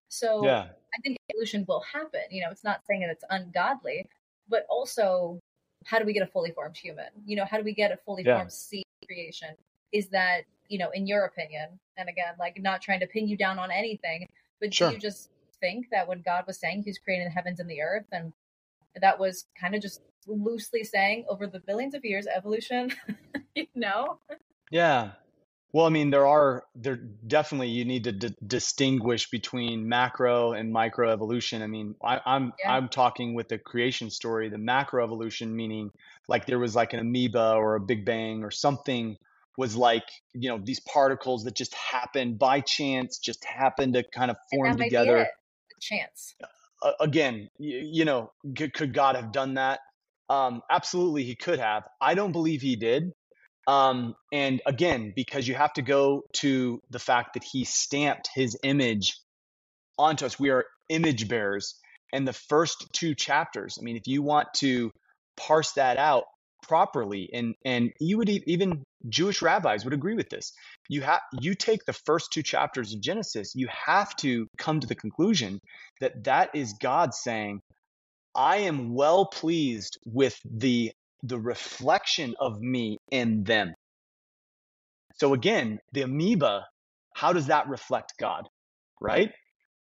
So 0.10 0.46
yeah. 0.46 0.68
I 0.96 1.02
think 1.04 1.18
evolution 1.30 1.66
will 1.68 1.82
happen. 1.82 2.22
You 2.30 2.44
know, 2.44 2.52
it's 2.52 2.64
not 2.64 2.82
saying 2.88 3.02
that 3.02 3.10
it's 3.10 3.24
ungodly, 3.30 4.08
but 4.50 4.66
also 4.70 5.40
how 5.86 6.00
do 6.00 6.06
we 6.06 6.14
get 6.14 6.24
a 6.24 6.28
fully 6.28 6.52
formed 6.52 6.78
human? 6.78 7.08
You 7.26 7.38
know, 7.38 7.46
how 7.46 7.58
do 7.58 7.64
we 7.64 7.74
get 7.74 7.92
a 7.92 7.98
fully 7.98 8.24
yeah. 8.26 8.38
formed 8.38 8.52
seed 8.52 8.86
creation? 9.06 9.50
Is 9.92 10.10
that 10.10 10.42
you 10.68 10.78
know, 10.78 10.90
in 10.92 11.08
your 11.08 11.26
opinion, 11.26 11.80
and 11.98 12.10
again, 12.10 12.34
like 12.40 12.62
not 12.62 12.82
trying 12.82 13.00
to 13.00 13.08
pin 13.08 13.28
you 13.28 13.38
down 13.38 13.58
on 13.60 13.72
anything, 13.72 14.28
but 14.60 14.74
sure. 14.74 14.90
do 14.90 14.96
you 14.96 15.00
just 15.00 15.30
think 15.60 15.88
that 15.92 16.08
when 16.08 16.22
God 16.22 16.44
was 16.46 16.60
saying 16.60 16.84
he's 16.84 17.00
creating 17.00 17.26
the 17.26 17.32
heavens 17.32 17.60
and 17.60 17.70
the 17.70 17.82
earth, 17.82 18.06
and 18.12 18.34
that 19.02 19.20
was 19.20 19.46
kind 19.60 19.76
of 19.76 19.82
just 19.82 20.02
loosely 20.28 20.84
saying 20.84 21.26
over 21.30 21.48
the 21.48 21.60
billions 21.60 21.94
of 21.94 22.04
years 22.04 22.28
evolution, 22.28 22.92
you 23.56 23.68
know? 23.76 24.20
Yeah. 24.72 25.12
Well, 25.74 25.86
I 25.86 25.90
mean, 25.90 26.10
there 26.10 26.26
are 26.26 26.64
there 26.76 26.96
definitely 26.96 27.70
you 27.70 27.86
need 27.86 28.06
to 28.06 28.12
d- 28.14 28.36
distinguish 28.46 29.30
between 29.30 29.88
macro 29.88 30.54
and 30.54 30.72
micro 30.72 31.12
evolution. 31.12 31.62
I 31.62 31.68
mean, 31.68 31.96
I, 32.02 32.16
am 32.16 32.22
I'm, 32.26 32.54
yeah. 32.60 32.74
I'm 32.74 32.90
talking 32.90 33.34
with 33.34 33.50
the 33.50 33.58
creation 33.58 34.10
story, 34.10 34.50
the 34.50 34.58
macro 34.58 35.04
evolution, 35.04 35.56
meaning 35.56 35.92
like 36.28 36.46
there 36.46 36.60
was 36.60 36.76
like 36.76 36.94
an 36.94 37.00
amoeba 37.00 37.54
or 37.54 37.76
a 37.76 37.80
big 37.80 38.06
bang 38.06 38.44
or 38.44 38.52
something 38.52 39.18
was 39.58 39.76
like 39.76 40.08
you 40.34 40.50
know 40.50 40.60
these 40.64 40.80
particles 40.82 41.44
that 41.44 41.56
just 41.56 41.74
happened 41.74 42.38
by 42.40 42.62
chance 42.62 43.18
just 43.18 43.44
happened 43.44 43.94
to 43.96 44.04
kind 44.04 44.32
of 44.32 44.38
form 44.54 44.78
together 44.78 45.28
chance 45.82 46.36
uh, 46.84 46.92
again 47.00 47.50
you, 47.58 47.80
you 47.80 48.06
know 48.06 48.32
could, 48.56 48.74
could, 48.74 48.94
god 48.94 49.16
have 49.16 49.32
done 49.32 49.56
that 49.56 49.80
um, 50.30 50.62
absolutely 50.70 51.24
he 51.24 51.36
could 51.36 51.60
have. 51.60 51.84
I 52.02 52.14
don't 52.16 52.32
believe 52.32 52.62
he 52.62 52.76
did. 52.76 53.12
Um, 53.68 54.16
and 54.32 54.62
again 54.66 55.12
because 55.14 55.46
you 55.46 55.54
have 55.54 55.74
to 55.74 55.82
go 55.82 56.24
to 56.38 56.82
the 56.90 57.00
fact 57.00 57.34
that 57.34 57.44
he 57.44 57.66
stamped 57.66 58.30
his 58.34 58.58
image 58.64 59.20
onto 59.98 60.26
us. 60.26 60.40
We 60.40 60.52
are 60.52 60.66
image 60.90 61.28
bearers 61.28 61.76
and 62.14 62.26
the 62.26 62.34
first 62.34 62.88
two 62.94 63.14
chapters. 63.14 63.78
I 63.80 63.84
mean 63.84 63.98
if 63.98 64.08
you 64.08 64.22
want 64.22 64.48
to 64.60 64.92
parse 65.36 65.74
that 65.74 65.98
out 65.98 66.24
properly 66.64 67.30
and 67.34 67.56
and 67.66 67.92
you 68.00 68.18
would 68.18 68.30
even 68.30 68.84
Jewish 69.10 69.42
rabbis 69.42 69.84
would 69.84 69.94
agree 69.94 70.16
with 70.16 70.30
this. 70.30 70.54
You 70.90 71.02
have 71.02 71.22
you 71.40 71.54
take 71.54 71.86
the 71.86 71.94
first 71.94 72.32
two 72.32 72.44
chapters 72.44 72.94
of 72.94 73.02
Genesis, 73.02 73.54
you 73.56 73.68
have 73.68 74.16
to 74.18 74.48
come 74.58 74.80
to 74.80 74.88
the 74.88 74.96
conclusion 74.96 75.60
that 76.02 76.24
that 76.24 76.52
is 76.54 76.74
God 76.82 77.14
saying, 77.14 77.60
I 78.38 78.58
am 78.58 78.94
well 78.94 79.26
pleased 79.26 79.98
with 80.06 80.40
the 80.46 80.92
the 81.24 81.40
reflection 81.40 82.36
of 82.40 82.62
me 82.62 83.00
in 83.12 83.44
them. 83.44 83.74
So 85.16 85.34
again, 85.34 85.80
the 85.94 86.04
amoeba, 86.04 86.68
how 87.16 87.34
does 87.34 87.48
that 87.48 87.68
reflect 87.68 88.14
God? 88.20 88.48
Right? 89.02 89.32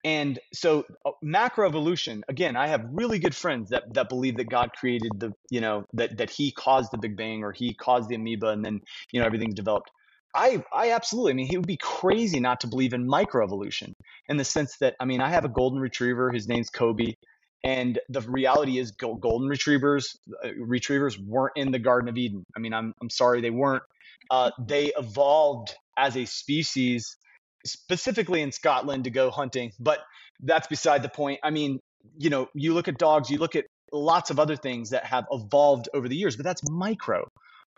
And 0.05 0.39
so 0.53 0.85
uh, 1.05 1.11
macroevolution, 1.21 2.21
again, 2.29 2.55
I 2.55 2.67
have 2.67 2.85
really 2.89 3.19
good 3.19 3.35
friends 3.35 3.69
that, 3.71 3.93
that 3.93 4.07
believe 4.07 4.37
that 4.37 4.49
God 4.49 4.69
created 4.79 5.11
the, 5.19 5.33
you 5.49 5.59
know, 5.59 5.83
that, 5.93 6.17
that 6.17 6.29
he 6.29 6.53
caused 6.53 6.91
the 6.93 6.97
Big 6.97 7.17
Bang 7.17 7.43
or 7.43 7.51
he 7.51 7.73
caused 7.73 8.07
the 8.07 8.15
amoeba 8.15 8.47
and 8.47 8.63
then, 8.63 8.79
you 9.11 9.19
know, 9.19 9.25
everything's 9.25 9.55
developed. 9.55 9.91
I, 10.33 10.63
I 10.73 10.91
absolutely, 10.91 11.33
I 11.33 11.35
mean, 11.35 11.47
he 11.47 11.57
would 11.57 11.67
be 11.67 11.77
crazy 11.81 12.39
not 12.39 12.61
to 12.61 12.67
believe 12.67 12.93
in 12.93 13.05
microevolution 13.05 13.91
in 14.29 14.37
the 14.37 14.45
sense 14.45 14.77
that, 14.77 14.95
I 15.01 15.05
mean, 15.05 15.19
I 15.19 15.29
have 15.29 15.43
a 15.43 15.49
golden 15.49 15.81
retriever. 15.81 16.31
His 16.31 16.47
name's 16.47 16.69
Kobe. 16.69 17.15
And 17.63 17.99
the 18.07 18.21
reality 18.21 18.77
is 18.77 18.91
golden 18.91 19.49
retrievers, 19.49 20.17
uh, 20.43 20.49
retrievers 20.57 21.19
weren't 21.19 21.53
in 21.57 21.71
the 21.71 21.79
Garden 21.79 22.07
of 22.09 22.17
Eden. 22.17 22.45
I 22.55 22.59
mean, 22.59 22.73
I'm, 22.73 22.93
I'm 23.01 23.09
sorry, 23.09 23.41
they 23.41 23.49
weren't. 23.49 23.83
Uh, 24.31 24.51
they 24.65 24.93
evolved 24.97 25.75
as 25.97 26.15
a 26.15 26.25
species 26.25 27.17
specifically 27.65 28.41
in 28.41 28.51
Scotland 28.51 29.03
to 29.03 29.09
go 29.09 29.29
hunting, 29.29 29.71
but 29.79 29.99
that's 30.41 30.67
beside 30.67 31.03
the 31.03 31.09
point. 31.09 31.39
I 31.43 31.49
mean, 31.49 31.79
you 32.17 32.29
know, 32.29 32.47
you 32.53 32.73
look 32.73 32.87
at 32.87 32.97
dogs, 32.97 33.29
you 33.29 33.39
look 33.39 33.55
at 33.55 33.65
lots 33.91 34.29
of 34.29 34.39
other 34.39 34.55
things 34.55 34.91
that 34.91 35.05
have 35.05 35.25
evolved 35.31 35.89
over 35.93 36.07
the 36.07 36.15
years, 36.15 36.37
but 36.37 36.45
that's 36.45 36.61
micro. 36.69 37.27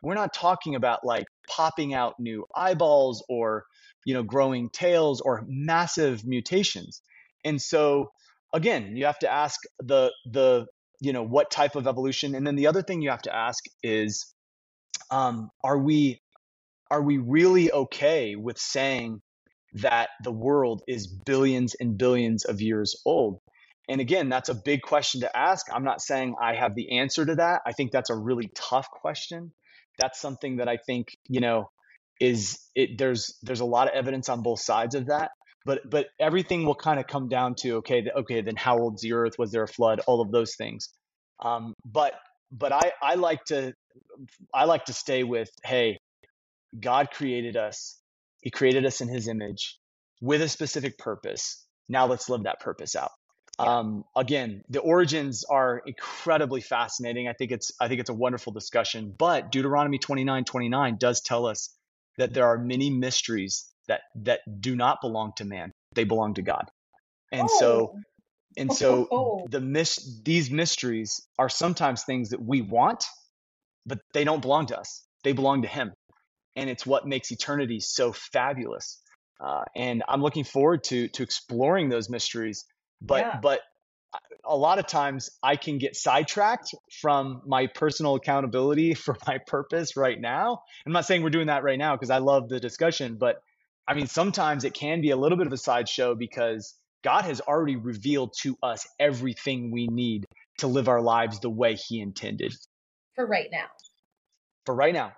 We're 0.04 0.16
not 0.16 0.34
talking 0.34 0.76
about 0.76 1.04
like 1.04 1.26
popping 1.48 1.94
out 1.94 2.20
new 2.20 2.46
eyeballs 2.56 3.24
or, 3.30 3.66
you 4.06 4.14
know, 4.14 4.24
growing 4.24 4.70
tails 4.70 5.22
or 5.22 5.44
massive 5.48 6.26
mutations. 6.26 7.02
And 7.44 7.62
so 7.62 8.12
again, 8.54 8.96
you 8.96 9.06
have 9.06 9.20
to 9.20 9.32
ask 9.32 9.60
the 9.80 10.12
the 10.26 10.66
you 11.00 11.14
know 11.14 11.24
what 11.24 11.50
type 11.50 11.76
of 11.76 11.88
evolution 11.88 12.36
and 12.36 12.46
then 12.46 12.56
the 12.56 12.68
other 12.68 12.84
thing 12.84 13.02
you 13.02 13.10
have 13.10 13.24
to 13.24 13.36
ask 13.36 13.64
is 13.82 14.34
um, 15.10 15.50
are 15.64 15.78
we 15.78 16.22
are 16.90 17.02
we 17.02 17.18
really 17.18 17.72
okay 17.72 18.36
with 18.36 18.58
saying 18.58 19.22
that 19.74 20.10
the 20.24 20.32
world 20.32 20.82
is 20.88 21.08
billions 21.08 21.76
and 21.80 21.98
billions 21.98 22.46
of 22.46 22.62
years 22.62 23.02
old? 23.06 23.40
And 23.90 24.02
again, 24.02 24.30
that's 24.30 24.50
a 24.50 24.56
big 24.56 24.82
question 24.82 25.22
to 25.22 25.38
ask. 25.38 25.68
I'm 25.74 25.84
not 25.84 26.02
saying 26.02 26.36
I 26.42 26.56
have 26.56 26.76
the 26.76 27.00
answer 27.00 27.26
to 27.26 27.36
that. 27.36 27.62
I 27.66 27.72
think 27.72 27.92
that's 27.92 28.10
a 28.10 28.16
really 28.16 28.50
tough 28.56 28.90
question. 28.90 29.52
That's 30.00 30.20
something 30.20 30.58
that 30.58 30.68
I 30.68 30.78
think, 30.78 31.08
you 31.28 31.42
know, 31.42 31.70
is 32.20 32.60
it 32.76 32.98
there's 32.98 33.38
there's 33.42 33.62
a 33.62 33.66
lot 33.66 33.88
of 33.88 33.96
evidence 33.96 34.30
on 34.30 34.44
both 34.44 34.62
sides 34.62 34.96
of 34.96 35.08
that. 35.08 35.32
But 35.66 35.90
but 35.90 36.08
everything 36.20 36.66
will 36.66 36.76
kind 36.76 37.00
of 37.00 37.08
come 37.08 37.28
down 37.28 37.56
to 37.62 37.78
okay, 37.78 38.06
okay, 38.16 38.42
then 38.42 38.56
how 38.56 38.78
old's 38.78 39.02
the 39.02 39.14
earth? 39.14 39.34
Was 39.38 39.52
there 39.52 39.64
a 39.64 39.68
flood? 39.68 40.02
All 40.08 40.22
of 40.22 40.32
those 40.32 40.56
things. 40.56 40.90
Um, 41.40 41.74
but 41.86 42.14
but 42.52 42.72
I, 42.72 42.92
I 43.02 43.16
like 43.16 43.44
to 43.46 43.74
I 44.54 44.66
like 44.66 44.86
to 44.86 44.94
stay 44.94 45.24
with, 45.24 45.50
hey, 45.64 45.98
God 46.80 47.12
created 47.12 47.58
us 47.58 48.02
he 48.42 48.50
created 48.50 48.86
us 48.86 49.02
in 49.02 49.08
his 49.08 49.28
image 49.28 49.78
with 50.20 50.42
a 50.42 50.50
specific 50.50 50.98
purpose. 50.98 51.66
Now 51.88 52.08
let's 52.08 52.28
live 52.30 52.44
that 52.44 52.60
purpose 52.60 52.96
out. 52.96 53.12
Um, 53.60 54.06
again, 54.16 54.64
the 54.70 54.80
origins 54.80 55.44
are 55.44 55.84
incredibly 55.86 56.62
fascinating. 56.62 57.28
I 57.28 57.34
think 57.34 57.52
it's 57.52 57.72
I 57.80 57.88
think 57.88 58.00
it's 58.00 58.10
a 58.10 58.14
wonderful 58.14 58.52
discussion. 58.52 59.14
But 59.16 59.52
Deuteronomy 59.52 60.00
29, 60.00 60.46
29 60.46 60.98
does 61.00 61.22
tell 61.22 61.46
us 61.46 61.70
that 62.18 62.34
there 62.34 62.48
are 62.48 62.58
many 62.58 62.90
mysteries 62.90 63.71
that 63.92 64.02
that 64.24 64.62
do 64.62 64.76
not 64.76 65.02
belong 65.02 65.34
to 65.38 65.46
man. 65.46 65.72
They 65.94 66.04
belong 66.04 66.36
to 66.36 66.42
God. 66.42 66.66
And 67.32 67.48
oh. 67.52 67.60
so 67.60 67.96
and 68.58 68.72
so 68.74 69.08
oh. 69.12 69.48
the 69.50 69.62
mis- 69.62 70.22
these 70.24 70.52
mysteries 70.52 71.22
are 71.40 71.50
sometimes 71.50 72.04
things 72.04 72.30
that 72.30 72.42
we 72.42 72.62
want, 72.62 73.04
but 73.86 74.00
they 74.14 74.24
don't 74.24 74.42
belong 74.42 74.66
to 74.68 74.80
us. 74.80 75.06
They 75.24 75.34
belong 75.34 75.62
to 75.62 75.68
him 75.68 75.94
and 76.56 76.70
it's 76.70 76.86
what 76.86 77.08
makes 77.08 77.32
eternity 77.32 77.80
so 77.80 78.12
fabulous. 78.12 79.00
Uh, 79.40 79.64
and 79.76 80.04
I'm 80.08 80.22
looking 80.22 80.44
forward 80.44 80.84
to 80.86 81.08
to 81.10 81.24
exploring 81.24 81.90
those 81.90 82.10
mysteries. 82.10 82.66
But 83.02 83.22
yeah. 83.22 83.40
but 83.42 83.62
a 84.44 84.56
lot 84.56 84.80
of 84.80 84.88
times 84.88 85.30
I 85.42 85.56
can 85.56 85.78
get 85.78 85.96
sidetracked 85.96 86.74
from 87.02 87.42
my 87.46 87.68
personal 87.68 88.16
accountability 88.16 88.94
for 89.06 89.18
my 89.28 89.40
purpose 89.48 89.96
right 89.96 90.20
now. 90.20 90.62
I'm 90.86 90.92
not 90.92 91.06
saying 91.06 91.24
we're 91.24 91.30
doing 91.30 91.48
that 91.48 91.64
right 91.64 91.80
now 91.80 91.96
because 91.96 92.10
I 92.10 92.20
love 92.20 92.50
the 92.50 92.60
discussion, 92.60 93.16
but 93.16 93.42
I 93.88 93.94
mean 93.94 94.08
sometimes 94.08 94.64
it 94.64 94.74
can 94.74 95.02
be 95.02 95.12
a 95.12 95.18
little 95.18 95.38
bit 95.38 95.48
of 95.48 95.54
a 95.54 95.58
sideshow 95.58 96.16
because 96.16 96.76
God 97.04 97.24
has 97.26 97.42
already 97.42 97.76
revealed 97.76 98.34
to 98.42 98.58
us 98.62 98.88
everything 99.00 99.72
we 99.72 99.88
need 99.88 100.26
to 100.60 100.68
live 100.68 100.88
our 100.88 101.02
lives 101.02 101.40
the 101.40 101.50
way 101.50 101.76
He 101.76 102.00
intended. 102.00 102.54
For 103.16 103.26
right 103.26 103.50
now. 103.52 103.66
For 104.66 104.76
right 104.76 104.94
now. 104.94 105.14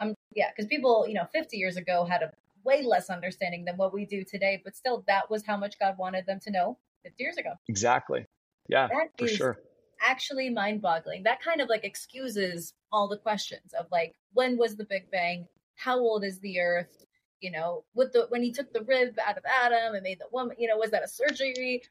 Um, 0.00 0.14
yeah, 0.34 0.50
because 0.50 0.68
people, 0.68 1.06
you 1.06 1.14
know, 1.14 1.26
50 1.32 1.56
years 1.56 1.76
ago 1.76 2.04
had 2.04 2.22
a 2.22 2.30
way 2.64 2.82
less 2.82 3.10
understanding 3.10 3.64
than 3.64 3.76
what 3.76 3.92
we 3.92 4.06
do 4.06 4.24
today, 4.24 4.60
but 4.64 4.76
still, 4.76 5.04
that 5.06 5.30
was 5.30 5.44
how 5.44 5.56
much 5.56 5.78
God 5.78 5.96
wanted 5.98 6.26
them 6.26 6.38
to 6.44 6.50
know 6.50 6.78
50 7.04 7.22
years 7.22 7.36
ago. 7.36 7.52
Exactly. 7.68 8.24
Yeah, 8.68 8.88
that 8.88 9.08
for 9.18 9.28
sure. 9.28 9.58
Actually, 10.00 10.50
mind 10.50 10.80
boggling. 10.80 11.24
That 11.24 11.42
kind 11.42 11.60
of 11.60 11.68
like 11.68 11.84
excuses 11.84 12.72
all 12.92 13.08
the 13.08 13.16
questions 13.16 13.72
of 13.78 13.86
like, 13.90 14.14
when 14.32 14.56
was 14.56 14.76
the 14.76 14.84
Big 14.84 15.10
Bang? 15.10 15.46
How 15.74 15.98
old 15.98 16.24
is 16.24 16.38
the 16.40 16.60
Earth? 16.60 17.04
You 17.40 17.52
know, 17.52 17.84
with 17.94 18.12
the 18.12 18.26
when 18.28 18.42
he 18.42 18.52
took 18.52 18.72
the 18.72 18.82
rib 18.82 19.16
out 19.24 19.38
of 19.38 19.44
Adam 19.46 19.94
and 19.94 20.02
made 20.02 20.18
the 20.18 20.26
woman, 20.32 20.56
you 20.58 20.68
know, 20.68 20.76
was 20.76 20.90
that 20.90 21.04
a 21.04 21.08
surgery? 21.08 21.82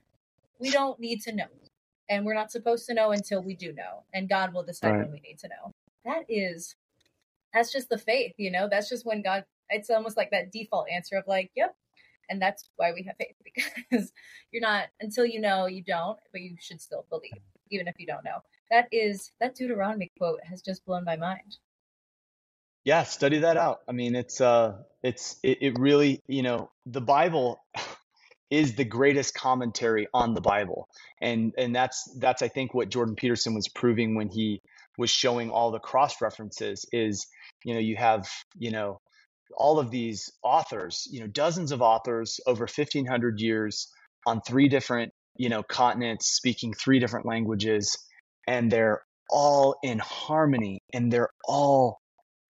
We 0.60 0.72
don't 0.72 1.00
need 1.00 1.22
to 1.22 1.34
know. 1.34 1.48
And 2.10 2.26
we're 2.26 2.34
not 2.34 2.52
supposed 2.52 2.86
to 2.88 2.94
know 2.94 3.12
until 3.12 3.44
we 3.44 3.56
do 3.56 3.74
know. 3.74 4.04
And 4.14 4.30
God 4.30 4.54
will 4.54 4.64
decide 4.64 4.92
right. 4.92 5.00
when 5.00 5.12
we 5.12 5.20
need 5.20 5.40
to 5.40 5.50
know. 5.50 5.74
That 6.06 6.26
is 6.30 6.76
that's 7.54 7.72
just 7.72 7.90
the 7.90 7.98
faith, 7.98 8.34
you 8.38 8.52
know, 8.52 8.68
that's 8.70 8.90
just 8.90 9.06
when 9.06 9.22
God, 9.22 9.44
it's 9.70 9.90
almost 9.90 10.18
like 10.18 10.32
that 10.32 10.52
default 10.52 10.88
answer 10.90 11.16
of 11.16 11.26
like, 11.28 11.52
yep. 11.56 11.76
And 12.30 12.42
that's 12.42 12.70
why 12.76 12.92
we 12.92 13.04
have 13.04 13.16
faith 13.18 13.36
because 13.90 14.12
you're 14.52 14.62
not, 14.62 14.88
until 15.00 15.26
you 15.26 15.40
know, 15.40 15.66
you 15.66 15.84
don't, 15.84 16.20
but 16.32 16.42
you 16.42 16.56
should 16.60 16.82
still 16.82 17.06
believe, 17.10 17.42
even 17.72 17.88
if 17.88 17.96
you 17.98 18.06
don't 18.06 18.24
know. 18.24 18.40
That 18.70 18.88
is, 18.92 19.32
that 19.40 19.56
Deuteronomy 19.56 20.12
quote 20.18 20.42
has 20.44 20.62
just 20.62 20.86
blown 20.86 21.06
my 21.06 21.16
mind. 21.16 21.58
Yeah, 22.88 23.04
study 23.04 23.40
that 23.40 23.58
out. 23.58 23.80
I 23.86 23.92
mean, 23.92 24.16
it's, 24.16 24.40
uh, 24.40 24.78
it's, 25.04 25.36
it, 25.44 25.58
it 25.60 25.74
really, 25.78 26.22
you 26.26 26.42
know, 26.42 26.72
the 26.86 27.02
Bible 27.02 27.60
is 28.50 28.76
the 28.76 28.86
greatest 28.86 29.34
commentary 29.34 30.08
on 30.14 30.34
the 30.34 30.40
Bible. 30.40 30.88
And, 31.22 31.52
and 31.58 31.76
that's, 31.76 32.10
that's, 32.18 32.42
I 32.42 32.48
think 32.48 32.74
what 32.74 32.88
Jordan 32.88 33.16
Peterson 33.16 33.54
was 33.54 33.68
proving 33.68 34.16
when 34.16 34.30
he, 34.30 34.62
was 34.98 35.10
showing 35.10 35.50
all 35.52 35.72
the 35.72 35.80
cross 35.80 36.22
references 36.22 36.86
is 36.92 37.28
you 37.64 37.74
know 37.74 37.80
you 37.80 37.96
have 37.96 38.28
you 38.58 38.72
know 38.72 39.00
all 39.56 39.80
of 39.80 39.92
these 39.92 40.32
authors 40.44 41.08
you 41.12 41.20
know 41.20 41.28
dozens 41.28 41.72
of 41.72 41.82
authors 41.82 42.40
over 42.48 42.64
1500 42.64 43.40
years 43.40 43.90
on 44.26 44.42
three 44.42 44.68
different 44.68 45.12
you 45.36 45.50
know 45.50 45.64
continents 45.64 46.36
speaking 46.36 46.74
three 46.74 47.00
different 47.00 47.26
languages 47.26 47.96
and 48.48 48.72
they're 48.72 49.02
all 49.30 49.76
in 49.84 50.00
harmony 50.00 50.80
and 50.94 51.12
they're 51.12 51.30
all 51.46 52.00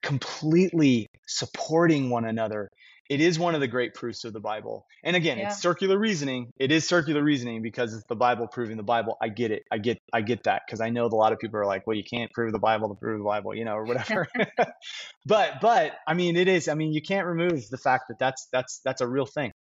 completely 0.03 1.07
supporting 1.27 2.09
one 2.09 2.25
another 2.25 2.69
it 3.09 3.21
is 3.21 3.39
one 3.39 3.55
of 3.55 3.61
the 3.61 3.67
great 3.67 3.93
proofs 3.93 4.25
of 4.25 4.33
the 4.33 4.39
Bible. 4.39 4.85
And 5.03 5.15
again, 5.15 5.37
yeah. 5.37 5.47
it's 5.47 5.61
circular 5.61 5.97
reasoning. 5.97 6.51
It 6.59 6.71
is 6.71 6.87
circular 6.87 7.23
reasoning 7.23 7.61
because 7.61 7.93
it's 7.93 8.03
the 8.09 8.15
Bible 8.15 8.47
proving 8.47 8.75
the 8.75 8.83
Bible. 8.83 9.17
I 9.21 9.29
get 9.29 9.51
it. 9.51 9.63
I 9.71 9.77
get 9.77 9.97
I 10.11 10.21
get 10.21 10.43
that 10.43 10.63
because 10.65 10.81
I 10.81 10.89
know 10.89 11.05
a 11.05 11.07
lot 11.07 11.31
of 11.31 11.39
people 11.39 11.59
are 11.59 11.65
like, 11.65 11.87
well, 11.87 11.95
you 11.95 12.03
can't 12.03 12.31
prove 12.33 12.51
the 12.51 12.59
Bible 12.59 12.89
to 12.89 12.95
prove 12.95 13.19
the 13.19 13.25
Bible, 13.25 13.55
you 13.55 13.63
know, 13.63 13.75
or 13.75 13.83
whatever. 13.85 14.27
but 15.25 15.61
but 15.61 15.93
I 16.05 16.13
mean, 16.13 16.35
it 16.35 16.47
is. 16.47 16.67
I 16.67 16.73
mean, 16.73 16.91
you 16.91 17.01
can't 17.01 17.25
remove 17.25 17.69
the 17.69 17.77
fact 17.77 18.09
that 18.09 18.19
that's 18.19 18.47
that's 18.51 18.81
that's 18.83 19.01
a 19.01 19.07
real 19.07 19.25
thing. 19.25 19.51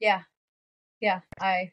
Yeah, 0.00 0.22
yeah. 1.00 1.20
I 1.40 1.70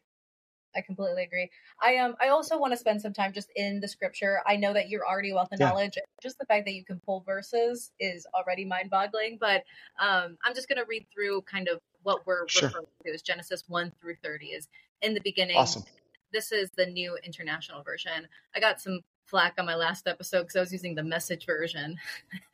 I 0.75 0.81
completely 0.81 1.23
agree. 1.23 1.49
I 1.81 1.97
um 1.97 2.15
I 2.21 2.29
also 2.29 2.57
want 2.59 2.73
to 2.73 2.77
spend 2.77 3.01
some 3.01 3.13
time 3.13 3.33
just 3.33 3.49
in 3.55 3.79
the 3.79 3.87
scripture. 3.87 4.39
I 4.45 4.55
know 4.55 4.73
that 4.73 4.89
you're 4.89 5.07
already 5.07 5.33
wealth 5.33 5.49
of 5.51 5.59
yeah. 5.59 5.69
knowledge. 5.69 5.97
Just 6.21 6.37
the 6.37 6.45
fact 6.45 6.65
that 6.65 6.73
you 6.73 6.85
can 6.85 6.99
pull 7.05 7.21
verses 7.21 7.91
is 7.99 8.27
already 8.33 8.65
mind 8.65 8.89
boggling. 8.89 9.37
But 9.39 9.63
um 9.99 10.37
I'm 10.43 10.53
just 10.53 10.69
gonna 10.69 10.85
read 10.87 11.05
through 11.13 11.41
kind 11.43 11.67
of 11.67 11.79
what 12.03 12.25
we're 12.25 12.47
sure. 12.47 12.67
referring 12.67 12.85
to 13.05 13.11
is 13.11 13.21
Genesis 13.21 13.63
one 13.67 13.91
through 13.99 14.15
thirty 14.23 14.47
is 14.47 14.67
in 15.01 15.13
the 15.13 15.21
beginning. 15.21 15.57
Awesome. 15.57 15.83
This 16.31 16.51
is 16.51 16.69
the 16.77 16.85
new 16.85 17.17
international 17.25 17.81
version. 17.83 18.27
I 18.55 18.59
got 18.59 18.79
some 18.79 18.99
flack 19.25 19.55
on 19.57 19.65
my 19.65 19.75
last 19.75 20.07
episode 20.07 20.41
because 20.41 20.55
I 20.55 20.59
was 20.59 20.71
using 20.71 20.95
the 20.95 21.03
message 21.03 21.45
version. 21.45 21.97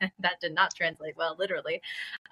that 0.18 0.40
did 0.40 0.54
not 0.54 0.74
translate 0.74 1.16
well, 1.16 1.36
literally. 1.38 1.80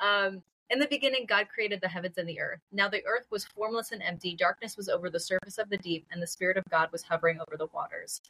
Um, 0.01 0.43
in 0.71 0.79
the 0.79 0.87
beginning, 0.89 1.27
God 1.27 1.49
created 1.53 1.81
the 1.81 1.89
heavens 1.89 2.19
and 2.19 2.29
the 2.29 2.41
earth. 2.41 2.61
Now 2.73 2.89
the 2.89 3.05
earth 3.07 3.27
was 3.31 3.45
formless 3.45 3.93
and 3.93 4.03
empty, 4.03 4.35
darkness 4.35 4.77
was 4.77 4.89
over 4.89 5.11
the 5.11 5.21
surface 5.21 5.59
of 5.59 5.69
the 5.69 5.77
deep, 5.79 6.07
and 6.11 6.23
the 6.23 6.27
Spirit 6.27 6.57
of 6.57 6.65
God 6.71 6.91
was 6.93 7.03
hovering 7.03 7.39
over 7.41 7.57
the 7.57 7.67
waters. 7.67 8.21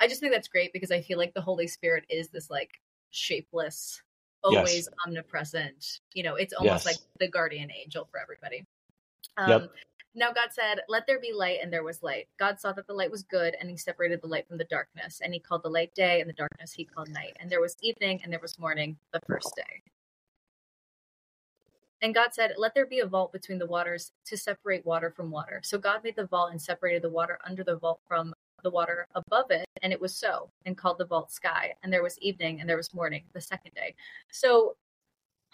I 0.00 0.08
just 0.08 0.20
think 0.20 0.32
that's 0.32 0.48
great 0.48 0.72
because 0.72 0.90
I 0.90 1.00
feel 1.00 1.18
like 1.18 1.34
the 1.34 1.40
Holy 1.40 1.66
Spirit 1.66 2.04
is 2.08 2.28
this 2.28 2.50
like 2.50 2.80
shapeless, 3.10 4.02
always 4.44 4.86
Yes. 4.86 4.88
omnipresent. 5.06 6.00
You 6.14 6.22
know, 6.22 6.34
it's 6.36 6.52
almost 6.52 6.84
Yes. 6.84 6.86
like 6.86 6.98
the 7.18 7.28
guardian 7.28 7.70
angel 7.72 8.06
for 8.10 8.20
everybody. 8.20 8.64
Um, 9.36 9.50
Yep. 9.62 9.70
Now 10.14 10.32
God 10.32 10.52
said, 10.52 10.80
Let 10.88 11.06
there 11.06 11.20
be 11.20 11.32
light, 11.32 11.60
and 11.62 11.72
there 11.72 11.84
was 11.84 12.02
light. 12.02 12.28
God 12.38 12.58
saw 12.58 12.72
that 12.72 12.86
the 12.86 12.94
light 12.94 13.10
was 13.10 13.22
good, 13.22 13.54
and 13.60 13.70
he 13.70 13.76
separated 13.76 14.20
the 14.20 14.26
light 14.26 14.48
from 14.48 14.58
the 14.58 14.64
darkness. 14.64 15.20
And 15.22 15.32
he 15.32 15.38
called 15.38 15.62
the 15.62 15.68
light 15.70 15.94
day, 15.94 16.20
and 16.20 16.28
the 16.28 16.34
darkness 16.34 16.72
he 16.72 16.84
called 16.84 17.08
night. 17.08 17.36
And 17.38 17.48
there 17.50 17.60
was 17.60 17.76
evening, 17.82 18.20
and 18.24 18.32
there 18.32 18.40
was 18.40 18.58
morning, 18.58 18.98
the 19.12 19.20
first 19.28 19.54
day. 19.54 19.82
And 22.00 22.14
God 22.14 22.32
said, 22.32 22.52
Let 22.56 22.74
there 22.74 22.86
be 22.86 23.00
a 23.00 23.06
vault 23.06 23.32
between 23.32 23.58
the 23.58 23.66
waters 23.66 24.12
to 24.26 24.36
separate 24.36 24.86
water 24.86 25.10
from 25.10 25.30
water. 25.30 25.60
So 25.64 25.78
God 25.78 26.02
made 26.04 26.16
the 26.16 26.26
vault 26.26 26.50
and 26.50 26.60
separated 26.60 27.02
the 27.02 27.10
water 27.10 27.38
under 27.46 27.64
the 27.64 27.76
vault 27.76 28.00
from 28.06 28.34
the 28.62 28.70
water 28.70 29.06
above 29.14 29.50
it. 29.50 29.66
And 29.82 29.92
it 29.92 30.00
was 30.00 30.14
so, 30.14 30.50
and 30.64 30.76
called 30.76 30.98
the 30.98 31.06
vault 31.06 31.32
sky. 31.32 31.74
And 31.82 31.92
there 31.92 32.02
was 32.02 32.18
evening, 32.20 32.60
and 32.60 32.68
there 32.68 32.76
was 32.76 32.94
morning, 32.94 33.24
the 33.32 33.40
second 33.40 33.72
day. 33.74 33.94
So 34.30 34.76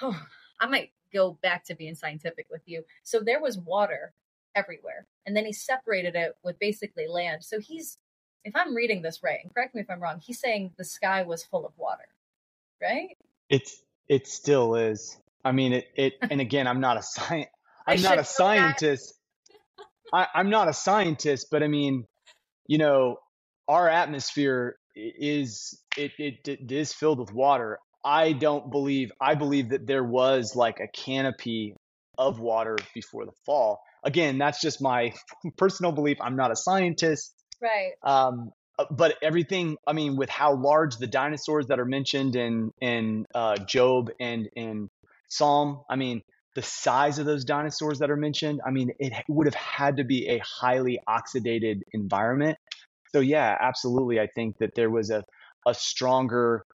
oh, 0.03 0.20
I 0.61 0.66
might 0.66 0.90
go 1.12 1.38
back 1.42 1.64
to 1.66 1.74
being 1.74 1.95
scientific 1.95 2.47
with 2.51 2.62
you. 2.66 2.84
So 3.03 3.20
there 3.20 3.40
was 3.40 3.59
water 3.59 4.12
everywhere. 4.55 5.07
And 5.26 5.36
then 5.36 5.47
he 5.47 5.53
separated 5.53 6.14
it 6.14 6.36
with 6.42 6.59
basically 6.59 7.07
land. 7.09 7.45
So 7.45 7.61
he's, 7.61 7.99
if 8.45 8.55
I'm 8.55 8.74
reading 8.74 9.03
this 9.03 9.22
right, 9.22 9.38
and 9.42 9.53
correct 9.53 9.74
me 9.74 9.80
if 9.80 9.90
I'm 9.90 10.03
wrong, 10.03 10.20
he's 10.20 10.40
saying 10.40 10.72
the 10.76 10.84
sky 10.84 11.22
was 11.22 11.45
full 11.45 11.66
of 11.66 11.72
water, 11.76 12.09
right? 12.80 13.16
It's 13.49 13.82
it 14.09 14.26
still 14.26 14.74
is. 14.74 15.16
I 15.45 15.53
mean, 15.53 15.72
it 15.72 15.84
it 15.95 16.12
and 16.30 16.40
again, 16.40 16.66
I'm 16.66 16.80
not 16.80 16.97
a 16.97 17.03
science. 17.03 17.49
I'm 17.86 18.03
not 18.03 18.18
a 18.18 18.24
scientist. 18.24 19.14
I, 20.12 20.26
I'm 20.34 20.49
not 20.49 20.68
a 20.68 20.72
scientist, 20.72 21.49
but 21.51 21.62
I 21.62 21.68
mean, 21.68 22.07
you 22.66 22.78
know, 22.78 23.16
our 23.68 23.88
atmosphere 23.88 24.76
is 24.95 25.78
it, 25.97 26.12
it 26.18 26.49
it 26.49 26.72
is 26.72 26.92
filled 26.92 27.18
with 27.18 27.32
water. 27.32 27.78
I 28.05 28.32
don't 28.32 28.70
believe. 28.70 29.11
I 29.20 29.34
believe 29.34 29.70
that 29.70 29.86
there 29.86 30.05
was 30.05 30.55
like 30.55 30.80
a 30.80 30.88
canopy 30.88 31.74
of 32.18 32.38
water 32.38 32.76
before 32.95 33.24
the 33.24 33.32
fall. 33.45 33.80
Again, 34.05 34.38
that's 34.38 34.61
just 34.61 34.80
my 34.80 35.12
personal 35.57 35.92
belief. 35.92 36.18
I'm 36.20 36.36
not 36.36 36.51
a 36.51 36.57
scientist. 36.57 37.34
Right. 37.61 37.92
Um, 38.03 38.51
uh, 38.78 38.84
but 38.90 39.16
everything, 39.22 39.76
I 39.86 39.92
mean, 39.92 40.16
with 40.16 40.28
how 40.28 40.55
large 40.57 40.97
the 40.97 41.07
dinosaurs 41.07 41.66
that 41.68 41.78
are 41.78 41.84
mentioned 41.84 42.36
in 42.36 42.70
in 42.80 43.24
uh, 43.34 43.57
Job 43.57 44.11
and 44.20 44.49
in 44.55 44.88
Psalm, 45.35 45.82
I 45.91 45.97
mean, 45.97 46.22
the 46.55 46.62
size 46.62 47.18
of 47.18 47.26
those 47.26 47.45
dinosaurs 47.45 47.99
that 47.99 48.11
are 48.11 48.16
mentioned, 48.16 48.61
I 48.66 48.70
mean, 48.70 48.91
it 48.99 49.12
would 49.28 49.47
have 49.47 49.55
had 49.55 49.97
to 49.97 50.05
be 50.05 50.28
a 50.28 50.39
highly 50.39 51.01
oxidated 51.09 51.80
environment. 51.93 52.57
So 53.12 53.20
yeah, 53.20 53.57
absolutely, 53.61 54.20
I 54.20 54.28
think 54.28 54.59
that 54.59 54.74
there 54.74 54.91
was 54.91 55.11
a 55.11 55.24
a 55.66 55.74
stronger, 55.74 56.64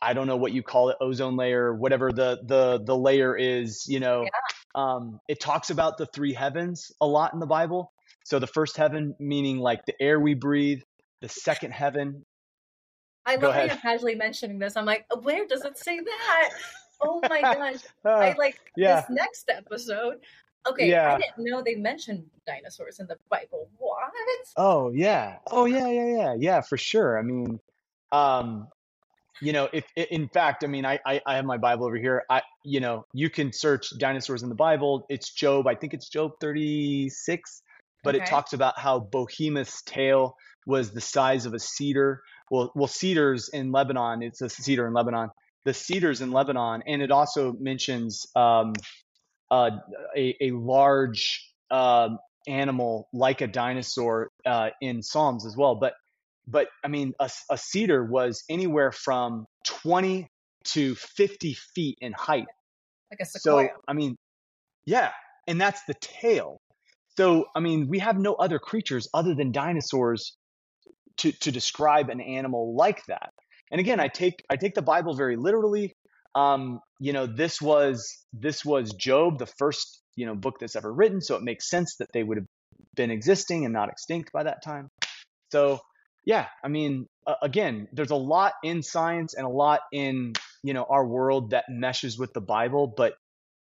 I 0.00 0.12
don't 0.12 0.26
know 0.26 0.36
what 0.36 0.52
you 0.52 0.62
call 0.62 0.88
it, 0.90 0.96
ozone 1.00 1.36
layer, 1.36 1.74
whatever 1.74 2.10
the 2.12 2.38
the 2.46 2.80
the 2.84 2.96
layer 2.96 3.36
is, 3.36 3.84
you 3.86 4.00
know. 4.00 4.26
Um, 4.74 5.18
it 5.28 5.40
talks 5.40 5.70
about 5.70 5.98
the 5.98 6.06
three 6.06 6.32
heavens 6.32 6.92
a 7.00 7.06
lot 7.06 7.34
in 7.34 7.40
the 7.40 7.46
Bible. 7.46 7.92
So 8.24 8.38
the 8.38 8.46
first 8.46 8.76
heaven 8.76 9.14
meaning 9.18 9.58
like 9.58 9.84
the 9.86 9.94
air 10.00 10.20
we 10.20 10.34
breathe, 10.34 10.80
the 11.20 11.28
second 11.28 11.72
heaven. 11.72 12.24
I 13.26 13.36
love 13.36 13.54
how 13.54 13.64
you're 13.64 13.76
casually 13.76 14.14
mentioning 14.14 14.58
this. 14.58 14.76
I'm 14.76 14.86
like, 14.86 15.04
where 15.22 15.46
does 15.46 15.64
it 15.64 15.76
say 15.76 15.98
that? 15.98 16.50
Oh 17.00 17.20
my 17.28 17.40
gosh. 17.40 17.80
Uh, 18.04 18.10
I 18.10 18.34
like 18.38 18.58
yeah. 18.76 19.02
this 19.02 19.10
next 19.10 19.50
episode. 19.50 20.20
Okay, 20.66 20.94
I 20.94 21.18
didn't 21.18 21.32
know 21.38 21.62
they 21.62 21.74
mentioned 21.74 22.24
dinosaurs 22.46 22.98
in 22.98 23.06
the 23.06 23.16
Bible. 23.30 23.68
What? 23.78 24.10
Oh 24.56 24.90
yeah. 24.90 25.36
Oh 25.50 25.64
yeah, 25.64 25.88
yeah, 25.88 26.06
yeah. 26.06 26.34
Yeah, 26.38 26.60
for 26.60 26.76
sure. 26.76 27.18
I 27.18 27.22
mean, 27.22 27.60
um, 28.12 28.68
you 29.40 29.52
know, 29.52 29.68
if 29.72 29.84
in 29.96 30.28
fact, 30.28 30.64
I 30.64 30.66
mean, 30.66 30.84
I, 30.84 30.98
I 31.06 31.20
I 31.26 31.36
have 31.36 31.44
my 31.44 31.56
Bible 31.56 31.86
over 31.86 31.96
here. 31.96 32.24
I 32.28 32.42
you 32.64 32.80
know, 32.80 33.06
you 33.14 33.30
can 33.30 33.52
search 33.52 33.90
dinosaurs 33.98 34.42
in 34.42 34.48
the 34.48 34.54
Bible. 34.54 35.06
It's 35.08 35.32
Job. 35.32 35.66
I 35.66 35.74
think 35.74 35.94
it's 35.94 36.08
Job 36.08 36.32
36, 36.40 37.62
but 38.04 38.14
it 38.14 38.26
talks 38.26 38.52
about 38.52 38.78
how 38.78 39.00
Behemoth's 39.00 39.82
tail 39.82 40.36
was 40.66 40.92
the 40.92 41.00
size 41.00 41.46
of 41.46 41.54
a 41.54 41.58
cedar. 41.58 42.22
Well, 42.50 42.72
well, 42.74 42.88
cedars 42.88 43.48
in 43.48 43.72
Lebanon. 43.72 44.22
It's 44.22 44.42
a 44.42 44.48
cedar 44.48 44.86
in 44.86 44.92
Lebanon. 44.92 45.30
The 45.64 45.74
cedars 45.74 46.20
in 46.20 46.32
Lebanon, 46.32 46.82
and 46.86 47.02
it 47.02 47.10
also 47.10 47.52
mentions 47.52 48.26
um, 48.34 48.72
uh, 49.50 49.70
a, 50.16 50.36
a 50.40 50.50
large 50.52 51.46
um 51.70 52.18
animal 52.48 53.08
like 53.12 53.40
a 53.40 53.46
dinosaur 53.46 54.30
uh, 54.46 54.70
in 54.80 55.02
Psalms 55.02 55.46
as 55.46 55.56
well. 55.56 55.74
But 55.74 55.94
but 56.46 56.68
I 56.84 56.88
mean, 56.88 57.12
a, 57.20 57.30
a 57.50 57.58
cedar 57.58 58.04
was 58.04 58.42
anywhere 58.48 58.92
from 58.92 59.46
20 59.66 60.28
to 60.64 60.94
50 60.94 61.54
feet 61.74 61.98
in 62.00 62.12
height. 62.12 62.46
Like 63.10 63.20
a 63.20 63.26
So. 63.26 63.68
I 63.86 63.92
mean, 63.92 64.16
yeah, 64.84 65.10
and 65.46 65.60
that's 65.60 65.82
the 65.84 65.94
tail. 66.00 66.60
So 67.16 67.46
I 67.54 67.60
mean, 67.60 67.88
we 67.88 67.98
have 67.98 68.18
no 68.18 68.34
other 68.34 68.58
creatures 68.58 69.08
other 69.12 69.34
than 69.34 69.52
dinosaurs 69.52 70.36
to 71.18 71.32
to 71.32 71.52
describe 71.52 72.08
an 72.08 72.20
animal 72.20 72.74
like 72.74 73.04
that. 73.06 73.32
And 73.70 73.80
again, 73.80 74.00
I 74.00 74.08
take 74.08 74.42
I 74.50 74.56
take 74.56 74.74
the 74.74 74.82
Bible 74.82 75.14
very 75.14 75.36
literally. 75.36 75.94
Um, 76.34 76.80
you 76.98 77.12
know, 77.12 77.26
this 77.26 77.60
was 77.60 78.24
this 78.32 78.64
was 78.64 78.92
Job, 78.94 79.38
the 79.38 79.46
first 79.46 80.00
you 80.16 80.26
know 80.26 80.34
book 80.34 80.56
that's 80.60 80.76
ever 80.76 80.92
written, 80.92 81.20
so 81.20 81.36
it 81.36 81.42
makes 81.42 81.68
sense 81.68 81.96
that 81.98 82.08
they 82.12 82.22
would 82.22 82.38
have 82.38 82.46
been 82.94 83.10
existing 83.10 83.64
and 83.64 83.72
not 83.74 83.88
extinct 83.88 84.32
by 84.32 84.42
that 84.44 84.62
time. 84.64 84.88
So 85.52 85.80
yeah, 86.24 86.46
I 86.64 86.68
mean, 86.68 87.06
uh, 87.26 87.34
again, 87.42 87.88
there's 87.92 88.10
a 88.10 88.16
lot 88.16 88.52
in 88.62 88.82
science 88.82 89.34
and 89.34 89.46
a 89.46 89.50
lot 89.50 89.80
in 89.92 90.34
you 90.62 90.74
know 90.74 90.86
our 90.88 91.06
world 91.06 91.50
that 91.50 91.64
meshes 91.68 92.18
with 92.18 92.32
the 92.32 92.40
Bible, 92.40 92.92
but 92.96 93.14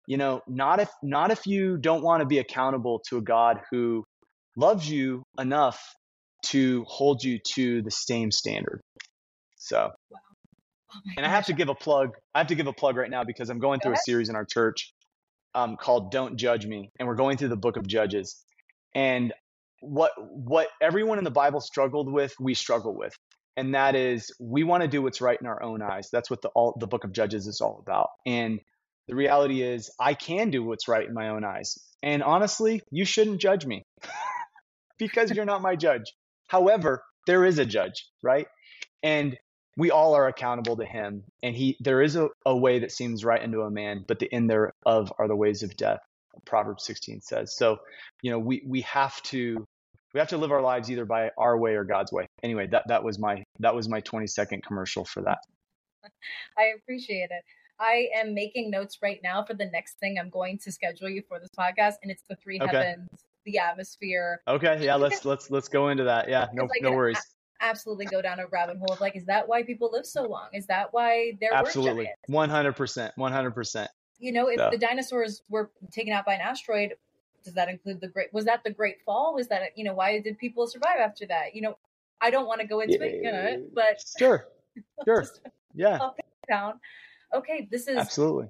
you 0.07 0.16
know, 0.16 0.40
not 0.47 0.80
if 0.80 0.90
not 1.03 1.30
if 1.30 1.47
you 1.47 1.76
don't 1.76 2.03
want 2.03 2.20
to 2.20 2.26
be 2.26 2.38
accountable 2.38 3.03
to 3.09 3.18
a 3.18 3.22
God 3.22 3.61
who 3.70 4.05
loves 4.57 4.88
you 4.88 5.22
enough 5.38 5.80
to 6.47 6.84
hold 6.86 7.22
you 7.22 7.38
to 7.55 7.82
the 7.82 7.90
same 7.90 8.30
standard. 8.30 8.80
So, 9.67 9.91
Oh 10.95 11.01
and 11.17 11.27
I 11.27 11.29
have 11.29 11.45
gosh. 11.45 11.47
to 11.47 11.53
give 11.55 11.69
a 11.69 11.75
plug. 11.75 12.11
I 12.35 12.39
have 12.39 12.49
to 12.49 12.55
give 12.55 12.67
a 12.69 12.73
plug 12.73 12.97
right 12.97 13.11
now 13.11 13.25
because 13.25 13.51
I'm 13.51 13.59
going 13.59 13.81
Go 13.81 13.85
through 13.85 13.95
a 13.95 13.99
series 13.99 14.29
in 14.29 14.37
our 14.37 14.45
church 14.47 14.93
um, 15.55 15.77
called 15.77 16.12
"Don't 16.12 16.37
Judge 16.37 16.67
Me," 16.67 16.91
and 16.99 17.09
we're 17.09 17.17
going 17.17 17.37
through 17.39 17.49
the 17.49 17.57
Book 17.57 17.77
of 17.77 17.87
Judges. 17.87 18.45
And 18.95 19.35
what 19.81 20.12
what 20.19 20.69
everyone 20.83 21.19
in 21.19 21.25
the 21.25 21.31
Bible 21.33 21.61
struggled 21.61 22.12
with, 22.12 22.35
we 22.41 22.55
struggle 22.55 22.97
with, 22.97 23.14
and 23.57 23.75
that 23.75 23.97
is 23.97 24.33
we 24.41 24.64
want 24.64 24.83
to 24.83 24.89
do 24.89 25.03
what's 25.03 25.21
right 25.21 25.39
in 25.41 25.47
our 25.49 25.62
own 25.62 25.83
eyes. 25.83 26.09
That's 26.12 26.31
what 26.31 26.43
the 26.43 26.51
all 26.51 26.77
the 26.81 26.87
Book 26.89 27.05
of 27.05 27.12
Judges 27.12 27.47
is 27.49 27.61
all 27.61 27.83
about. 27.87 28.09
And 28.27 28.61
the 29.09 29.17
reality 29.17 29.62
is, 29.62 29.91
I 30.01 30.14
can 30.14 30.51
do 30.51 30.64
what's 30.64 30.89
right 30.89 31.07
in 31.07 31.14
my 31.14 31.31
own 31.31 31.45
eyes. 31.45 31.77
And 32.03 32.23
honestly, 32.23 32.83
you 32.93 33.05
shouldn't 33.05 33.41
judge 33.41 33.67
me 33.67 33.85
because 34.99 35.33
you're 35.33 35.45
not 35.45 35.62
my 35.62 35.77
judge. 35.77 36.05
However, 36.49 37.03
there 37.27 37.45
is 37.45 37.59
a 37.59 37.67
judge, 37.67 38.07
right? 38.23 38.47
And 39.03 39.37
we 39.77 39.91
all 39.91 40.14
are 40.14 40.27
accountable 40.27 40.77
to 40.77 40.85
him. 40.85 41.24
And 41.43 41.55
he 41.55 41.77
there 41.81 42.03
is 42.03 42.16
a, 42.16 42.29
a 42.45 42.57
way 42.57 42.79
that 42.81 42.93
seems 42.93 43.24
right 43.24 43.43
unto 43.43 43.62
a 43.62 43.70
man, 43.70 44.05
but 44.07 44.18
the 44.18 44.33
end 44.33 44.51
thereof 44.51 45.12
are 45.18 45.29
the 45.29 45.37
ways 45.37 45.62
of 45.62 45.77
death. 45.77 46.01
Proverbs 46.45 46.85
16 46.85 47.22
says. 47.22 47.57
So, 47.57 47.79
you 48.22 48.31
know, 48.31 48.39
we 48.39 48.62
we 48.66 48.83
have 48.83 49.20
to 49.24 49.64
we 50.14 50.20
have 50.20 50.29
to 50.29 50.39
live 50.39 50.53
our 50.53 50.62
lives 50.62 50.91
either 50.91 51.05
by 51.05 51.31
our 51.39 51.59
way 51.59 51.74
or 51.74 51.85
God's 51.85 52.12
way. 52.12 52.27
Anyway, 52.43 52.66
that 52.68 52.85
that 52.89 53.05
was 53.05 53.18
my 53.18 53.43
that 53.61 53.74
was 53.74 53.89
my 53.89 54.01
20 54.01 54.27
second 54.27 54.62
commercial 54.64 55.05
for 55.05 55.22
that. 55.22 55.39
I 56.59 56.72
appreciate 56.79 57.31
it. 57.31 57.43
I 57.79 58.09
am 58.14 58.33
making 58.33 58.70
notes 58.70 58.99
right 59.03 59.20
now 59.22 59.45
for 59.45 59.53
the 59.53 59.66
next 59.66 59.99
thing 59.99 60.16
I'm 60.18 60.31
going 60.31 60.59
to 60.64 60.72
schedule 60.72 61.11
you 61.11 61.22
for 61.29 61.39
this 61.39 61.51
podcast, 61.59 61.95
and 62.03 62.11
it's 62.11 62.22
the 62.29 62.37
three 62.37 62.59
Okay. 62.61 62.74
heavens, 62.74 63.09
the 63.45 63.59
atmosphere. 63.59 64.41
Okay, 64.49 64.83
yeah, 64.83 64.95
let's 64.97 65.24
let's 65.27 65.51
let's 65.51 65.68
go 65.68 65.89
into 65.91 66.05
that. 66.05 66.29
Yeah, 66.31 66.47
no 66.55 66.64
I 66.64 66.68
no 66.81 66.93
worries. 66.93 67.20
Absolutely 67.61 68.07
go 68.07 68.21
down 68.21 68.41
a 68.41 68.47
rabbit 68.47 68.77
hole 68.79 68.93
of 68.93 69.01
like, 69.01 69.17
is 69.17 69.25
that 69.27 69.49
why 69.49 69.63
people 69.63 69.91
live 69.93 70.07
so 70.07 70.25
long? 70.25 70.49
Is 70.53 70.67
that 70.67 70.93
why 70.93 71.37
they're 71.41 71.55
Absolutely. 71.55 72.09
were 72.29 72.43
giants? 72.49 72.77
100%. 72.77 73.11
100%. 73.19 73.89
You 74.19 74.33
know, 74.33 74.49
if 74.49 74.59
the 74.71 74.79
dinosaurs 74.79 75.43
were 75.49 75.71
taken 75.91 76.13
out 76.13 76.25
by 76.25 76.35
an 76.35 76.41
asteroid, 76.41 76.95
does 77.47 77.55
that 77.55 77.69
include 77.69 78.01
the 78.01 78.09
great? 78.09 78.33
Was 78.33 78.45
that 78.47 78.65
the 78.65 78.71
Great 78.71 78.97
Fall? 79.07 79.35
Was 79.35 79.49
that 79.49 79.63
you 79.77 79.85
know 79.85 79.95
why 79.95 80.19
did 80.21 80.37
people 80.37 80.67
survive 80.67 80.99
after 80.99 81.27
that? 81.27 81.55
You 81.55 81.63
know, 81.63 81.79
I 82.21 82.31
don't 82.31 82.47
want 82.47 82.61
to 82.61 82.67
go 82.67 82.81
into 82.81 83.01
it, 83.03 83.23
you 83.23 83.31
know, 83.31 83.63
but 83.73 84.03
Sure. 84.19 84.47
Sure. 85.05 85.25
Yeah, 85.75 86.11
down. 86.49 86.81
Okay, 87.33 87.69
this 87.71 87.89
is 87.89 87.97
absolutely. 87.97 88.49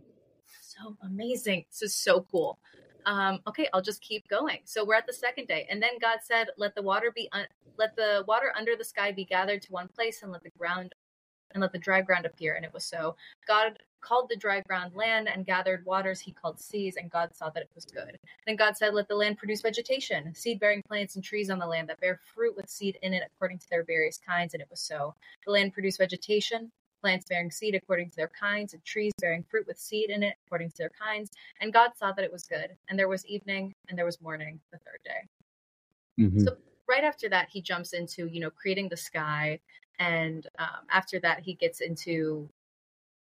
so 0.61 0.97
amazing. 1.03 1.67
This 1.71 1.83
is 1.83 1.95
so 1.95 2.27
cool. 2.31 2.59
Um, 3.07 3.41
okay, 3.49 3.69
I'll 3.75 3.83
just 3.83 4.03
keep 4.03 4.29
going. 4.29 4.61
So 4.67 4.85
we're 4.85 4.97
at 4.97 5.07
the 5.09 5.15
second 5.15 5.49
day, 5.49 5.67
and 5.71 5.83
then 5.83 5.99
God 6.01 6.21
said, 6.25 6.49
"Let 6.59 6.75
the 6.77 6.83
water 6.83 7.13
be, 7.15 7.29
un- 7.33 7.49
let 7.79 7.97
the 7.97 8.25
water 8.29 8.53
under 8.57 8.77
the 8.77 8.85
sky 8.85 9.13
be 9.13 9.25
gathered 9.27 9.63
to 9.65 9.73
one 9.73 9.89
place, 9.89 10.23
and 10.23 10.33
let 10.33 10.45
the 10.45 10.51
ground, 10.59 10.95
and 11.55 11.63
let 11.63 11.73
the 11.73 11.79
dry 11.79 12.03
ground 12.03 12.27
appear." 12.27 12.55
And 12.55 12.65
it 12.67 12.75
was 12.75 12.85
so. 12.87 13.17
God 13.49 13.79
called 14.03 14.29
the 14.31 14.37
dry 14.37 14.63
ground 14.63 14.95
land 14.95 15.29
and 15.29 15.47
gathered 15.47 15.85
waters 15.87 16.21
he 16.21 16.33
called 16.33 16.61
seas, 16.61 16.97
and 16.97 17.11
God 17.11 17.35
saw 17.37 17.51
that 17.51 17.65
it 17.65 17.71
was 17.75 17.87
good. 17.87 18.19
Then 18.47 18.57
God 18.57 18.77
said, 18.77 18.95
Let 18.95 19.09
the 19.09 19.17
land 19.17 19.39
produce 19.39 19.63
vegetation, 19.63 20.35
seed 20.35 20.61
bearing 20.61 20.83
plants 20.89 21.17
and 21.17 21.25
trees 21.25 21.51
on 21.51 21.59
the 21.59 21.67
land 21.67 21.89
that 21.91 22.01
bear 22.01 22.21
fruit 22.35 22.57
with 22.57 22.71
seed 22.71 22.99
in 23.03 23.15
it 23.15 23.25
according 23.27 23.59
to 23.61 23.71
their 23.71 23.85
various 23.85 24.19
kinds, 24.19 24.55
and 24.55 24.63
it 24.63 24.71
was 24.71 24.81
so. 24.81 25.15
The 25.47 25.53
land 25.53 25.73
produced 25.75 25.99
vegetation, 25.99 26.71
plants 27.01 27.27
bearing 27.29 27.51
seed 27.51 27.75
according 27.75 28.11
to 28.11 28.17
their 28.17 28.31
kinds, 28.39 28.75
and 28.75 28.85
trees 28.85 29.13
bearing 29.21 29.45
fruit 29.49 29.67
with 29.67 29.79
seed 29.79 30.11
in 30.11 30.23
it 30.23 30.35
according 30.47 30.71
to 30.71 30.79
their 30.79 30.93
kinds. 31.01 31.31
And 31.61 31.73
God 31.73 31.93
saw 31.97 32.13
that 32.13 32.25
it 32.25 32.33
was 32.33 32.45
good. 32.45 32.71
And 32.89 32.99
there 32.99 33.09
was 33.09 33.27
evening 33.27 33.75
and 33.89 33.99
there 33.99 34.05
was 34.05 34.21
morning 34.21 34.61
the 34.73 34.79
third 34.79 35.01
day. 35.05 36.25
Mm-hmm. 36.25 36.41
So 36.41 36.57
right 36.89 37.05
after 37.05 37.29
that, 37.29 37.49
he 37.51 37.61
jumps 37.61 37.93
into, 37.93 38.27
you 38.27 38.41
know, 38.41 38.51
creating 38.51 38.89
the 38.89 38.97
sky. 38.97 39.61
And 39.99 40.47
um, 40.59 40.87
after 40.91 41.19
that, 41.21 41.41
he 41.41 41.55
gets 41.55 41.81
into 41.81 42.49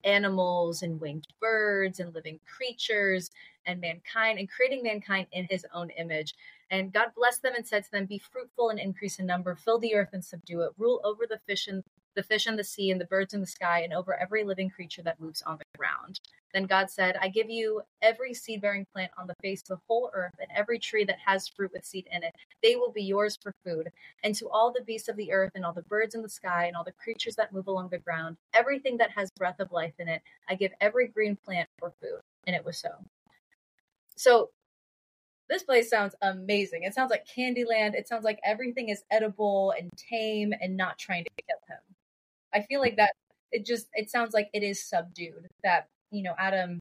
animals 0.04 0.84
and 0.84 1.02
winged 1.02 1.28
birds 1.42 2.00
and 2.00 2.14
living 2.14 2.40
creatures 2.46 3.30
and 3.66 3.82
mankind 3.82 4.40
and 4.40 4.50
creating 4.50 4.84
mankind 4.84 5.28
in 5.32 5.46
his 5.50 5.66
own 5.74 5.90
image. 5.92 6.34
And 6.70 6.92
God 6.92 7.10
blessed 7.16 7.42
them 7.44 7.54
and 7.56 7.66
said 7.66 7.84
to 7.86 7.92
them, 7.92 8.06
Be 8.06 8.18
fruitful 8.18 8.70
and 8.70 8.80
increase 8.80 9.20
in 9.20 9.26
number, 9.26 9.56
fill 9.56 9.80
the 9.80 9.96
earth 9.96 10.10
and 10.14 10.24
subdue 10.24 10.62
it, 10.62 10.72
rule 10.78 11.02
over 11.04 11.26
the 11.28 11.40
fish 11.48 11.68
and 11.68 11.84
the 12.18 12.24
fish 12.24 12.48
in 12.48 12.56
the 12.56 12.64
sea 12.64 12.90
and 12.90 13.00
the 13.00 13.06
birds 13.06 13.34
in 13.36 13.42
the 13.42 13.48
sky, 13.48 13.82
and 13.82 13.94
over 13.94 14.20
every 14.20 14.44
living 14.44 14.70
creature 14.70 15.04
that 15.04 15.22
moves 15.22 15.44
on 15.44 15.58
the 15.58 15.78
ground. 15.78 16.20
Then 16.52 16.66
God 16.66 16.90
said, 16.90 17.16
I 17.22 17.30
give 17.30 17.50
you 17.50 17.84
every 18.02 18.34
seed 18.34 18.62
bearing 18.62 18.88
plant 18.92 19.12
on 19.20 19.28
the 19.28 19.36
face 19.42 19.62
of 19.62 19.68
the 19.68 19.82
whole 19.88 20.10
earth, 20.14 20.34
and 20.40 20.50
every 20.54 20.80
tree 20.80 21.06
that 21.06 21.20
has 21.24 21.48
fruit 21.48 21.72
with 21.72 21.86
seed 21.86 22.08
in 22.12 22.24
it. 22.24 22.34
They 22.64 22.76
will 22.76 22.92
be 22.92 23.04
yours 23.04 23.38
for 23.42 23.54
food. 23.64 23.90
And 24.24 24.34
to 24.36 24.50
all 24.50 24.74
the 24.74 24.84
beasts 24.84 25.08
of 25.08 25.16
the 25.16 25.32
earth, 25.32 25.52
and 25.54 25.64
all 25.64 25.74
the 25.74 25.84
birds 25.84 26.16
in 26.16 26.24
the 26.24 26.30
sky, 26.30 26.66
and 26.66 26.76
all 26.76 26.84
the 26.84 26.92
creatures 26.92 27.36
that 27.36 27.54
move 27.54 27.68
along 27.68 27.90
the 27.90 28.00
ground, 28.00 28.38
everything 28.54 28.98
that 28.98 29.12
has 29.12 29.30
breath 29.38 29.60
of 29.60 29.72
life 29.72 29.94
in 30.00 30.08
it, 30.08 30.24
I 30.50 30.56
give 30.56 30.72
every 30.82 31.08
green 31.08 31.38
plant 31.46 31.70
for 31.78 31.94
food. 32.02 32.20
And 32.48 32.56
it 32.56 32.66
was 32.66 32.80
so. 32.80 32.90
So 34.16 34.50
this 35.50 35.62
place 35.62 35.90
sounds 35.90 36.16
amazing. 36.24 36.84
It 36.84 36.96
sounds 36.96 37.12
like 37.12 37.28
Candyland. 37.28 37.94
It 37.94 38.08
sounds 38.08 38.24
like 38.24 38.40
everything 38.44 38.90
is 38.90 39.04
edible 39.12 39.76
and 39.78 39.92
tame 39.96 40.54
and 40.60 40.76
not 40.76 40.98
trying 40.98 41.24
to 41.24 41.30
kill 41.48 41.60
him. 41.76 41.97
I 42.54 42.62
feel 42.62 42.80
like 42.80 42.98
that 42.98 43.14
it 43.52 43.66
just 43.66 43.88
it 43.94 44.10
sounds 44.10 44.34
like 44.34 44.50
it 44.54 44.64
is 44.64 44.88
subdued 44.88 45.48
that 45.64 45.88
you 46.12 46.24
know 46.24 46.34
Adam 46.38 46.80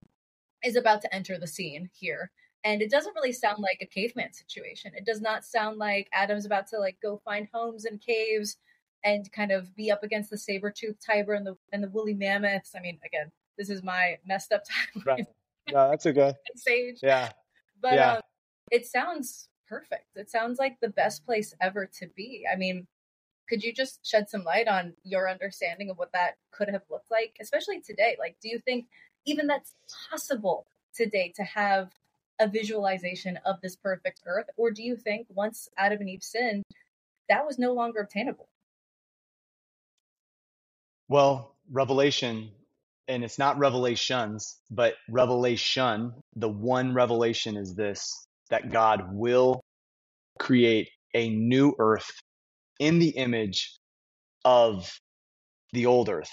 is 0.64 0.76
about 0.76 1.02
to 1.02 1.14
enter 1.14 1.38
the 1.38 1.46
scene 1.46 1.90
here 1.92 2.30
and 2.66 2.82
it 2.82 2.90
doesn't 2.90 3.14
really 3.14 3.32
sound 3.32 3.60
like 3.60 3.78
a 3.80 3.86
caveman 3.86 4.32
situation. 4.32 4.90
It 4.96 5.06
does 5.06 5.20
not 5.20 5.44
sound 5.44 5.78
like 5.78 6.08
Adam's 6.12 6.46
about 6.46 6.66
to 6.68 6.78
like 6.78 6.96
go 7.00 7.20
find 7.24 7.46
homes 7.54 7.84
and 7.84 8.00
caves 8.00 8.56
and 9.04 9.30
kind 9.30 9.52
of 9.52 9.74
be 9.76 9.90
up 9.92 10.02
against 10.02 10.30
the 10.30 10.36
saber 10.36 10.72
tooth 10.76 10.96
tiger 11.04 11.34
and 11.34 11.46
the 11.46 11.54
and 11.72 11.82
the 11.82 11.88
woolly 11.88 12.14
mammoths. 12.14 12.72
I 12.76 12.80
mean, 12.80 12.98
again, 13.06 13.30
this 13.56 13.70
is 13.70 13.84
my 13.84 14.18
messed 14.26 14.52
up 14.52 14.64
time. 14.64 15.02
Right. 15.06 15.26
No, 15.70 15.90
that's 15.90 16.06
okay. 16.06 16.34
Sage. 16.56 16.98
Yeah. 17.02 17.30
But 17.80 17.94
yeah. 17.94 18.12
Um, 18.14 18.20
it 18.72 18.86
sounds 18.86 19.48
perfect. 19.68 20.16
It 20.16 20.28
sounds 20.28 20.58
like 20.58 20.78
the 20.80 20.88
best 20.88 21.24
place 21.24 21.54
ever 21.60 21.88
to 22.00 22.08
be. 22.16 22.44
I 22.52 22.56
mean, 22.56 22.86
could 23.48 23.62
you 23.62 23.72
just 23.72 24.04
shed 24.04 24.28
some 24.28 24.44
light 24.44 24.68
on 24.68 24.94
your 25.04 25.28
understanding 25.28 25.90
of 25.90 25.98
what 25.98 26.12
that 26.12 26.36
could 26.50 26.68
have 26.68 26.82
looked 26.90 27.10
like, 27.10 27.36
especially 27.40 27.80
today? 27.80 28.16
Like, 28.18 28.36
do 28.42 28.48
you 28.48 28.58
think 28.58 28.86
even 29.24 29.46
that's 29.46 29.74
possible 30.10 30.66
today 30.94 31.32
to 31.36 31.44
have 31.44 31.90
a 32.38 32.48
visualization 32.48 33.38
of 33.44 33.60
this 33.60 33.76
perfect 33.76 34.20
earth? 34.26 34.46
Or 34.56 34.70
do 34.70 34.82
you 34.82 34.96
think 34.96 35.26
once 35.30 35.68
Adam 35.76 36.00
and 36.00 36.10
Eve 36.10 36.22
sinned, 36.22 36.64
that 37.28 37.46
was 37.46 37.58
no 37.58 37.72
longer 37.72 38.00
obtainable? 38.00 38.48
Well, 41.08 41.54
revelation, 41.70 42.50
and 43.08 43.22
it's 43.22 43.38
not 43.38 43.58
revelations, 43.58 44.56
but 44.70 44.94
revelation, 45.08 46.14
the 46.34 46.48
one 46.48 46.94
revelation 46.94 47.56
is 47.56 47.74
this 47.74 48.26
that 48.50 48.70
God 48.70 49.12
will 49.12 49.60
create 50.38 50.88
a 51.14 51.30
new 51.30 51.74
earth 51.78 52.10
in 52.78 52.98
the 52.98 53.10
image 53.10 53.78
of 54.44 54.98
the 55.72 55.86
old 55.86 56.08
earth. 56.08 56.30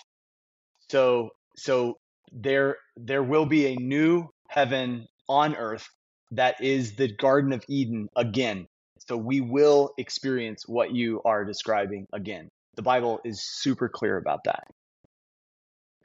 So 0.89 1.29
so 1.55 1.97
there 2.31 2.77
there 2.95 3.23
will 3.23 3.45
be 3.45 3.67
a 3.67 3.75
new 3.75 4.29
heaven 4.47 5.07
on 5.27 5.55
earth 5.55 5.87
that 6.31 6.61
is 6.61 6.95
the 6.95 7.13
garden 7.15 7.53
of 7.53 7.63
Eden 7.67 8.09
again. 8.15 8.67
So 9.07 9.17
we 9.17 9.41
will 9.41 9.91
experience 9.97 10.67
what 10.67 10.93
you 10.93 11.21
are 11.25 11.43
describing 11.43 12.07
again. 12.13 12.49
The 12.75 12.81
Bible 12.81 13.19
is 13.23 13.43
super 13.43 13.89
clear 13.89 14.17
about 14.17 14.43
that. 14.45 14.63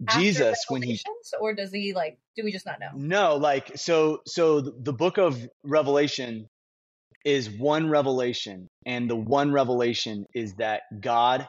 After 0.06 0.20
Jesus 0.20 0.64
when 0.68 0.82
he 0.82 1.00
or 1.40 1.54
does 1.54 1.72
he 1.72 1.92
like 1.92 2.18
do 2.36 2.44
we 2.44 2.52
just 2.52 2.66
not 2.66 2.78
know? 2.78 2.90
No, 2.94 3.36
like 3.36 3.76
so 3.76 4.20
so 4.26 4.60
the 4.60 4.92
book 4.92 5.18
of 5.18 5.48
Revelation 5.64 6.48
is 7.24 7.50
one 7.50 7.90
revelation. 7.90 8.68
And 8.86 9.08
the 9.10 9.16
one 9.16 9.52
revelation 9.52 10.26
is 10.34 10.54
that 10.54 10.82
God 11.00 11.46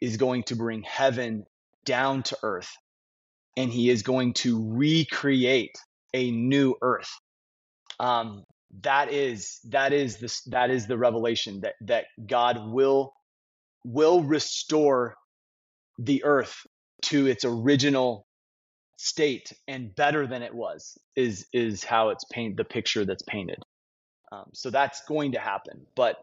is 0.00 0.16
going 0.16 0.44
to 0.44 0.56
bring 0.56 0.82
heaven 0.82 1.44
down 1.84 2.22
to 2.24 2.36
earth 2.42 2.70
and 3.56 3.72
he 3.72 3.90
is 3.90 4.02
going 4.02 4.34
to 4.34 4.62
recreate 4.72 5.76
a 6.14 6.30
new 6.30 6.76
earth. 6.82 7.10
Um, 8.00 8.44
that 8.82 9.12
is 9.12 9.58
that 9.70 9.92
is 9.92 10.18
this 10.18 10.42
that 10.44 10.70
is 10.70 10.86
the 10.86 10.98
revelation 10.98 11.60
that 11.62 11.74
that 11.82 12.04
God 12.26 12.58
will 12.70 13.12
will 13.84 14.22
restore 14.22 15.14
the 15.98 16.24
earth 16.24 16.54
to 17.02 17.26
its 17.26 17.44
original 17.44 18.26
state 18.98 19.52
and 19.68 19.94
better 19.94 20.26
than 20.26 20.42
it 20.42 20.54
was 20.54 20.98
is 21.16 21.46
is 21.52 21.84
how 21.84 22.10
it's 22.10 22.24
paint 22.32 22.56
the 22.56 22.64
picture 22.64 23.04
that's 23.04 23.22
painted 23.22 23.58
um, 24.32 24.50
so 24.52 24.70
that's 24.70 25.02
going 25.06 25.32
to 25.32 25.38
happen. 25.38 25.86
But 25.94 26.16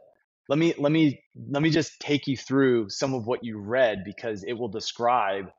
let 0.48 0.60
me 0.60 0.74
let 0.78 0.92
me 0.92 1.22
let 1.50 1.62
me 1.62 1.70
just 1.70 2.00
take 2.00 2.28
you 2.28 2.38
through 2.38 2.90
some 2.90 3.14
of 3.14 3.26
what 3.26 3.44
you 3.44 3.58
read 3.58 4.04
because 4.06 4.44
it 4.44 4.54
will 4.54 4.68
describe 4.68 5.50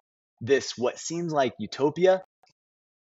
this 0.40 0.74
what 0.76 0.98
seems 0.98 1.32
like 1.32 1.54
utopia. 1.58 2.22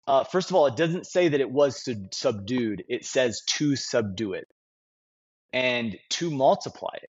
Uh, 0.08 0.24
first 0.24 0.50
of 0.50 0.56
all, 0.56 0.68
it 0.68 0.76
doesn't 0.76 1.08
say 1.08 1.28
that 1.28 1.42
it 1.42 1.50
was 1.50 1.84
sub- 1.84 2.14
subdued. 2.14 2.84
It 2.88 3.06
says 3.06 3.42
to 3.58 3.76
subdue 3.76 4.34
it 4.34 4.48
and 5.52 5.98
to 6.12 6.30
multiply 6.30 6.94
it. 7.02 7.10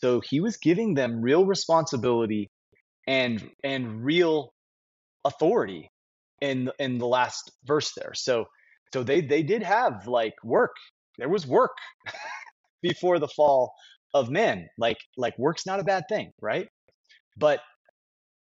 So 0.00 0.20
he 0.20 0.40
was 0.40 0.56
giving 0.56 0.94
them 0.94 1.20
real 1.20 1.44
responsibility 1.44 2.50
and 3.06 3.50
and 3.62 4.04
real 4.04 4.52
authority 5.24 5.90
in 6.40 6.70
in 6.78 6.98
the 6.98 7.06
last 7.06 7.52
verse 7.64 7.92
there. 7.96 8.14
So 8.14 8.46
so 8.92 9.04
they 9.04 9.20
they 9.20 9.42
did 9.42 9.62
have 9.62 10.08
like 10.08 10.34
work 10.42 10.74
there 11.18 11.28
was 11.28 11.46
work 11.46 11.76
before 12.82 13.18
the 13.18 13.28
fall 13.28 13.72
of 14.14 14.30
men. 14.30 14.68
Like 14.78 14.98
like 15.16 15.38
work's 15.38 15.66
not 15.66 15.80
a 15.80 15.84
bad 15.84 16.04
thing, 16.08 16.32
right? 16.40 16.68
But 17.36 17.60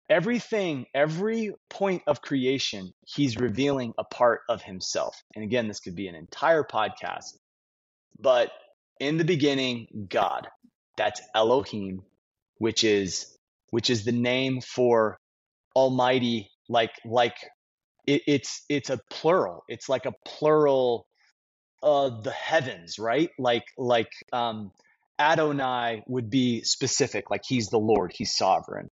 everything, 0.09 0.86
every 0.93 1.53
point 1.70 2.03
of 2.07 2.22
creation, 2.22 2.91
he's 3.05 3.38
revealing 3.38 3.93
a 3.97 4.03
part 4.03 4.41
of 4.49 4.62
himself. 4.62 5.16
And 5.36 5.43
again, 5.43 5.68
this 5.68 5.80
could 5.80 5.95
be 5.95 6.07
an 6.07 6.16
entire 6.16 6.64
podcast. 6.64 7.38
But 8.20 8.51
in 8.99 9.18
the 9.18 9.26
beginning, 9.26 9.88
God. 10.09 10.47
That's 10.97 11.22
Elohim, 11.34 12.03
which 12.59 12.84
is 12.84 13.38
which 13.72 13.89
is 13.89 14.05
the 14.05 14.12
name 14.12 14.62
for 14.62 15.18
Almighty, 15.76 16.51
like 16.70 16.91
like 17.05 17.36
it, 18.05 18.22
it's 18.28 18.64
it's 18.70 18.89
a 18.89 18.99
plural. 19.09 19.64
It's 19.68 19.89
like 19.89 20.05
a 20.05 20.14
plural 20.26 21.07
uh, 21.84 22.10
the 22.22 22.32
heavens, 22.32 23.00
right? 23.00 23.30
Like 23.38 23.66
like 23.78 24.12
um, 24.32 24.72
Adonai 25.20 26.04
would 26.08 26.30
be 26.30 26.64
specific, 26.64 27.30
like 27.30 27.42
he's 27.48 27.68
the 27.68 27.80
Lord, 27.80 28.12
he's 28.14 28.36
sovereign. 28.36 28.90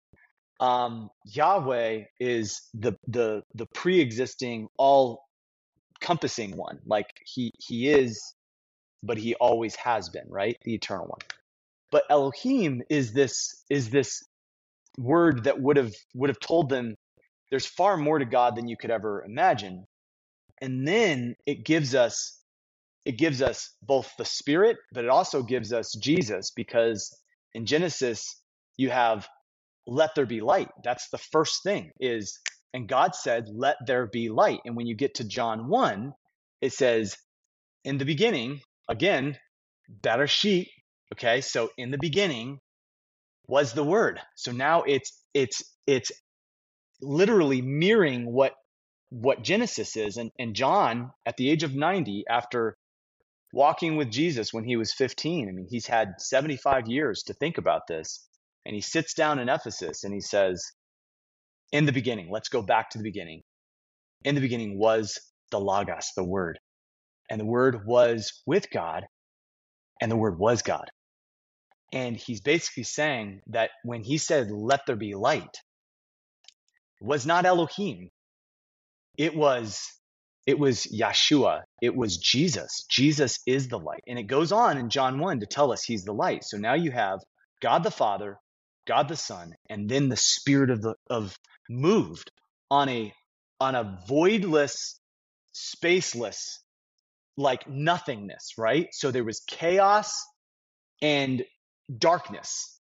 Um, 0.60 1.10
Yahweh 1.26 2.06
is 2.20 2.62
the 2.74 2.94
the 3.08 3.44
the 3.54 3.66
pre-existing, 3.68 4.68
all 4.78 5.24
compassing 6.00 6.56
one. 6.56 6.80
Like 6.86 7.08
he 7.26 7.52
he 7.60 7.90
is, 7.90 8.22
but 9.04 9.18
he 9.18 9.36
always 9.36 9.76
has 9.76 10.10
been, 10.10 10.28
right? 10.30 10.58
The 10.64 10.74
eternal 10.74 11.08
one. 11.08 11.20
But 11.92 12.04
Elohim 12.10 12.82
is 12.90 13.14
this 13.14 13.64
is 13.70 13.90
this 13.90 14.24
word 14.98 15.44
that 15.44 15.62
would 15.62 15.78
have 15.78 15.94
would 16.16 16.30
have 16.30 16.40
told 16.40 16.70
them 16.70 16.96
there's 17.50 17.66
far 17.66 17.98
more 17.98 18.20
to 18.20 18.26
God 18.26 18.56
than 18.56 18.68
you 18.68 18.76
could 18.78 18.92
ever 18.92 19.24
imagine. 19.24 19.86
And 20.60 20.88
then 20.88 21.36
it 21.46 21.64
gives 21.64 21.94
us 21.96 22.37
it 23.08 23.18
gives 23.18 23.42
us 23.42 23.74
both 23.82 24.12
the 24.18 24.26
spirit, 24.26 24.76
but 24.92 25.06
it 25.06 25.10
also 25.10 25.42
gives 25.42 25.72
us 25.72 25.94
Jesus 26.02 26.52
because 26.54 27.10
in 27.54 27.66
Genesis, 27.66 28.42
you 28.76 28.90
have 28.90 29.30
let 29.88 30.14
there 30.14 30.26
be 30.26 30.42
light. 30.42 30.68
That's 30.84 31.10
the 31.10 31.18
first 31.18 31.64
thing 31.64 31.92
is, 32.02 32.38
and 32.74 32.90
God 32.90 33.16
said, 33.16 33.46
let 33.50 33.78
there 33.88 34.08
be 34.08 34.28
light. 34.28 34.60
And 34.66 34.76
when 34.76 34.88
you 34.88 34.96
get 34.96 35.16
to 35.16 35.24
John 35.24 35.70
1, 35.70 36.14
it 36.62 36.74
says, 36.74 37.16
in 37.86 37.98
the 37.98 38.06
beginning, 38.06 38.60
again, 38.90 39.38
Bereshit. 40.02 40.68
Okay. 41.14 41.40
So 41.40 41.70
in 41.78 41.92
the 41.92 41.98
beginning 41.98 42.60
was 43.48 43.72
the 43.72 43.86
word. 43.86 44.20
So 44.36 44.52
now 44.52 44.84
it's, 44.84 45.18
it's, 45.34 45.64
it's 45.88 46.12
literally 47.02 47.62
mirroring 47.62 48.34
what 48.34 48.54
what 49.10 49.44
Genesis 49.44 49.96
is. 49.98 50.18
And, 50.18 50.32
and 50.40 50.56
John, 50.56 51.12
at 51.26 51.38
the 51.38 51.50
age 51.50 51.64
of 51.64 51.76
90, 51.76 52.26
after 52.30 52.77
walking 53.54 53.96
with 53.96 54.12
Jesus 54.12 54.54
when 54.54 54.64
he 54.64 54.76
was 54.76 54.94
15, 54.94 55.48
I 55.48 55.52
mean, 55.52 55.68
he's 55.70 55.88
had 55.88 56.20
75 56.20 56.88
years 56.88 57.24
to 57.24 57.34
think 57.34 57.58
about 57.58 57.88
this. 57.88 58.28
And 58.66 58.76
he 58.76 58.82
sits 58.82 59.14
down 59.14 59.40
in 59.40 59.50
Ephesus 59.50 60.04
and 60.04 60.14
he 60.14 60.20
says, 60.20 60.72
In 61.72 61.86
the 61.86 61.94
beginning, 61.94 62.30
let's 62.32 62.50
go 62.50 62.62
back 62.62 62.90
to 62.92 62.98
the 62.98 63.04
beginning. 63.04 63.44
In 64.24 64.36
the 64.36 64.42
beginning 64.42 64.78
was 64.78 65.20
the 65.52 65.60
Logos, 65.60 66.12
the 66.16 66.24
Word. 66.24 66.60
And 67.30 67.40
the 67.40 67.46
Word 67.46 67.86
was 67.86 68.42
with 68.46 68.70
God, 68.72 69.06
and 70.02 70.12
the 70.12 70.18
Word 70.18 70.38
was 70.38 70.62
God. 70.62 70.90
And 71.94 72.18
he's 72.18 72.42
basically 72.42 72.84
saying 72.84 73.42
that 73.48 73.70
when 73.84 74.04
he 74.04 74.18
said, 74.18 74.52
Let 74.52 74.82
there 74.86 74.96
be 74.98 75.16
light, 75.16 75.58
was 77.00 77.26
not 77.26 77.46
Elohim. 77.46 78.10
It 79.18 79.36
was 79.36 79.97
it 80.48 80.58
was 80.58 80.86
Yeshua. 80.86 81.64
It 81.82 81.94
was 81.94 82.18
Jesus. 82.18 82.86
Jesus 82.90 83.40
is 83.46 83.68
the 83.68 83.78
light. 83.78 84.04
And 84.08 84.18
it 84.18 84.24
goes 84.24 84.54
on 84.54 84.78
in 84.78 84.90
John 84.90 85.20
1 85.20 85.42
to 85.42 85.46
tell 85.46 85.74
us 85.74 85.84
he's 85.84 86.06
the 86.06 86.14
light. 86.14 86.46
So 86.46 86.58
now 86.58 86.74
you 86.74 86.90
have 86.92 87.20
God 87.62 87.84
the 87.84 87.92
Father, 87.92 88.38
God 88.88 89.10
the 89.10 89.18
Son, 89.18 89.52
and 89.70 89.90
then 89.90 90.08
the 90.08 90.16
Spirit 90.16 90.70
of 90.70 90.82
the 90.82 90.96
of 91.10 91.38
moved 91.70 92.32
on 92.72 92.88
a 92.88 93.14
on 93.60 93.76
a 93.76 94.00
voidless, 94.10 94.96
spaceless, 95.54 96.60
like 97.36 97.68
nothingness, 97.68 98.54
right? 98.58 98.88
So 98.94 99.12
there 99.12 99.26
was 99.26 99.42
chaos 99.48 100.14
and 101.02 101.44
darkness. 101.98 102.80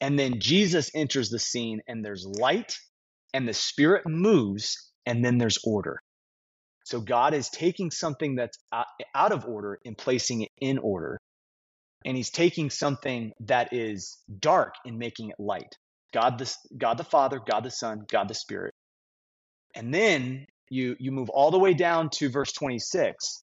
And 0.00 0.18
then 0.18 0.40
Jesus 0.40 0.90
enters 0.94 1.28
the 1.28 1.38
scene 1.38 1.82
and 1.86 2.02
there's 2.02 2.24
light 2.24 2.78
and 3.34 3.46
the 3.46 3.52
spirit 3.52 4.06
moves 4.06 4.90
and 5.04 5.22
then 5.22 5.36
there's 5.36 5.58
order. 5.64 6.00
So 6.84 7.00
God 7.00 7.34
is 7.34 7.48
taking 7.50 7.90
something 7.90 8.34
that's 8.36 8.58
out 9.14 9.32
of 9.32 9.44
order 9.44 9.78
and 9.84 9.96
placing 9.96 10.42
it 10.42 10.50
in 10.60 10.78
order. 10.78 11.18
And 12.04 12.16
he's 12.16 12.30
taking 12.30 12.70
something 12.70 13.32
that 13.40 13.72
is 13.72 14.18
dark 14.38 14.74
and 14.84 14.98
making 14.98 15.30
it 15.30 15.36
light. 15.38 15.74
God 16.12 16.38
the, 16.38 16.52
God 16.76 16.96
the 16.98 17.04
Father, 17.04 17.38
God 17.38 17.64
the 17.64 17.70
Son, 17.70 18.04
God 18.10 18.28
the 18.28 18.34
Spirit. 18.34 18.72
And 19.74 19.92
then 19.94 20.46
you 20.70 20.96
you 20.98 21.12
move 21.12 21.28
all 21.30 21.50
the 21.50 21.58
way 21.58 21.74
down 21.74 22.08
to 22.10 22.30
verse 22.30 22.52
26 22.52 23.42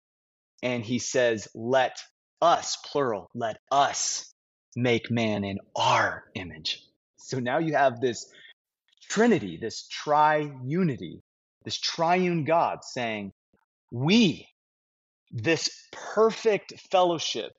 and 0.63 0.83
he 0.83 0.97
says 0.97 1.47
let 1.53 1.97
us 2.41 2.77
plural 2.85 3.29
let 3.35 3.57
us 3.71 4.33
make 4.75 5.11
man 5.11 5.43
in 5.43 5.57
our 5.75 6.23
image. 6.35 6.81
So 7.17 7.39
now 7.39 7.57
you 7.57 7.73
have 7.75 7.99
this 7.99 8.31
Trinity, 9.09 9.57
this 9.59 9.87
triunity, 9.87 11.21
this 11.67 11.77
triune 11.77 12.45
God 12.45 12.85
saying, 12.85 13.33
We, 13.91 14.47
this 15.31 15.67
perfect 15.91 16.79
fellowship 16.89 17.51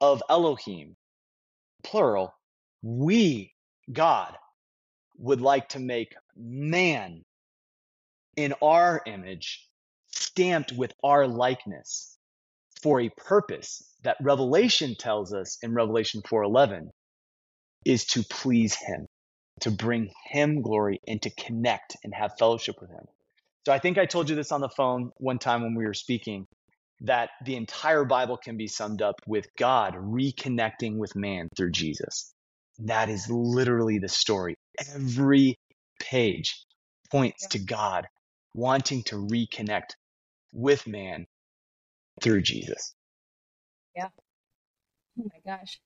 of 0.00 0.20
Elohim, 0.28 0.96
plural, 1.84 2.34
we, 2.82 3.54
God, 3.92 4.36
would 5.18 5.40
like 5.40 5.68
to 5.68 5.78
make 5.78 6.12
man 6.34 7.22
in 8.34 8.52
our 8.60 9.00
image, 9.06 9.68
stamped 10.08 10.72
with 10.72 10.92
our 11.04 11.28
likeness 11.28 12.18
for 12.82 13.00
a 13.00 13.10
purpose 13.10 13.80
that 14.02 14.16
Revelation 14.20 14.96
tells 14.98 15.32
us 15.32 15.56
in 15.62 15.72
Revelation 15.72 16.20
4:11 16.22 16.90
is 17.84 18.06
to 18.06 18.24
please 18.24 18.74
him 18.74 19.06
to 19.60 19.70
bring 19.70 20.10
him 20.30 20.62
glory 20.62 21.00
and 21.06 21.22
to 21.22 21.30
connect 21.30 21.96
and 22.02 22.12
have 22.12 22.36
fellowship 22.38 22.80
with 22.80 22.90
him. 22.90 23.06
So 23.66 23.72
I 23.72 23.80
think 23.80 23.98
I 23.98 24.06
told 24.06 24.30
you 24.30 24.36
this 24.36 24.52
on 24.52 24.60
the 24.60 24.68
phone 24.68 25.10
one 25.16 25.40
time 25.40 25.60
when 25.64 25.74
we 25.74 25.84
were 25.84 25.92
speaking 25.92 26.46
that 27.00 27.30
the 27.44 27.56
entire 27.56 28.04
Bible 28.04 28.36
can 28.36 28.56
be 28.56 28.68
summed 28.68 29.02
up 29.02 29.16
with 29.26 29.48
God 29.58 29.96
reconnecting 29.96 30.98
with 30.98 31.16
man 31.16 31.48
through 31.56 31.72
Jesus. 31.72 32.32
That 32.78 33.08
is 33.08 33.28
literally 33.28 33.98
the 33.98 34.08
story. 34.08 34.54
Every 34.94 35.58
page 35.98 36.64
points 37.10 37.48
to 37.48 37.58
God 37.58 38.06
wanting 38.54 39.02
to 39.06 39.16
reconnect 39.16 39.96
with 40.52 40.86
man 40.86 41.26
through 42.22 42.42
Jesus. 42.42 42.94
Yeah. 43.96 44.10
Oh 45.18 45.24
my 45.24 45.40
gosh. 45.56 45.80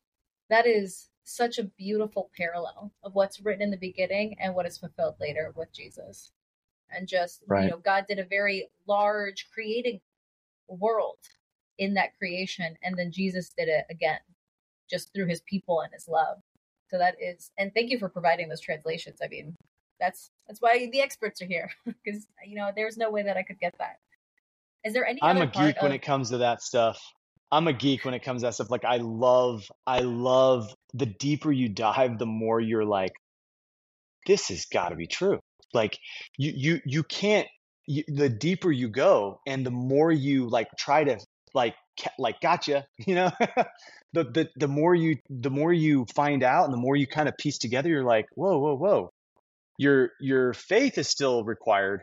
That 0.51 0.67
is 0.67 1.09
such 1.25 1.57
a 1.57 1.65
beautiful 1.65 2.31
parallel 2.37 2.93
of 3.03 3.15
what's 3.15 3.41
written 3.41 3.63
in 3.63 3.71
the 3.71 3.79
beginning 3.79 4.37
and 4.39 4.55
what 4.55 4.67
is 4.67 4.77
fulfilled 4.77 5.15
later 5.19 5.55
with 5.57 5.73
Jesus. 5.73 6.31
And 6.95 7.09
just, 7.09 7.43
right. 7.47 7.65
you 7.65 7.71
know, 7.71 7.79
God 7.79 8.05
did 8.09 8.19
a 8.19 8.25
very 8.25 8.69
large 8.87 9.49
creating 9.53 10.01
world 10.69 11.19
in 11.79 11.95
that 11.95 12.17
creation. 12.19 12.77
And 12.83 12.97
then 12.97 13.13
Jesus 13.13 13.53
did 13.57 13.69
it 13.69 13.85
again, 13.91 14.21
just 14.89 15.13
through 15.15 15.27
his 15.27 15.41
people 15.43 15.81
and 15.81 15.93
his 15.93 16.09
love. 16.09 16.39
So 16.89 16.99
that 16.99 17.17
is, 17.21 17.51
and 17.59 17.73
thank 17.73 17.91
you 17.91 17.99
for 17.99 18.09
providing 18.09 18.49
those 18.49 18.61
translations. 18.61 19.21
I 19.23 19.29
mean, 19.29 19.55
that's 20.01 20.31
that's 20.49 20.61
why 20.61 20.89
the 20.91 21.01
experts 21.01 21.41
are 21.43 21.47
here 21.47 21.71
because 21.87 22.27
you 22.45 22.57
know 22.57 22.71
there's 22.75 22.97
no 22.97 23.11
way 23.11 23.23
that 23.23 23.37
I 23.37 23.43
could 23.43 23.61
get 23.61 23.75
that. 23.79 23.99
Is 24.85 24.95
there 24.95 25.07
any? 25.07 25.21
I'm 25.23 25.37
a 25.37 25.47
geek 25.47 25.77
of... 25.77 25.83
when 25.83 25.93
it 25.93 26.03
comes 26.03 26.31
to 26.31 26.39
that 26.39 26.63
stuff. 26.63 27.01
I'm 27.53 27.67
a 27.67 27.73
geek 27.73 28.05
when 28.05 28.15
it 28.15 28.23
comes 28.23 28.43
to 28.43 28.47
that 28.47 28.55
stuff. 28.55 28.71
Like 28.71 28.85
I 28.85 28.99
love, 28.99 29.65
I 29.87 30.01
love 30.01 30.73
the 30.95 31.07
deeper 31.07 31.51
you 31.51 31.69
dive, 31.69 32.19
the 32.19 32.27
more 32.27 32.61
you're 32.61 32.85
like, 32.85 33.13
this 34.27 34.49
has 34.49 34.67
got 34.67 34.91
to 34.91 34.97
be 34.97 35.09
true. 35.09 35.41
Like 35.75 35.99
you, 36.39 36.53
you, 36.57 36.81
you 36.85 37.03
can't. 37.05 37.49
You, 37.87 38.05
the 38.07 38.29
deeper 38.29 38.71
you 38.71 38.89
go, 38.89 39.41
and 39.47 39.67
the 39.67 39.71
more 39.73 40.13
you 40.13 40.49
like 40.49 40.69
try 40.79 41.03
to 41.05 41.19
like, 41.55 41.75
like, 42.19 42.41
gotcha. 42.41 42.87
You 43.07 43.17
know, 43.17 43.31
the 44.13 44.25
the 44.25 44.49
the 44.57 44.69
more 44.69 44.95
you, 44.95 45.17
the 45.29 45.51
more 45.51 45.73
you 45.73 46.07
find 46.15 46.45
out, 46.45 46.65
and 46.65 46.73
the 46.73 46.79
more 46.79 46.97
you 46.97 47.07
kind 47.07 47.29
of 47.29 47.37
piece 47.37 47.59
together, 47.59 47.89
you're 47.89 48.05
like, 48.05 48.27
whoa, 48.35 48.59
whoa, 48.59 48.77
whoa. 48.77 49.11
Your 49.79 50.11
your 50.21 50.53
faith 50.55 50.99
is 50.99 51.09
still 51.09 51.45
required, 51.45 52.03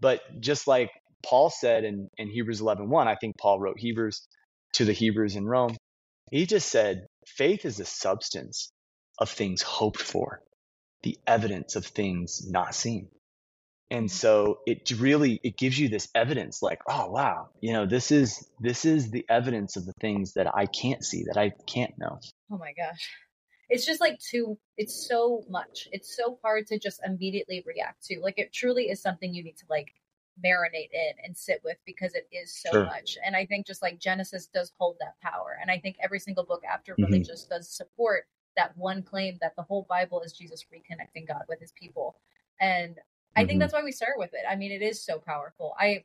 but 0.00 0.20
just 0.40 0.66
like 0.66 0.90
Paul 1.24 1.50
said 1.50 1.84
in, 1.84 2.08
in 2.18 2.28
Hebrews 2.28 2.60
11, 2.60 2.88
1, 2.88 3.08
I 3.08 3.16
think 3.16 3.36
Paul 3.38 3.60
wrote 3.60 3.78
Hebrews 3.78 4.26
to 4.74 4.84
the 4.84 4.92
Hebrews 4.92 5.36
in 5.36 5.46
Rome. 5.46 5.76
He 6.30 6.46
just 6.46 6.68
said, 6.70 7.06
faith 7.26 7.64
is 7.64 7.78
the 7.78 7.84
substance 7.84 8.70
of 9.18 9.30
things 9.30 9.62
hoped 9.62 10.00
for, 10.00 10.40
the 11.02 11.18
evidence 11.26 11.76
of 11.76 11.86
things 11.86 12.48
not 12.48 12.74
seen. 12.74 13.08
And 13.90 14.10
so 14.10 14.58
it 14.66 14.90
really 14.98 15.40
it 15.42 15.56
gives 15.56 15.78
you 15.78 15.88
this 15.88 16.08
evidence 16.14 16.62
like, 16.62 16.80
oh 16.86 17.10
wow, 17.10 17.48
you 17.60 17.72
know, 17.72 17.86
this 17.86 18.10
is 18.10 18.46
this 18.60 18.84
is 18.84 19.10
the 19.10 19.24
evidence 19.30 19.76
of 19.76 19.86
the 19.86 19.94
things 20.00 20.34
that 20.34 20.54
I 20.54 20.66
can't 20.66 21.02
see, 21.02 21.24
that 21.24 21.38
I 21.38 21.52
can't 21.66 21.94
know. 21.98 22.18
Oh 22.50 22.58
my 22.58 22.72
gosh. 22.76 23.10
It's 23.70 23.86
just 23.86 24.00
like 24.00 24.18
too 24.18 24.58
it's 24.76 25.06
so 25.08 25.44
much. 25.48 25.88
It's 25.90 26.14
so 26.14 26.38
hard 26.42 26.66
to 26.66 26.78
just 26.78 27.00
immediately 27.04 27.64
react 27.66 28.04
to. 28.06 28.20
Like 28.20 28.38
it 28.38 28.52
truly 28.52 28.84
is 28.84 29.00
something 29.00 29.32
you 29.32 29.42
need 29.42 29.56
to 29.58 29.66
like 29.70 29.88
marinate 30.44 30.92
in 30.92 31.12
and 31.24 31.36
sit 31.36 31.60
with 31.64 31.78
because 31.86 32.14
it 32.14 32.28
is 32.30 32.54
so 32.54 32.70
sure. 32.70 32.84
much. 32.84 33.16
And 33.24 33.34
I 33.34 33.46
think 33.46 33.66
just 33.66 33.82
like 33.82 33.98
Genesis 33.98 34.46
does 34.52 34.72
hold 34.78 34.96
that 35.00 35.18
power. 35.22 35.56
And 35.60 35.70
I 35.70 35.78
think 35.78 35.96
every 36.02 36.18
single 36.18 36.44
book 36.44 36.62
after 36.70 36.92
mm-hmm. 36.92 37.04
really 37.04 37.20
just 37.20 37.48
does 37.48 37.68
support 37.68 38.26
that 38.58 38.76
one 38.76 39.02
claim 39.02 39.38
that 39.40 39.56
the 39.56 39.62
whole 39.62 39.86
Bible 39.88 40.20
is 40.20 40.32
Jesus 40.32 40.66
reconnecting 40.72 41.26
God 41.26 41.42
with 41.48 41.60
his 41.60 41.72
people. 41.72 42.16
And 42.60 42.98
I 43.36 43.40
mm-hmm. 43.40 43.48
think 43.48 43.60
that's 43.60 43.72
why 43.72 43.82
we 43.82 43.92
start 43.92 44.18
with 44.18 44.34
it. 44.34 44.44
I 44.48 44.56
mean, 44.56 44.72
it 44.72 44.82
is 44.82 45.02
so 45.02 45.18
powerful. 45.18 45.74
I 45.78 46.04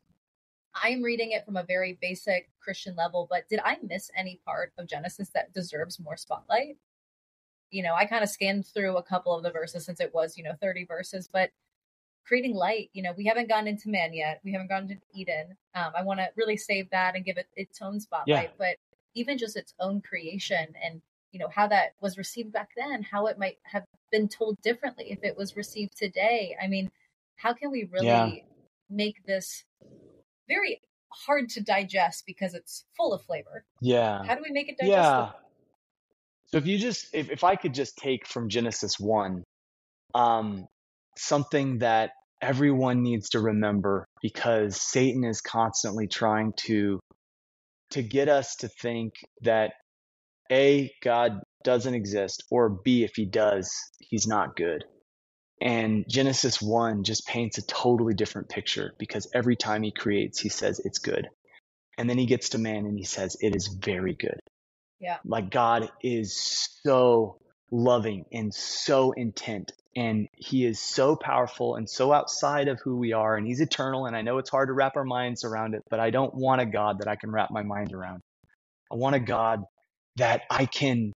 I'm 0.76 1.04
reading 1.04 1.32
it 1.32 1.46
from 1.46 1.58
a 1.58 1.64
very 1.64 2.00
basic 2.02 2.50
Christian 2.60 2.96
level, 2.96 3.28
but 3.30 3.48
did 3.50 3.60
I 3.64 3.78
miss 3.84 4.10
any 4.16 4.40
part 4.46 4.74
of 4.78 4.88
Genesis 4.88 5.30
that 5.30 5.54
deserves 5.54 6.00
more 6.00 6.18
spotlight? 6.18 6.78
You 7.70 7.84
know, 7.84 7.94
I 7.94 8.06
kind 8.06 8.24
of 8.24 8.30
scanned 8.30 8.66
through 8.66 8.98
a 8.98 9.04
couple 9.04 9.36
of 9.36 9.44
the 9.44 9.52
verses 9.52 9.86
since 9.86 10.00
it 10.00 10.14
was, 10.14 10.38
you 10.38 10.44
know, 10.44 10.54
30 10.62 10.86
verses, 10.86 11.30
but 11.32 11.52
creating 12.26 12.56
light 12.56 12.90
you 12.94 13.04
know 13.04 13.14
we 13.18 13.26
haven't 13.26 13.50
gone 13.50 13.68
into 13.68 13.90
man 13.90 14.14
yet 14.14 14.40
we 14.44 14.52
haven't 14.54 14.70
gone 14.70 14.84
into 14.84 14.98
eden 15.14 15.58
um, 15.76 15.92
i 15.94 16.02
want 16.02 16.20
to 16.20 16.28
really 16.36 16.56
save 16.56 16.90
that 16.90 17.16
and 17.16 17.26
give 17.26 17.38
it 17.38 17.48
its 17.56 17.82
own 17.82 18.00
spotlight 18.00 18.44
yeah. 18.44 18.48
but 18.58 18.78
even 19.14 19.38
just 19.38 19.58
its 19.58 19.74
own 19.80 20.02
creation 20.02 20.68
and 20.84 21.02
you 21.34 21.40
know 21.40 21.50
how 21.54 21.68
that 21.68 21.96
was 22.02 22.18
received 22.18 22.54
back 22.54 22.70
then 22.78 23.04
how 23.04 23.26
it 23.28 23.38
might 23.38 23.58
have 23.64 23.84
been 24.12 24.30
told 24.30 24.62
differently 24.62 25.08
if 25.10 25.20
it 25.24 25.36
was 25.38 25.58
received 25.58 25.98
today. 25.98 26.56
I 26.62 26.68
mean 26.68 26.90
how 27.36 27.54
can 27.54 27.72
we 27.72 27.90
really 27.92 28.08
yeah. 28.08 28.30
make 28.90 29.26
this 29.26 29.66
very 30.48 30.82
hard 31.10 31.50
to 31.50 31.62
digest 31.62 32.24
because 32.26 32.54
it's 32.54 32.86
full 32.96 33.14
of 33.14 33.22
flavor? 33.24 33.66
Yeah. 33.82 34.24
How 34.24 34.36
do 34.36 34.42
we 34.42 34.52
make 34.52 34.70
it 34.70 34.78
digestible? 34.78 35.04
Yeah 35.04 35.32
so 36.46 36.58
if 36.58 36.68
you 36.68 36.78
just 36.78 37.08
if, 37.14 37.32
if 37.32 37.44
i 37.44 37.56
could 37.56 37.74
just 37.74 37.98
take 37.98 38.28
from 38.28 38.48
genesis 38.48 39.00
1 39.00 39.44
um 40.14 40.68
something 41.18 41.80
that 41.80 42.12
everyone 42.42 43.02
needs 43.02 43.30
to 43.30 43.40
remember 43.40 44.06
because 44.22 44.82
Satan 44.82 45.24
is 45.24 45.40
constantly 45.40 46.08
trying 46.08 46.52
to 46.66 47.00
to 47.92 48.02
get 48.02 48.28
us 48.28 48.56
to 48.58 48.68
think 48.68 49.14
that 49.44 49.74
a 50.52 50.92
God 51.02 51.42
doesn't 51.64 51.94
exist 51.94 52.44
or 52.52 52.70
b 52.70 53.04
if 53.04 53.16
he 53.16 53.26
does 53.26 53.72
he's 54.00 54.28
not 54.28 54.56
good. 54.56 54.84
And 55.62 56.06
Genesis 56.10 56.62
1 56.62 57.04
just 57.04 57.26
paints 57.26 57.58
a 57.58 57.66
totally 57.66 58.14
different 58.14 58.50
picture 58.50 58.94
because 58.98 59.30
every 59.34 59.56
time 59.56 59.82
he 59.82 59.92
creates, 59.92 60.40
he 60.40 60.50
says 60.50 60.80
it's 60.84 61.00
good. 61.00 61.30
And 61.98 62.10
then 62.10 62.18
he 62.18 62.26
gets 62.26 62.50
to 62.50 62.58
man 62.58 62.86
and 62.86 62.98
he 62.98 63.06
says 63.06 63.38
it 63.40 63.56
is 63.56 63.68
very 63.68 64.14
good. 64.14 64.40
Yeah. 65.00 65.18
Like 65.26 65.52
God 65.52 65.90
is 66.02 66.38
so 66.84 67.40
loving 67.72 68.26
and 68.32 68.54
so 68.54 69.14
intent 69.14 69.72
and 69.96 70.28
he 70.36 70.66
is 70.66 70.80
so 70.80 71.16
powerful 71.16 71.76
and 71.76 71.90
so 71.90 72.12
outside 72.12 72.68
of 72.68 72.80
who 72.84 72.98
we 72.98 73.14
are 73.14 73.36
and 73.36 73.48
he's 73.48 73.62
eternal 73.62 74.06
and 74.06 74.16
I 74.16 74.22
know 74.22 74.40
it's 74.40 74.50
hard 74.50 74.70
to 74.70 74.74
wrap 74.74 74.96
our 74.96 75.06
minds 75.06 75.44
around 75.44 75.76
it, 75.76 75.84
but 75.90 76.00
I 76.00 76.10
don't 76.10 76.34
want 76.36 76.62
a 76.62 76.66
God 76.66 77.00
that 77.00 77.08
I 77.08 77.16
can 77.16 77.32
wrap 77.32 77.52
my 77.52 77.64
mind 77.64 77.94
around. 77.94 78.22
I 78.92 78.96
want 78.96 79.16
a 79.16 79.20
God 79.20 79.64
that 80.18 80.42
I 80.50 80.66
can 80.66 81.12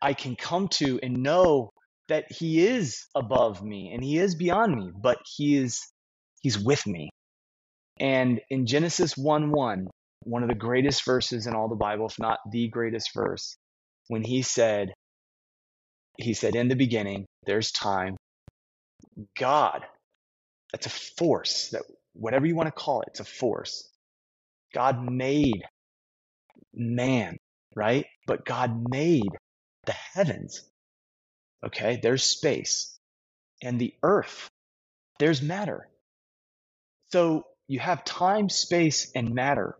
I 0.00 0.12
can 0.14 0.36
come 0.36 0.68
to 0.68 1.00
and 1.02 1.22
know 1.22 1.70
that 2.08 2.30
he 2.30 2.66
is 2.66 3.06
above 3.14 3.62
me 3.62 3.90
and 3.92 4.04
he 4.04 4.18
is 4.18 4.34
beyond 4.34 4.74
me, 4.74 4.90
but 4.94 5.18
he 5.36 5.56
is 5.56 5.80
he's 6.42 6.58
with 6.58 6.86
me. 6.86 7.10
And 7.98 8.40
in 8.50 8.66
Genesis 8.66 9.16
1 9.16 9.50
1, 9.50 9.88
one 10.24 10.42
of 10.42 10.48
the 10.48 10.54
greatest 10.54 11.04
verses 11.04 11.46
in 11.46 11.54
all 11.54 11.68
the 11.68 11.76
Bible, 11.76 12.06
if 12.06 12.18
not 12.18 12.38
the 12.50 12.68
greatest 12.68 13.10
verse, 13.14 13.56
when 14.08 14.22
he 14.22 14.42
said, 14.42 14.92
he 16.18 16.34
said, 16.34 16.54
in 16.54 16.68
the 16.68 16.76
beginning, 16.76 17.26
there's 17.46 17.70
time. 17.72 18.16
God, 19.38 19.82
that's 20.72 20.86
a 20.86 20.90
force 20.90 21.70
that 21.70 21.82
whatever 22.12 22.46
you 22.46 22.54
want 22.54 22.66
to 22.66 22.72
call 22.72 23.02
it, 23.02 23.08
it's 23.08 23.20
a 23.20 23.24
force. 23.24 23.88
God 24.74 25.10
made 25.10 25.62
man, 26.74 27.36
right? 27.76 28.06
But 28.26 28.46
God 28.46 28.90
made 28.90 29.30
the 29.86 29.92
heavens. 29.92 30.62
Okay, 31.64 32.00
there's 32.02 32.24
space. 32.24 32.98
And 33.62 33.80
the 33.80 33.94
earth, 34.02 34.48
there's 35.20 35.42
matter. 35.42 35.88
So 37.12 37.44
you 37.68 37.78
have 37.80 38.04
time, 38.04 38.48
space, 38.48 39.12
and 39.14 39.34
matter 39.34 39.76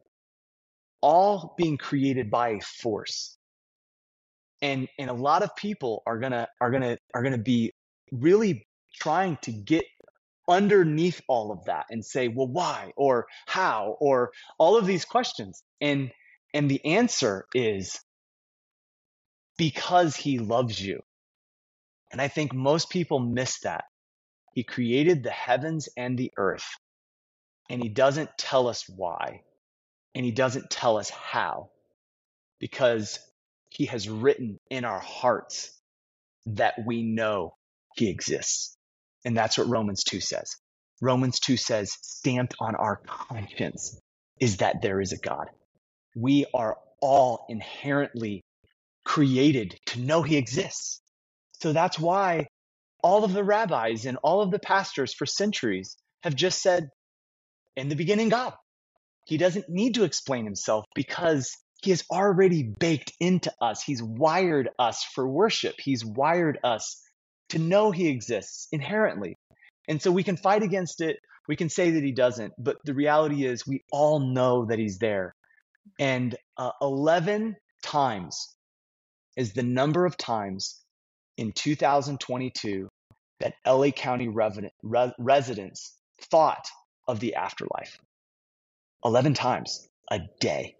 all 1.02 1.54
being 1.56 1.76
created 1.76 2.30
by 2.30 2.50
a 2.50 2.60
force. 2.60 3.36
And 4.62 4.88
and 4.98 5.10
a 5.10 5.14
lot 5.14 5.42
of 5.42 5.54
people 5.56 6.02
are 6.06 6.18
gonna 6.18 6.48
are 6.60 6.70
gonna 6.70 6.98
are 7.14 7.22
gonna 7.22 7.38
be 7.38 7.72
really 8.10 8.66
trying 8.94 9.38
to 9.42 9.52
get 9.52 9.84
underneath 10.48 11.20
all 11.28 11.52
of 11.52 11.64
that 11.66 11.86
and 11.90 12.04
say, 12.04 12.28
well, 12.28 12.48
why 12.48 12.92
or 12.96 13.26
how 13.46 13.96
or 14.00 14.30
all 14.58 14.76
of 14.76 14.86
these 14.86 15.04
questions. 15.04 15.62
And 15.80 16.10
and 16.54 16.70
the 16.70 16.84
answer 16.84 17.46
is 17.54 18.00
because 19.56 20.16
he 20.16 20.38
loves 20.38 20.80
you. 20.80 21.02
And 22.12 22.20
I 22.20 22.28
think 22.28 22.54
most 22.54 22.90
people 22.90 23.18
miss 23.18 23.60
that. 23.60 23.84
He 24.54 24.62
created 24.62 25.22
the 25.22 25.30
heavens 25.30 25.88
and 25.96 26.16
the 26.16 26.32
earth, 26.38 26.66
and 27.68 27.82
he 27.82 27.90
doesn't 27.90 28.30
tell 28.38 28.68
us 28.68 28.84
why, 28.88 29.42
and 30.14 30.24
he 30.24 30.30
doesn't 30.30 30.70
tell 30.70 30.96
us 30.96 31.10
how, 31.10 31.70
because 32.58 33.18
he 33.68 33.86
has 33.86 34.08
written 34.08 34.58
in 34.70 34.84
our 34.84 35.00
hearts 35.00 35.70
that 36.46 36.74
we 36.86 37.02
know 37.02 37.54
he 37.96 38.08
exists. 38.08 38.76
And 39.24 39.36
that's 39.36 39.58
what 39.58 39.68
Romans 39.68 40.04
2 40.04 40.20
says. 40.20 40.56
Romans 41.02 41.40
2 41.40 41.56
says, 41.56 41.98
stamped 42.00 42.54
on 42.60 42.74
our 42.76 42.96
conscience 43.06 44.00
is 44.40 44.58
that 44.58 44.80
there 44.80 45.00
is 45.00 45.12
a 45.12 45.18
God. 45.18 45.50
We 46.16 46.46
are 46.54 46.78
all 47.00 47.44
inherently 47.48 48.42
created 49.04 49.78
to 49.86 50.00
know 50.00 50.22
he 50.22 50.36
exists. 50.36 51.00
So 51.60 51.72
that's 51.72 51.98
why 51.98 52.46
all 53.02 53.22
of 53.22 53.32
the 53.32 53.44
rabbis 53.44 54.06
and 54.06 54.18
all 54.22 54.40
of 54.40 54.50
the 54.50 54.58
pastors 54.58 55.14
for 55.14 55.26
centuries 55.26 55.96
have 56.22 56.34
just 56.34 56.60
said, 56.60 56.88
in 57.76 57.88
the 57.88 57.96
beginning, 57.96 58.30
God. 58.30 58.54
He 59.26 59.36
doesn't 59.36 59.68
need 59.68 59.94
to 59.94 60.04
explain 60.04 60.44
himself 60.44 60.84
because 60.94 61.50
he 61.82 61.90
is 61.90 62.04
already 62.10 62.62
baked 62.62 63.12
into 63.20 63.52
us. 63.60 63.82
He's 63.82 64.02
wired 64.02 64.70
us 64.78 65.04
for 65.14 65.28
worship. 65.28 65.74
He's 65.78 66.04
wired 66.04 66.58
us 66.64 67.02
to 67.50 67.58
know 67.58 67.90
he 67.90 68.08
exists 68.08 68.68
inherently. 68.72 69.36
And 69.88 70.00
so 70.00 70.10
we 70.10 70.22
can 70.22 70.36
fight 70.36 70.62
against 70.62 71.00
it. 71.00 71.18
We 71.48 71.56
can 71.56 71.68
say 71.68 71.90
that 71.92 72.02
he 72.02 72.12
doesn't, 72.12 72.54
but 72.58 72.78
the 72.84 72.94
reality 72.94 73.44
is 73.44 73.66
we 73.66 73.84
all 73.92 74.18
know 74.20 74.64
that 74.64 74.78
he's 74.78 74.98
there. 74.98 75.34
And 75.98 76.36
uh, 76.56 76.72
11 76.80 77.56
times 77.82 78.56
is 79.36 79.52
the 79.52 79.62
number 79.62 80.06
of 80.06 80.16
times 80.16 80.80
in 81.36 81.52
2022 81.52 82.88
that 83.40 83.54
LA 83.66 83.90
County 83.90 84.28
residents 84.28 85.94
thought 86.30 86.66
of 87.06 87.20
the 87.20 87.34
afterlife. 87.34 87.98
11 89.04 89.34
times 89.34 89.88
a 90.10 90.20
day. 90.40 90.74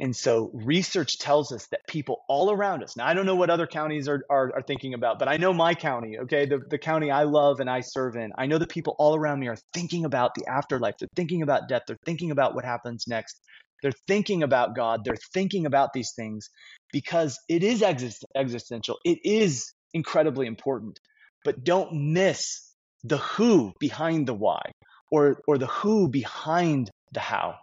And 0.00 0.14
so 0.14 0.50
research 0.54 1.18
tells 1.18 1.50
us 1.50 1.66
that 1.72 1.80
people 1.88 2.24
all 2.28 2.52
around 2.52 2.84
us, 2.84 2.96
now 2.96 3.06
I 3.06 3.14
don't 3.14 3.26
know 3.26 3.34
what 3.34 3.50
other 3.50 3.66
counties 3.66 4.08
are, 4.08 4.22
are, 4.30 4.52
are 4.54 4.62
thinking 4.62 4.94
about, 4.94 5.18
but 5.18 5.26
I 5.26 5.38
know 5.38 5.52
my 5.52 5.74
county, 5.74 6.18
okay, 6.20 6.46
the, 6.46 6.60
the 6.70 6.78
county 6.78 7.10
I 7.10 7.24
love 7.24 7.58
and 7.58 7.68
I 7.68 7.80
serve 7.80 8.14
in. 8.14 8.30
I 8.38 8.46
know 8.46 8.58
the 8.58 8.66
people 8.66 8.94
all 8.98 9.16
around 9.16 9.40
me 9.40 9.48
are 9.48 9.56
thinking 9.74 10.04
about 10.04 10.34
the 10.34 10.46
afterlife. 10.46 10.94
They're 11.00 11.08
thinking 11.16 11.42
about 11.42 11.68
death. 11.68 11.82
They're 11.86 11.98
thinking 12.06 12.30
about 12.30 12.54
what 12.54 12.64
happens 12.64 13.06
next. 13.08 13.40
They're 13.82 13.92
thinking 14.06 14.44
about 14.44 14.76
God. 14.76 15.04
They're 15.04 15.18
thinking 15.32 15.66
about 15.66 15.92
these 15.92 16.12
things 16.14 16.48
because 16.92 17.38
it 17.48 17.64
is 17.64 17.82
exist- 17.82 18.24
existential. 18.36 18.98
It 19.04 19.18
is 19.24 19.72
incredibly 19.94 20.46
important. 20.46 20.98
But 21.44 21.64
don't 21.64 22.12
miss 22.12 22.72
the 23.02 23.18
who 23.18 23.72
behind 23.80 24.28
the 24.28 24.34
why 24.34 24.62
or, 25.10 25.40
or 25.48 25.58
the 25.58 25.66
who 25.66 26.08
behind 26.08 26.90
the 27.12 27.20
how. 27.20 27.54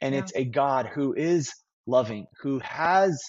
And 0.00 0.14
yeah. 0.14 0.20
it's 0.20 0.32
a 0.34 0.44
God 0.44 0.86
who 0.86 1.14
is 1.14 1.52
loving, 1.86 2.26
who 2.40 2.58
has 2.60 3.20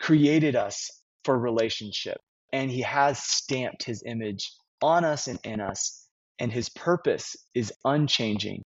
created 0.00 0.56
us 0.56 0.88
for 1.24 1.38
relationship, 1.38 2.18
and 2.52 2.70
he 2.70 2.82
has 2.82 3.22
stamped 3.22 3.84
his 3.84 4.02
image 4.06 4.50
on 4.82 5.04
us 5.04 5.28
and 5.28 5.38
in 5.44 5.60
us. 5.60 6.06
And 6.38 6.50
his 6.50 6.70
purpose 6.70 7.36
is 7.54 7.72
unchanging, 7.84 8.62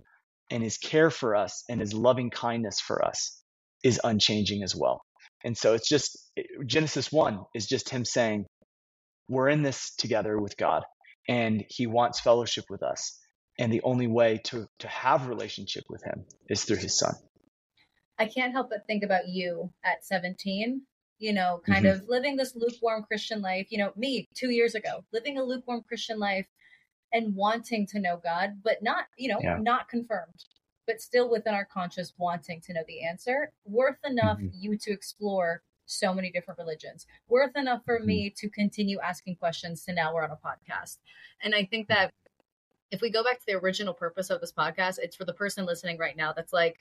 and 0.51 0.63
his 0.63 0.77
care 0.77 1.11
for 1.11 1.35
us 1.35 1.65
and 1.71 1.81
his 1.81 1.95
loving 1.95 2.29
kindness 2.31 2.81
for 2.81 3.03
us 3.05 3.43
is 3.83 4.01
unchanging 4.05 4.63
as 4.63 4.77
well. 4.77 5.01
And 5.45 5.57
so 5.57 5.75
it's 5.75 5.89
just 5.89 6.19
Genesis 6.67 7.11
1 7.11 7.41
is 7.55 7.67
just 7.67 7.89
him 7.89 8.05
saying, 8.05 8.45
We're 9.29 9.49
in 9.49 9.63
this 9.63 9.95
together 9.97 10.39
with 10.39 10.57
God, 10.57 10.85
and 11.29 11.65
he 11.69 11.87
wants 11.87 12.21
fellowship 12.21 12.65
with 12.69 12.83
us. 12.83 13.19
And 13.59 13.73
the 13.73 13.83
only 13.83 14.07
way 14.07 14.41
to, 14.45 14.67
to 14.81 14.89
have 14.89 15.29
relationship 15.29 15.85
with 15.89 16.03
him 16.05 16.25
is 16.49 16.65
through 16.65 16.79
his 16.79 16.99
son. 16.99 17.15
I 18.19 18.27
can't 18.27 18.53
help 18.53 18.71
but 18.71 18.87
think 18.87 19.03
about 19.03 19.29
you 19.29 19.73
at 19.85 20.05
17, 20.05 20.83
you 21.19 21.33
know, 21.33 21.61
kind 21.67 21.87
mm-hmm. 21.87 22.03
of 22.03 22.09
living 22.09 22.37
this 22.37 22.55
lukewarm 22.55 23.05
Christian 23.05 23.41
life. 23.41 23.69
You 23.71 23.79
know, 23.79 23.93
me 23.97 24.29
two 24.35 24.51
years 24.51 24.75
ago, 24.75 25.05
living 25.13 25.39
a 25.39 25.43
lukewarm 25.43 25.83
Christian 25.87 26.19
life 26.19 26.47
and 27.13 27.35
wanting 27.35 27.87
to 27.89 28.01
know 28.01 28.21
God, 28.23 28.61
but 28.63 28.83
not, 28.83 29.05
you 29.17 29.29
know, 29.29 29.39
yeah. 29.43 29.59
not 29.61 29.89
confirmed 29.89 30.45
but 30.87 31.01
still 31.01 31.31
within 31.31 31.55
our 31.55 31.65
conscious 31.65 32.13
wanting 32.19 32.61
to 32.61 32.73
know 32.73 32.83
the 32.87 33.05
answer, 33.05 33.53
worth 33.65 33.99
enough 34.05 34.39
mm-hmm. 34.39 34.49
you 34.53 34.77
to 34.77 34.91
explore 34.91 35.63
so 35.87 36.15
many 36.15 36.31
different 36.31 36.59
religions, 36.59 37.07
worth 37.29 37.57
enough 37.57 37.83
for 37.85 37.99
mm-hmm. 37.99 38.07
me 38.07 38.35
to 38.37 38.49
continue 38.49 38.99
asking 39.01 39.37
questions 39.37 39.85
to 39.85 39.93
now 39.93 40.15
we're 40.15 40.25
on 40.25 40.31
a 40.31 40.37
podcast. 40.37 40.99
And 41.43 41.55
I 41.55 41.65
think 41.65 41.89
that 41.89 42.13
if 42.91 43.01
we 43.01 43.11
go 43.11 43.25
back 43.25 43.39
to 43.39 43.47
the 43.47 43.59
original 43.59 43.95
purpose 43.95 44.31
of 44.31 44.41
this 44.41 44.53
podcast, 44.53 44.99
it's 44.99 45.17
for 45.17 45.25
the 45.25 45.33
person 45.33 45.65
listening 45.65 45.99
right 45.99 46.17
now 46.17 46.33
that's 46.33 46.53
like, 46.53 46.79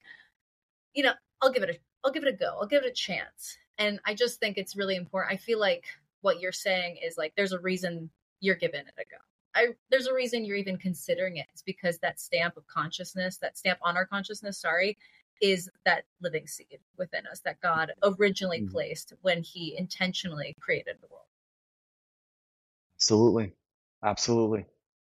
you 0.94 1.04
know, 1.04 1.14
I'll 1.42 1.52
give 1.52 1.64
it 1.64 1.70
a 1.70 1.78
I'll 2.04 2.12
give 2.12 2.24
it 2.24 2.34
a 2.34 2.38
go. 2.38 2.58
I'll 2.60 2.68
give 2.68 2.84
it 2.84 2.89
a 2.89 2.94
chance. 2.94 3.58
And 3.78 4.00
I 4.06 4.14
just 4.14 4.39
think 4.39 4.58
it's 4.58 4.76
really 4.76 4.96
important. 4.96 5.34
I 5.34 5.38
feel 5.38 5.60
like 5.60 5.86
what 6.22 6.39
you're 6.39 6.52
saying 6.52 6.98
is 7.04 7.18
like 7.18 7.34
there's 7.36 7.54
a 7.54 7.60
reason 7.60 8.10
you're 8.39 8.56
giving 8.56 8.82
it 8.82 8.94
a 8.98 9.04
go. 9.10 9.18
I, 9.54 9.76
there's 9.89 10.08
a 10.08 10.14
reason 10.14 10.46
you're 10.46 10.58
even 10.58 10.78
considering 10.78 11.38
it. 11.38 11.48
It's 11.52 11.62
because 11.62 11.98
that 12.00 12.20
stamp 12.20 12.56
of 12.58 12.66
consciousness, 12.68 13.38
that 13.38 13.58
stamp 13.58 13.80
on 13.82 13.98
our 13.98 14.06
consciousness, 14.06 14.58
sorry, 14.58 14.98
is 15.42 15.70
that 15.86 16.06
living 16.22 16.48
seed 16.48 16.80
within 16.98 17.26
us 17.28 17.42
that 17.42 17.60
God 17.62 17.92
originally 18.04 18.62
mm-hmm. 18.62 18.72
placed 18.72 19.14
when 19.22 19.44
He 19.44 19.76
intentionally 19.78 20.56
created 20.60 20.96
the 21.02 21.08
world. 21.08 21.26
Absolutely. 22.98 23.54
Absolutely. 24.04 24.66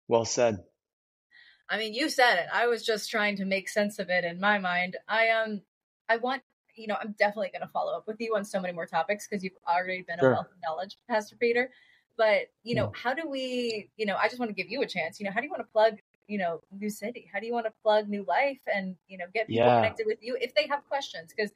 Well 0.09 0.25
said. 0.25 0.65
I 1.69 1.79
mean, 1.79 1.95
you 1.95 2.09
said 2.09 2.37
it. 2.37 2.47
I 2.53 2.67
was 2.67 2.85
just 2.85 3.11
trying 3.11 3.37
to 3.37 3.45
make 3.45 3.69
sense 3.69 3.99
of 3.99 4.11
it 4.11 4.25
in 4.25 4.41
my 4.41 4.59
mind. 4.59 4.97
I 5.09 5.31
um 5.31 5.63
I 6.09 6.17
want 6.19 6.43
you 6.77 6.87
know, 6.87 6.97
I'm 7.01 7.15
definitely 7.19 7.51
going 7.53 7.63
to 7.63 7.73
follow 7.73 7.93
up 7.97 8.07
with 8.07 8.21
you 8.21 8.35
on 8.37 8.45
so 8.45 8.61
many 8.61 8.75
more 8.75 8.87
topics 8.87 9.27
because 9.27 9.45
you've 9.45 9.53
already 9.69 10.03
been 10.03 10.19
sure. 10.19 10.31
a 10.31 10.35
wealth 10.35 10.47
of 10.47 10.57
knowledge, 10.67 10.99
Pastor 11.09 11.37
Peter. 11.37 11.71
But, 12.17 12.51
you 12.63 12.75
know, 12.75 12.93
how 12.95 13.15
do 13.15 13.29
we, 13.29 13.91
you 13.97 14.07
know, 14.07 14.17
I 14.17 14.29
just 14.29 14.39
want 14.39 14.51
to 14.51 14.55
give 14.55 14.71
you 14.71 14.83
a 14.83 14.87
chance. 14.87 15.19
You 15.19 15.27
know, 15.27 15.33
how 15.33 15.41
do 15.41 15.47
you 15.47 15.51
want 15.51 15.63
to 15.63 15.73
plug, 15.73 15.99
you 16.29 16.39
know, 16.39 16.61
New 16.79 16.91
City? 16.91 17.29
How 17.33 17.41
do 17.41 17.47
you 17.47 17.53
want 17.53 17.67
to 17.67 17.73
plug 17.83 18.09
New 18.09 18.25
Life 18.25 18.61
and, 18.73 18.97
you 19.09 19.19
know, 19.19 19.25
get 19.35 19.49
people 19.49 19.67
yeah. 19.67 19.77
connected 19.77 20.07
with 20.07 20.19
you 20.23 20.37
if 20.41 20.55
they 20.55 20.67
have 20.69 20.87
questions? 20.89 21.33
Because 21.37 21.51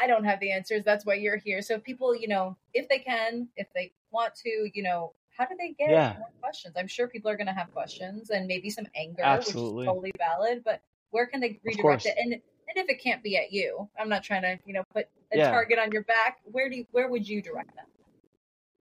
I 0.00 0.06
don't 0.06 0.24
have 0.24 0.40
the 0.40 0.50
answers. 0.50 0.82
That's 0.84 1.04
why 1.04 1.14
you're 1.14 1.36
here. 1.36 1.60
So 1.60 1.78
people, 1.78 2.16
you 2.16 2.28
know, 2.28 2.56
if 2.72 2.88
they 2.88 2.98
can, 2.98 3.48
if 3.56 3.68
they 3.74 3.92
want 4.10 4.34
to, 4.36 4.70
you 4.72 4.82
know, 4.82 5.12
how 5.38 5.46
do 5.46 5.54
they 5.56 5.72
get 5.78 5.90
Yeah, 5.90 6.14
more 6.18 6.30
questions? 6.40 6.74
I'm 6.76 6.88
sure 6.88 7.06
people 7.06 7.30
are 7.30 7.36
going 7.36 7.46
to 7.46 7.52
have 7.52 7.72
questions 7.72 8.30
and 8.30 8.46
maybe 8.46 8.70
some 8.70 8.86
anger, 8.96 9.22
which 9.38 9.54
is 9.54 9.54
totally 9.54 10.12
valid, 10.18 10.62
but 10.64 10.82
where 11.10 11.26
can 11.26 11.40
they 11.40 11.58
redirect 11.64 12.06
it? 12.06 12.14
And 12.18 12.32
and 12.32 12.76
if 12.76 12.90
it 12.90 13.02
can't 13.02 13.22
be 13.22 13.36
at 13.38 13.50
you, 13.50 13.88
I'm 13.98 14.10
not 14.10 14.22
trying 14.22 14.42
to, 14.42 14.58
you 14.66 14.74
know, 14.74 14.82
put 14.92 15.06
a 15.32 15.38
Yeah. 15.38 15.50
target 15.50 15.78
on 15.78 15.90
your 15.90 16.04
back. 16.04 16.38
Where 16.44 16.68
do 16.68 16.76
you, 16.76 16.86
where 16.90 17.08
would 17.08 17.26
you 17.26 17.40
direct 17.40 17.74
them? 17.74 17.86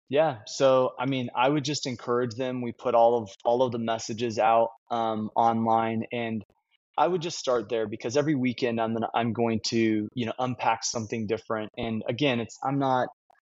Yeah, 0.09 0.39
so 0.45 0.91
I 0.99 1.05
mean, 1.05 1.29
I 1.33 1.47
would 1.47 1.63
just 1.63 1.87
encourage 1.87 2.35
them. 2.35 2.61
We 2.61 2.73
put 2.73 2.95
all 2.95 3.17
of 3.17 3.29
all 3.45 3.63
of 3.63 3.71
the 3.71 3.79
messages 3.79 4.39
out 4.39 4.69
um, 4.89 5.29
online, 5.37 6.03
and 6.11 6.43
I 6.97 7.07
would 7.07 7.21
just 7.21 7.39
start 7.39 7.69
there 7.69 7.87
because 7.87 8.17
every 8.17 8.35
weekend 8.35 8.81
I'm 8.81 8.93
gonna 8.93 9.07
I'm 9.15 9.31
going 9.31 9.61
to 9.67 10.09
you 10.13 10.25
know 10.25 10.33
unpack 10.37 10.83
something 10.83 11.27
different. 11.27 11.71
And 11.77 12.03
again, 12.09 12.41
it's 12.41 12.57
I'm 12.61 12.77
not 12.77 13.07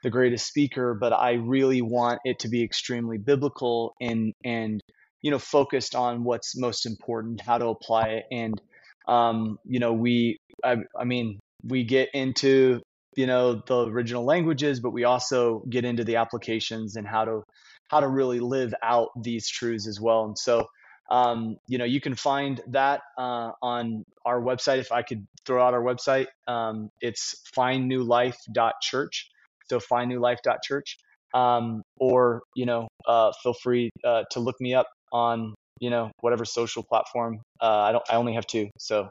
the 0.03 0.09
greatest 0.09 0.45
speaker, 0.45 0.93
but 0.93 1.13
I 1.13 1.33
really 1.33 1.81
want 1.81 2.19
it 2.25 2.39
to 2.39 2.49
be 2.49 2.63
extremely 2.63 3.17
biblical 3.17 3.95
and 3.99 4.33
and 4.43 4.81
you 5.21 5.31
know 5.31 5.39
focused 5.39 5.95
on 5.95 6.23
what's 6.23 6.57
most 6.57 6.85
important, 6.85 7.41
how 7.41 7.57
to 7.57 7.67
apply 7.67 8.07
it, 8.09 8.25
and 8.31 8.61
um, 9.07 9.57
you 9.65 9.79
know 9.79 9.93
we 9.93 10.37
I, 10.63 10.77
I 10.97 11.05
mean 11.05 11.39
we 11.63 11.85
get 11.85 12.09
into 12.13 12.81
you 13.15 13.25
know 13.25 13.61
the 13.65 13.85
original 13.87 14.25
languages 14.25 14.79
but 14.79 14.91
we 14.91 15.05
also 15.05 15.63
get 15.69 15.85
into 15.85 16.03
the 16.03 16.17
applications 16.17 16.95
and 16.95 17.07
how 17.07 17.25
to 17.25 17.43
how 17.87 17.99
to 18.01 18.07
really 18.07 18.39
live 18.39 18.73
out 18.83 19.09
these 19.21 19.47
truths 19.47 19.87
as 19.87 20.01
well. 20.01 20.25
And 20.25 20.37
so 20.37 20.67
um, 21.09 21.57
you 21.67 21.77
know 21.77 21.85
you 21.85 22.01
can 22.01 22.15
find 22.15 22.61
that 22.67 23.01
uh, 23.17 23.51
on 23.61 24.03
our 24.25 24.41
website. 24.41 24.79
If 24.79 24.91
i 24.91 25.01
could 25.01 25.25
throw 25.45 25.65
out 25.65 25.73
our 25.73 25.81
website 25.81 26.27
um, 26.47 26.89
it's 27.01 27.41
findnewlife.church 27.55 29.29
so 29.73 29.79
findnewlife.church 29.79 30.97
um, 31.33 31.81
or 31.97 32.41
you 32.55 32.65
know 32.65 32.87
uh, 33.07 33.31
feel 33.41 33.53
free 33.53 33.89
uh, 34.05 34.23
to 34.31 34.39
look 34.39 34.55
me 34.59 34.73
up 34.73 34.87
on 35.11 35.53
you 35.79 35.89
know 35.89 36.11
whatever 36.21 36.45
social 36.45 36.83
platform 36.83 37.39
uh, 37.61 37.79
i 37.87 37.91
don't 37.91 38.03
i 38.09 38.15
only 38.15 38.33
have 38.33 38.45
two 38.45 38.69
so 38.77 39.09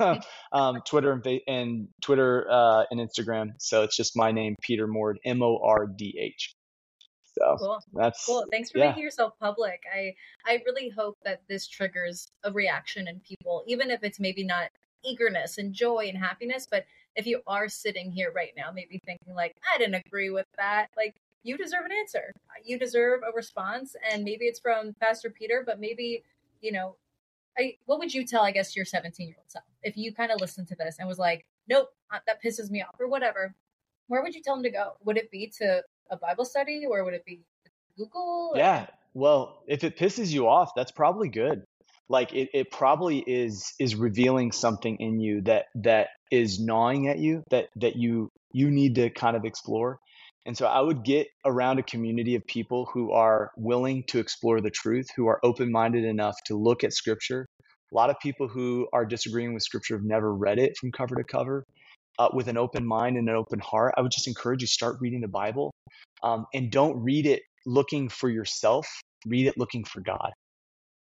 um, 0.52 0.80
Twitter 0.86 1.12
and, 1.12 1.40
and 1.46 1.88
Twitter 2.00 2.46
uh, 2.50 2.84
and 2.90 3.00
Instagram. 3.00 3.50
So 3.58 3.82
it's 3.82 3.96
just 3.96 4.16
my 4.16 4.32
name, 4.32 4.56
Peter 4.62 4.86
Mordh, 4.86 5.16
M 5.24 5.42
O 5.42 5.58
R 5.62 5.86
D 5.86 6.14
H. 6.18 6.54
So 7.38 7.56
Cool. 7.58 7.80
that's 7.94 8.24
Cool. 8.26 8.44
Thanks 8.50 8.70
for 8.70 8.78
yeah, 8.78 8.88
making 8.88 9.02
yourself 9.02 9.34
public. 9.40 9.82
I 9.94 10.14
I 10.46 10.62
really 10.66 10.90
hope 10.90 11.16
that 11.24 11.42
this 11.48 11.66
triggers 11.66 12.28
a 12.44 12.52
reaction 12.52 13.08
in 13.08 13.20
people, 13.20 13.64
even 13.66 13.90
if 13.90 14.02
it's 14.02 14.20
maybe 14.20 14.44
not 14.44 14.68
eagerness 15.04 15.58
and 15.58 15.72
joy 15.72 16.06
and 16.08 16.18
happiness, 16.18 16.66
but 16.70 16.84
if 17.16 17.26
you 17.26 17.40
are 17.46 17.68
sitting 17.68 18.10
here 18.10 18.32
right 18.34 18.52
now, 18.56 18.70
maybe 18.72 19.00
thinking 19.04 19.34
like, 19.34 19.54
I 19.72 19.78
didn't 19.78 20.02
agree 20.06 20.30
with 20.30 20.46
that, 20.56 20.88
like 20.96 21.14
you 21.42 21.56
deserve 21.56 21.84
an 21.84 21.92
answer. 21.92 22.32
You 22.64 22.78
deserve 22.78 23.20
a 23.28 23.34
response, 23.34 23.96
and 24.10 24.22
maybe 24.22 24.44
it's 24.44 24.60
from 24.60 24.94
Pastor 25.00 25.28
Peter, 25.28 25.64
but 25.66 25.80
maybe 25.80 26.22
you 26.62 26.72
know, 26.72 26.96
I 27.58 27.76
what 27.84 27.98
would 27.98 28.14
you 28.14 28.24
tell, 28.24 28.42
I 28.42 28.52
guess, 28.52 28.74
your 28.74 28.86
17 28.86 29.26
year 29.26 29.36
old 29.38 29.50
self 29.50 29.64
if 29.82 29.96
you 29.96 30.14
kind 30.14 30.30
of 30.32 30.40
listened 30.40 30.68
to 30.68 30.76
this 30.76 30.96
and 30.98 31.06
was 31.06 31.18
like, 31.18 31.44
nope, 31.68 31.88
uh, 32.10 32.18
that 32.26 32.42
pisses 32.42 32.70
me 32.70 32.82
off 32.82 32.94
or 32.98 33.08
whatever? 33.08 33.54
Where 34.06 34.22
would 34.22 34.34
you 34.34 34.42
tell 34.42 34.54
them 34.54 34.62
to 34.62 34.70
go? 34.70 34.92
Would 35.04 35.18
it 35.18 35.30
be 35.30 35.52
to 35.58 35.82
a 36.10 36.16
Bible 36.16 36.44
study 36.44 36.84
or 36.88 37.04
would 37.04 37.14
it 37.14 37.24
be 37.26 37.40
Google? 37.98 38.52
Or, 38.54 38.58
yeah. 38.58 38.86
Well, 39.14 39.62
if 39.66 39.84
it 39.84 39.98
pisses 39.98 40.30
you 40.30 40.48
off, 40.48 40.70
that's 40.74 40.92
probably 40.92 41.28
good. 41.28 41.64
Like 42.08 42.32
it, 42.32 42.48
it 42.54 42.70
probably 42.70 43.18
is 43.18 43.74
is 43.78 43.94
revealing 43.96 44.52
something 44.52 44.96
in 44.98 45.20
you 45.20 45.42
that 45.42 45.66
that 45.76 46.08
is 46.32 46.58
gnawing 46.58 47.08
at 47.08 47.18
you 47.18 47.44
that 47.50 47.68
that 47.76 47.94
you 47.94 48.28
you 48.52 48.70
need 48.70 48.96
to 48.96 49.10
kind 49.10 49.36
of 49.36 49.44
explore. 49.44 49.98
And 50.44 50.56
so 50.56 50.66
I 50.66 50.80
would 50.80 51.04
get 51.04 51.28
around 51.44 51.78
a 51.78 51.84
community 51.84 52.34
of 52.34 52.44
people 52.46 52.88
who 52.92 53.12
are 53.12 53.52
willing 53.56 54.02
to 54.08 54.18
explore 54.18 54.60
the 54.60 54.70
truth, 54.70 55.06
who 55.14 55.28
are 55.28 55.38
open 55.44 55.70
minded 55.70 56.04
enough 56.04 56.34
to 56.46 56.56
look 56.56 56.82
at 56.82 56.92
scripture. 56.92 57.46
A 57.92 57.94
lot 57.94 58.10
of 58.10 58.16
people 58.20 58.48
who 58.48 58.88
are 58.92 59.04
disagreeing 59.04 59.54
with 59.54 59.62
scripture 59.62 59.94
have 59.96 60.04
never 60.04 60.34
read 60.34 60.58
it 60.58 60.76
from 60.78 60.90
cover 60.90 61.14
to 61.14 61.22
cover. 61.22 61.64
Uh, 62.18 62.28
with 62.34 62.48
an 62.48 62.58
open 62.58 62.86
mind 62.86 63.16
and 63.16 63.28
an 63.28 63.34
open 63.34 63.58
heart, 63.60 63.94
I 63.96 64.02
would 64.02 64.12
just 64.12 64.28
encourage 64.28 64.60
you 64.60 64.66
start 64.66 64.96
reading 65.00 65.22
the 65.22 65.28
Bible, 65.28 65.72
um, 66.22 66.44
and 66.52 66.70
don't 66.70 67.02
read 67.02 67.26
it 67.26 67.42
looking 67.64 68.08
for 68.10 68.28
yourself. 68.28 68.86
Read 69.26 69.46
it 69.46 69.56
looking 69.56 69.84
for 69.84 70.00
God, 70.02 70.30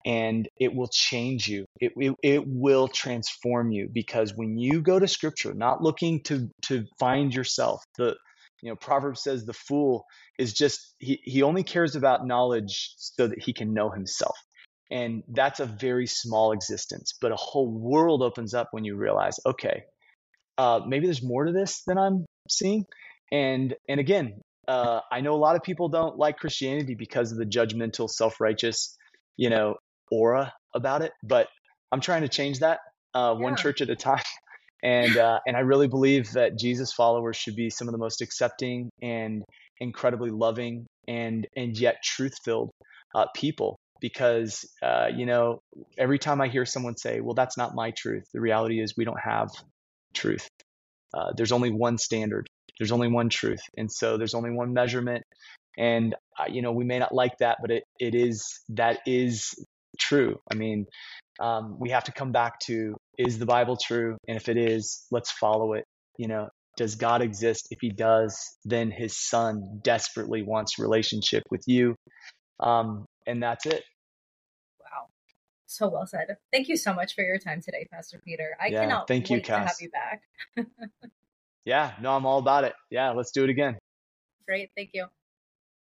and 0.06 0.48
it 0.58 0.74
will 0.74 0.90
change 0.92 1.48
you. 1.48 1.66
It, 1.80 1.94
it 1.98 2.16
it 2.24 2.44
will 2.48 2.88
transform 2.88 3.72
you 3.72 3.90
because 3.92 4.34
when 4.36 4.58
you 4.58 4.82
go 4.82 5.00
to 5.00 5.08
Scripture, 5.08 5.54
not 5.54 5.82
looking 5.82 6.22
to 6.24 6.50
to 6.64 6.86
find 7.00 7.34
yourself, 7.34 7.84
the 7.98 8.16
you 8.62 8.70
know 8.70 8.76
Proverbs 8.76 9.24
says 9.24 9.46
the 9.46 9.54
fool 9.54 10.06
is 10.38 10.54
just 10.54 10.96
he 11.00 11.20
he 11.24 11.44
only 11.44 11.64
cares 11.64 11.96
about 11.96 12.26
knowledge 12.26 12.94
so 12.98 13.28
that 13.28 13.42
he 13.42 13.54
can 13.54 13.74
know 13.74 13.90
himself. 13.90 14.38
And 14.92 15.24
that's 15.28 15.60
a 15.60 15.66
very 15.68 16.08
small 16.08 16.52
existence, 16.52 17.14
but 17.22 17.32
a 17.32 17.36
whole 17.36 17.70
world 17.72 18.24
opens 18.24 18.56
up 18.56 18.70
when 18.72 18.86
you 18.86 18.96
realize, 18.96 19.40
okay, 19.46 19.84
uh, 20.58 20.82
maybe 20.88 21.06
there's 21.06 21.22
more 21.24 21.46
to 21.46 21.52
this 21.52 21.84
than 21.86 21.98
I'm 21.98 22.26
seeing. 22.50 22.86
And 23.32 23.76
and 23.88 24.00
again, 24.00 24.42
uh, 24.68 25.02
I 25.12 25.22
know 25.22 25.34
a 25.34 25.38
lot 25.38 25.56
of 25.56 25.64
people 25.64 25.90
don't 25.90 26.18
like 26.18 26.38
Christianity 26.38 26.96
because 26.96 27.32
of 27.32 27.38
the 27.38 27.46
judgmental, 27.46 28.10
self-righteous, 28.10 28.98
you 29.38 29.50
know, 29.50 29.76
aura 30.12 30.54
about 30.74 31.02
it. 31.02 31.12
But 31.24 31.48
I'm 31.92 32.02
trying 32.02 32.22
to 32.22 32.30
change 32.30 32.60
that 32.60 32.80
uh, 33.14 33.34
one 33.36 33.54
Yeah. 33.54 33.56
church 33.56 33.82
at 33.82 33.90
a 33.90 33.96
time. 33.96 34.24
And 34.82 35.18
uh, 35.18 35.40
and 35.46 35.58
I 35.58 35.60
really 35.60 35.90
believe 35.90 36.32
that 36.32 36.58
Jesus 36.58 36.94
followers 36.94 37.36
should 37.36 37.56
be 37.58 37.70
some 37.70 37.90
of 37.90 37.92
the 37.92 37.98
most 37.98 38.22
accepting 38.22 38.90
and 39.02 39.44
incredibly 39.82 40.30
loving 40.30 40.86
and 41.06 41.46
and 41.56 41.78
yet 41.78 41.98
truth-filled 42.02 42.72
uh, 43.14 43.26
people. 43.36 43.76
Because 44.00 44.66
uh, 44.82 45.08
you 45.14 45.26
know, 45.26 45.60
every 45.98 46.18
time 46.18 46.40
I 46.40 46.48
hear 46.48 46.66
someone 46.66 46.96
say, 46.96 47.20
"Well, 47.20 47.34
that's 47.34 47.58
not 47.58 47.76
my 47.76 47.92
truth," 47.92 48.24
the 48.34 48.40
reality 48.40 48.82
is 48.82 48.94
we 48.96 49.04
don't 49.04 49.20
have 49.20 49.50
truth. 50.14 50.48
Uh, 51.14 51.34
there's 51.36 51.52
only 51.52 51.72
one 51.72 51.98
standard. 51.98 52.48
There's 52.80 52.94
only 52.94 53.10
one 53.10 53.28
truth, 53.28 53.60
and 53.78 53.92
so 53.92 54.18
there's 54.18 54.34
only 54.34 54.52
one 54.52 54.72
measurement. 54.74 55.24
And 55.78 56.16
uh, 56.40 56.46
you 56.50 56.62
know, 56.62 56.72
we 56.72 56.86
may 56.86 57.00
not 57.00 57.14
like 57.14 57.38
that, 57.40 57.58
but 57.62 57.72
it 57.72 57.84
it 58.00 58.16
is 58.16 58.62
that 58.70 59.00
is 59.06 59.54
true. 59.98 60.38
I 60.52 60.56
mean, 60.56 60.86
um, 61.40 61.78
we 61.80 61.90
have 61.92 62.06
to 62.06 62.12
come 62.12 62.32
back 62.32 62.60
to 62.62 62.96
is 63.18 63.40
the 63.40 63.46
Bible 63.46 63.78
true? 63.78 64.18
And 64.28 64.38
if 64.38 64.50
it 64.50 64.58
is, 64.58 65.06
let's 65.12 65.32
follow 65.32 65.74
it. 65.74 65.86
You 66.18 66.28
know, 66.28 66.50
does 66.78 66.96
God 66.96 67.22
exist? 67.22 67.68
If 67.72 67.80
He 67.82 67.90
does, 67.90 68.38
then 68.66 68.92
His 68.92 69.18
Son 69.18 69.80
desperately 69.84 70.44
wants 70.44 70.80
relationship 70.80 71.44
with 71.50 71.64
you, 71.68 71.96
um, 72.60 73.06
and 73.26 73.42
that's 73.42 73.66
it. 73.66 73.84
Wow. 74.80 75.08
So 75.68 75.90
well 75.90 76.08
said. 76.08 76.38
Thank 76.52 76.68
you 76.68 76.78
so 76.78 76.94
much 76.94 77.16
for 77.16 77.24
your 77.24 77.38
time 77.38 77.62
today, 77.62 77.88
Pastor 77.92 78.22
Peter. 78.24 78.58
I 78.60 78.70
Yeah, 78.70 78.82
cannot 78.82 79.08
thank 79.08 79.30
you, 79.30 79.42
to 79.42 79.52
have 79.52 79.76
you 79.80 79.90
back. 79.90 80.24
Yeah, 81.66 81.92
no, 82.02 82.16
I'm 82.16 82.26
all 82.26 82.40
about 82.40 82.64
it. 82.64 82.74
Yeah, 82.90 83.12
let's 83.12 83.32
do 83.32 83.44
it 83.44 83.50
again. 83.52 83.78
Great. 84.48 84.72
Thank 84.76 84.92
you. 84.94 85.06